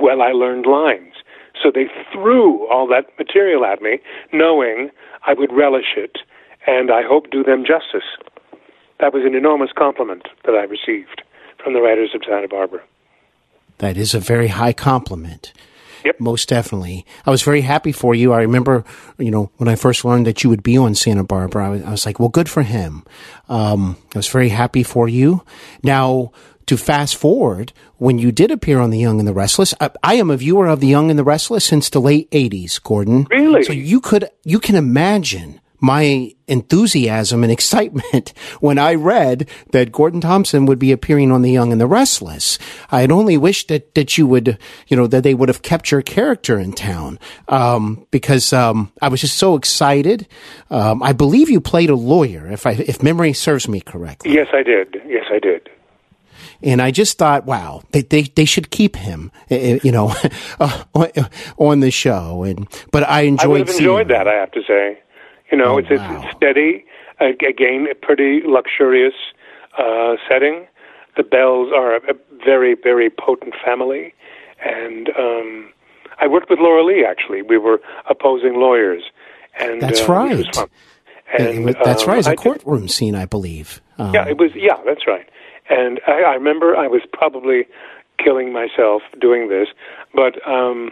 [0.00, 1.14] well I learned lines.
[1.62, 3.98] So they threw all that material at me,
[4.32, 4.90] knowing
[5.26, 6.18] I would relish it
[6.66, 8.08] and I hope do them justice.
[9.00, 11.22] That was an enormous compliment that I received
[11.62, 12.82] from the writers of Santa Barbara.
[13.78, 15.52] That is a very high compliment.
[16.04, 16.20] Yep.
[16.20, 17.06] Most definitely.
[17.26, 18.32] I was very happy for you.
[18.32, 18.84] I remember,
[19.18, 21.82] you know, when I first learned that you would be on Santa Barbara, I was,
[21.82, 23.04] I was like, well, good for him.
[23.48, 25.42] Um, I was very happy for you.
[25.82, 26.32] Now,
[26.66, 29.74] to fast forward when you did appear on The Young and the Restless.
[29.80, 32.82] I, I, am a viewer of The Young and the Restless since the late 80s,
[32.82, 33.26] Gordon.
[33.30, 33.64] Really?
[33.64, 40.20] So you could, you can imagine my enthusiasm and excitement when I read that Gordon
[40.20, 42.58] Thomson would be appearing on The Young and the Restless.
[42.90, 44.56] I had only wished that, that you would,
[44.86, 47.18] you know, that they would have kept your character in town,
[47.48, 50.28] um, because, um, I was just so excited.
[50.70, 54.32] Um, I believe you played a lawyer, if I, if memory serves me correctly.
[54.32, 54.96] Yes, I did.
[55.06, 55.68] Yes, I did.
[56.62, 60.14] And I just thought, wow, they they, they should keep him, eh, eh, you know,
[61.58, 62.44] on the show.
[62.44, 63.44] And but I enjoyed.
[63.44, 64.28] I would have enjoyed that.
[64.28, 65.00] I have to say,
[65.52, 66.22] you know, oh, it's, wow.
[66.24, 66.84] it's steady.
[67.20, 69.14] Again, a pretty luxurious
[69.78, 70.66] uh, setting.
[71.16, 72.14] The Bells are a,
[72.44, 74.14] very very potent family,
[74.64, 75.72] and um,
[76.18, 77.06] I worked with Lauralee.
[77.08, 79.02] Actually, we were opposing lawyers,
[79.60, 80.56] and that's uh, right.
[81.38, 82.18] And, that's um, right.
[82.18, 83.80] It's a courtroom did, scene, I believe.
[83.98, 84.50] Um, yeah, it was.
[84.54, 85.28] Yeah, that's right.
[85.70, 87.66] And I, I remember I was probably
[88.18, 89.68] killing myself doing this,
[90.14, 90.90] but um,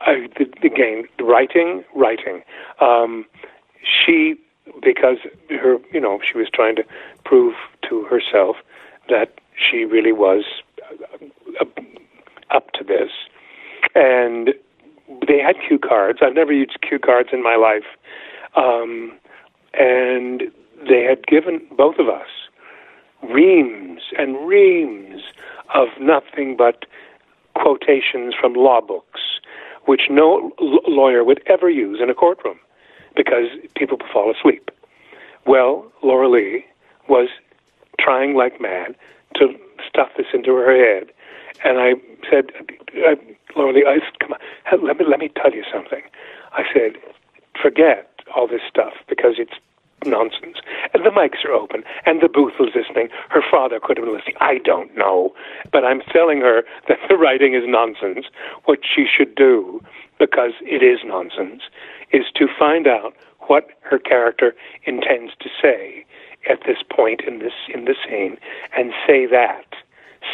[0.00, 0.28] I,
[0.62, 2.42] again, writing, writing.
[2.80, 3.26] Um,
[3.82, 4.36] she,
[4.82, 6.84] because her, you know, she was trying to
[7.24, 7.54] prove
[7.88, 8.56] to herself
[9.08, 10.44] that she really was
[11.60, 11.64] uh,
[12.50, 13.10] up to this,
[13.94, 14.54] and
[15.26, 16.20] they had cue cards.
[16.22, 17.84] I've never used cue cards in my life,
[18.56, 19.12] um,
[19.74, 20.42] and
[20.88, 22.28] they had given both of us
[23.22, 25.22] reams and reams
[25.74, 26.86] of nothing but
[27.54, 29.20] quotations from law books,
[29.84, 32.58] which no l- lawyer would ever use in a courtroom
[33.16, 33.46] because
[33.76, 34.70] people fall asleep.
[35.46, 36.64] Well, Lauralee
[37.08, 37.28] was
[37.98, 38.94] trying like mad
[39.36, 39.54] to
[39.88, 41.10] stuff this into her head,
[41.64, 41.94] and I
[42.30, 42.46] said,
[43.56, 46.02] Lauralee, I come on, let me let me tell you something.
[46.52, 46.96] I said,
[47.60, 49.54] forget all this stuff because it's
[50.06, 50.58] nonsense.
[50.94, 53.08] And the mics are open, and the booth was listening.
[53.28, 54.36] Her father could have been listening.
[54.40, 55.34] I don't know.
[55.72, 58.26] But I'm telling her that the writing is nonsense.
[58.64, 59.82] What she should do,
[60.20, 61.62] because it is nonsense,
[62.12, 63.14] is to find out
[63.48, 66.04] what her character intends to say
[66.48, 68.36] at this point in this in the scene
[68.76, 69.66] and say that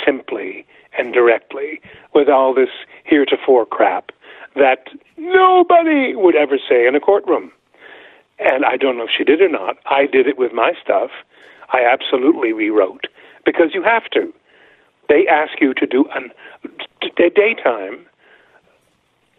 [0.05, 0.67] simply
[0.99, 1.81] and directly
[2.15, 2.69] with all this
[3.05, 4.11] heretofore crap
[4.57, 7.53] that nobody would ever say in a courtroom.
[8.39, 9.77] And I don't know if she did or not.
[9.87, 11.11] I did it with my stuff.
[11.73, 13.07] I absolutely rewrote
[13.45, 14.33] because you have to.
[15.09, 16.31] They ask you to do an
[17.17, 18.07] daytime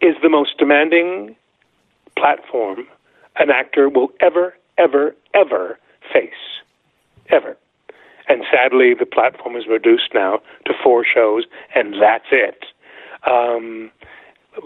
[0.00, 1.36] is the most demanding
[2.16, 2.86] platform
[3.36, 5.78] an actor will ever, ever, ever
[6.12, 6.32] face.
[7.30, 7.56] Ever.
[8.28, 11.44] And sadly, the platform is reduced now to four shows,
[11.74, 12.64] and that's it.
[13.26, 13.90] Um,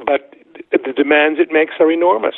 [0.07, 0.35] but
[0.73, 2.35] the demands it makes are enormous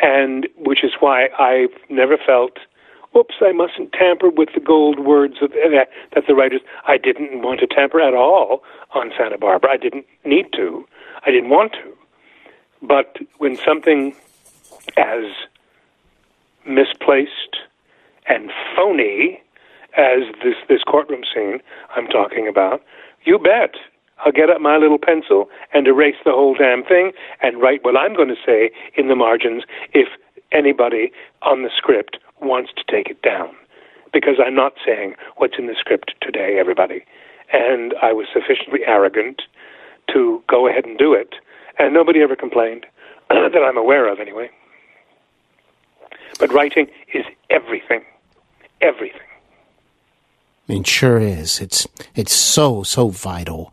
[0.00, 2.58] and which is why I've never felt,
[3.16, 7.42] "Oops, I mustn't tamper with the gold words of, that, that the writers." I didn't
[7.42, 9.72] want to tamper at all on Santa Barbara.
[9.72, 10.86] I didn't need to.
[11.26, 11.97] I didn't want to.
[12.82, 14.14] But when something
[14.96, 15.24] as
[16.66, 17.56] misplaced
[18.26, 19.40] and phony
[19.96, 21.60] as this this courtroom scene
[21.96, 22.82] I'm talking about,
[23.24, 23.74] you bet
[24.24, 27.96] I'll get up my little pencil and erase the whole damn thing and write what
[27.96, 30.08] I'm going to say in the margins if
[30.52, 33.50] anybody on the script wants to take it down.
[34.12, 37.04] Because I'm not saying what's in the script today, everybody.
[37.52, 39.42] And I was sufficiently arrogant
[40.12, 41.34] to go ahead and do it.
[41.78, 42.86] And nobody ever complained,
[43.30, 44.50] that I'm aware of anyway.
[46.38, 48.04] But writing is everything.
[48.80, 49.20] Everything.
[50.68, 51.60] It sure is.
[51.60, 53.72] It's it's so so vital.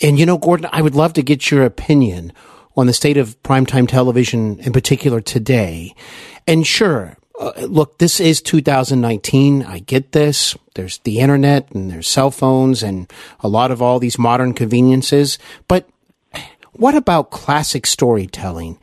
[0.00, 2.32] And you know, Gordon, I would love to get your opinion
[2.76, 5.94] on the state of primetime television in particular today.
[6.46, 9.64] And sure, uh, look, this is 2019.
[9.64, 10.56] I get this.
[10.74, 15.38] There's the internet and there's cell phones and a lot of all these modern conveniences.
[15.68, 15.88] But
[16.72, 18.78] what about classic storytelling?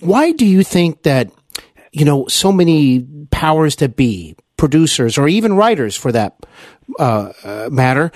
[0.00, 1.30] Why do you think that,
[1.92, 6.34] you know, so many powers that be, producers or even writers for that
[6.98, 8.10] uh, matter,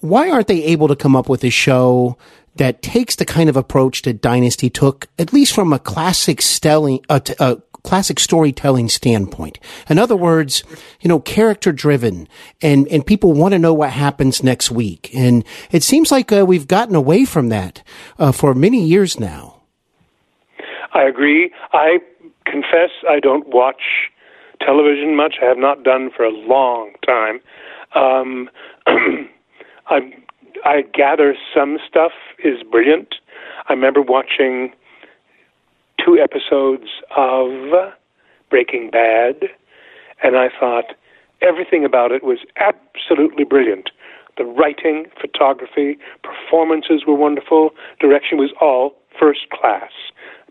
[0.00, 2.16] why aren't they able to come up with a show
[2.56, 7.04] that takes the kind of approach that Dynasty took, at least from a classic stelling,
[7.08, 7.56] uh, t- uh,
[7.86, 9.58] classic storytelling standpoint.
[9.88, 10.64] In other words,
[11.00, 12.28] you know, character driven
[12.60, 15.10] and, and people want to know what happens next week.
[15.14, 17.82] And it seems like uh, we've gotten away from that
[18.18, 19.62] uh, for many years now.
[20.92, 21.52] I agree.
[21.72, 21.98] I
[22.44, 23.82] confess I don't watch
[24.60, 25.36] television much.
[25.40, 27.40] I have not done for a long time.
[27.94, 28.50] Um,
[29.86, 30.12] I,
[30.64, 33.14] I gather some stuff is brilliant.
[33.68, 34.72] I remember watching
[36.06, 37.50] two episodes of
[38.50, 39.48] Breaking Bad,
[40.22, 40.94] and I thought
[41.42, 43.90] everything about it was absolutely brilliant.
[44.36, 49.90] The writing, photography, performances were wonderful, direction was all first class.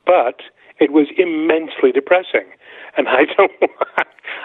[0.06, 0.42] But
[0.80, 2.46] it was immensely depressing
[2.98, 3.52] and I don't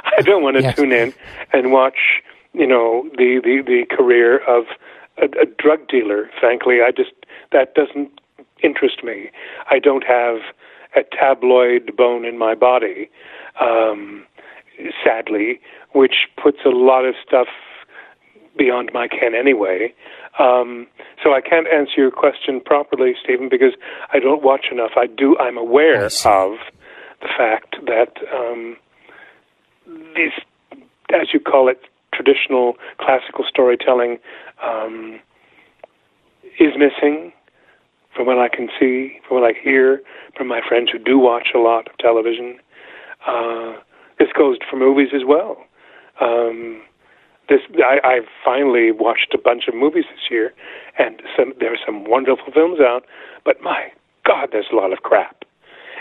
[0.05, 0.77] I don't want to yes.
[0.77, 1.12] tune in
[1.53, 2.23] and watch
[2.53, 4.65] you know the the, the career of
[5.19, 6.31] a, a drug dealer.
[6.39, 7.12] Frankly, I just
[7.53, 8.11] that doesn't
[8.62, 9.31] interest me.
[9.70, 10.39] I don't have
[10.97, 13.11] a tabloid bone in my body,
[13.61, 14.25] um,
[15.05, 15.61] sadly,
[15.93, 17.49] which puts a lot of stuff
[18.57, 19.93] beyond my ken anyway.
[20.39, 20.87] Um,
[21.23, 23.73] so I can't answer your question properly, Steven, because
[24.12, 24.93] I don't watch enough.
[24.97, 25.37] I do.
[25.39, 26.59] I'm aware of
[27.21, 28.77] the fact that um,
[30.15, 30.33] these,
[31.12, 31.81] as you call it,
[32.15, 34.19] traditional classical storytelling
[34.62, 35.21] um,
[36.59, 37.33] is missing
[38.15, 40.03] from what I can see, from what I hear
[40.37, 42.59] from my friends who do watch a lot of television.
[43.27, 43.74] Uh,
[44.19, 45.59] this goes for movies as well.
[46.20, 46.82] Um,
[47.49, 50.53] this I, I've finally watched a bunch of movies this year,
[50.99, 53.05] and some, there are some wonderful films out.
[53.45, 53.89] But my
[54.27, 55.45] God, there's a lot of crap.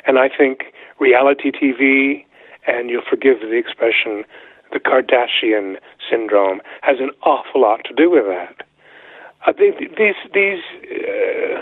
[0.05, 0.65] And I think
[0.99, 2.25] reality TV,
[2.67, 4.23] and you'll forgive the expression,
[4.71, 5.77] the Kardashian
[6.09, 8.65] syndrome, has an awful lot to do with that.
[9.45, 11.61] I think these these uh,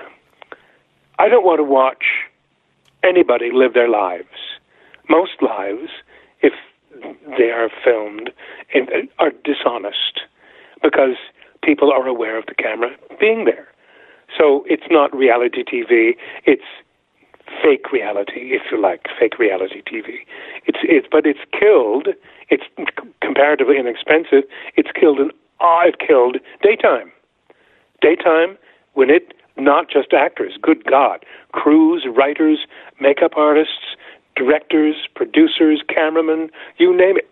[1.19, 2.05] I don't want to watch
[3.03, 4.57] anybody live their lives.
[5.09, 5.89] Most lives,
[6.41, 6.53] if
[7.37, 8.31] they are filmed,
[9.19, 10.21] are dishonest
[10.81, 11.15] because
[11.63, 12.89] people are aware of the camera
[13.19, 13.67] being there.
[14.37, 16.15] So it's not reality TV.
[16.45, 16.63] It's
[17.63, 20.25] fake reality, if you like, fake reality TV.
[20.65, 22.09] It's it's but it's killed.
[22.49, 22.63] It's
[23.21, 24.43] comparatively inexpensive.
[24.75, 27.11] It's killed an ah, it killed daytime.
[28.01, 28.57] Daytime
[28.93, 32.59] when it not just actors, good God, crews, writers,
[32.99, 33.95] makeup artists,
[34.35, 37.27] directors, producers, cameramen, you name it.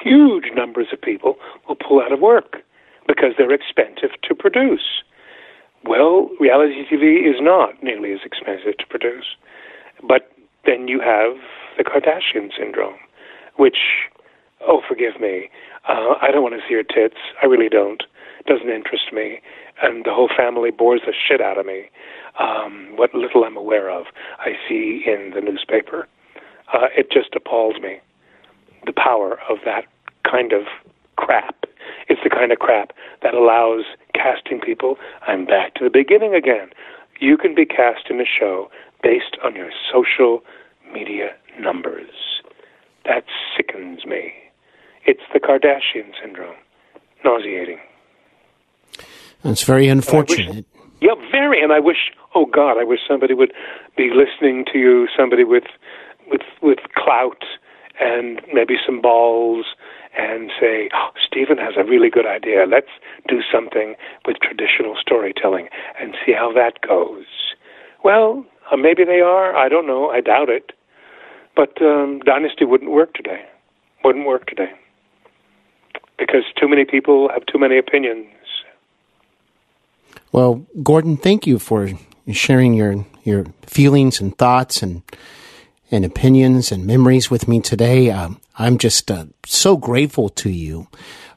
[0.00, 1.36] Huge numbers of people
[1.66, 2.58] will pull out of work
[3.08, 5.02] because they're expensive to produce.
[5.84, 9.24] Well, reality TV is not nearly as expensive to produce.
[10.06, 10.30] But
[10.64, 11.36] then you have
[11.76, 12.98] the Kardashian syndrome,
[13.56, 13.78] which,
[14.66, 15.50] oh, forgive me,
[15.88, 17.16] uh, I don't want to see her tits.
[17.42, 18.02] I really don't.
[18.46, 19.40] Doesn't interest me.
[19.82, 21.88] And the whole family bores the shit out of me.
[22.38, 24.06] Um, what little I'm aware of,
[24.38, 26.06] I see in the newspaper.
[26.72, 27.98] Uh, it just appalls me.
[28.86, 29.84] The power of that
[30.28, 30.62] kind of
[31.16, 31.64] crap.
[32.08, 32.92] It's the kind of crap
[33.22, 33.84] that allows
[34.14, 34.96] casting people.
[35.26, 36.70] I'm back to the beginning again.
[37.20, 38.70] You can be cast in a show
[39.02, 40.42] based on your social
[40.92, 42.10] media numbers.
[43.04, 43.24] That
[43.56, 44.32] sickens me.
[45.06, 46.56] It's the Kardashian syndrome.
[47.24, 47.78] Nauseating.
[49.42, 50.66] That's very unfortunate.
[50.72, 51.62] Wish, yeah, very.
[51.62, 53.52] And I wish, oh God, I wish somebody would
[53.96, 55.08] be listening to you.
[55.16, 55.64] Somebody with,
[56.28, 57.44] with, with clout
[58.00, 59.66] and maybe some balls
[60.16, 62.64] and say, oh, Steven has a really good idea.
[62.68, 62.90] Let's
[63.28, 63.94] do something
[64.26, 65.68] with traditional storytelling
[66.00, 67.26] and see how that goes.
[68.02, 69.56] Well, uh, maybe they are.
[69.56, 70.10] I don't know.
[70.10, 70.72] I doubt it.
[71.54, 73.44] But um, Dynasty wouldn't work today.
[74.04, 74.70] Wouldn't work today
[76.18, 78.26] because too many people have too many opinions.
[80.32, 81.90] Well, Gordon, thank you for
[82.32, 85.02] sharing your your feelings and thoughts and
[85.90, 88.10] and opinions and memories with me today.
[88.10, 90.88] Um, I'm just uh, so grateful to you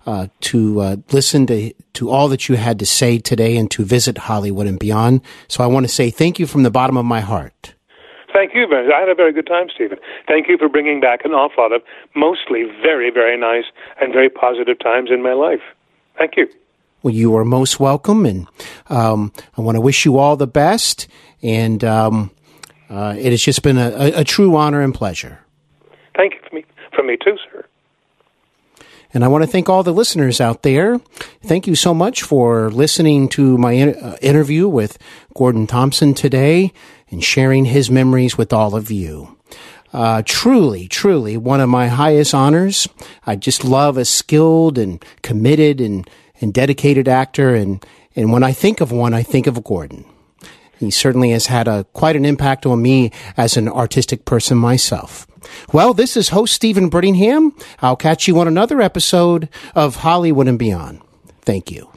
[0.06, 3.84] uh, to uh, listen to to all that you had to say today and to
[3.86, 5.22] visit Hollywood and beyond.
[5.48, 7.76] So I want to say thank you from the bottom of my heart.
[8.34, 8.66] Thank you.
[8.72, 9.98] I had a very good time, Steven.
[10.26, 11.82] Thank you for bringing back an awful lot of
[12.16, 13.66] mostly very, very nice
[14.00, 15.62] and very positive times in my life.
[16.18, 16.48] Thank you.
[17.04, 18.48] Well, you are most welcome, and
[18.90, 21.08] um, I want to wish you all the best.
[21.42, 22.32] And um,
[22.90, 25.40] uh, it has just been a, a, a, true honor and pleasure.
[26.16, 27.66] Thank you for me, for me too, sir.
[29.14, 31.00] And I want to thank all the listeners out there.
[31.44, 34.98] Thank you so much for listening to my in- uh, interview with
[35.34, 36.72] Gordon Thomson today
[37.10, 39.38] and sharing his memories with all of you.
[39.94, 42.88] Uh, truly, truly one of my highest honors.
[43.26, 46.10] I just love a skilled and committed and,
[46.42, 47.56] and dedicated actor.
[47.56, 47.86] And,
[48.16, 50.06] and when I think of one, I think of Gordon.
[50.78, 55.28] He certainly has had a quite an impact on me as an artistic person myself.
[55.72, 57.52] Well, this is host Steven Brittingham.
[57.82, 61.02] I'll catch you on another episode of Hollywood and Beyond.
[61.42, 61.90] Thank you.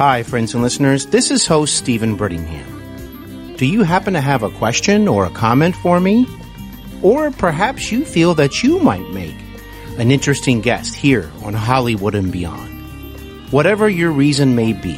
[0.00, 1.04] Hi, friends and listeners.
[1.04, 3.58] This is host Steven Brittingham.
[3.58, 6.26] Do you happen to have a question or a comment for me?
[7.02, 9.36] Or perhaps you feel that you might make
[9.98, 13.52] an interesting guest here on Hollywood and Beyond.
[13.52, 14.96] Whatever your reason may be,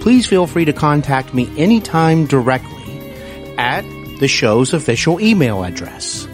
[0.00, 3.14] please feel free to contact me anytime directly
[3.56, 3.80] at
[4.20, 6.28] the show's official email address.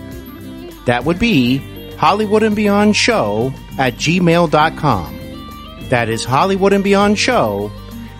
[0.87, 1.59] That would be
[1.95, 5.21] Hollywood and Beyond Show at gmail.com.
[5.91, 7.71] That is Hollywood and Beyond Show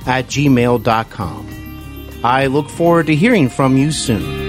[0.07, 2.21] at gmail.com.
[2.25, 4.44] I look forward to hearing from you soon.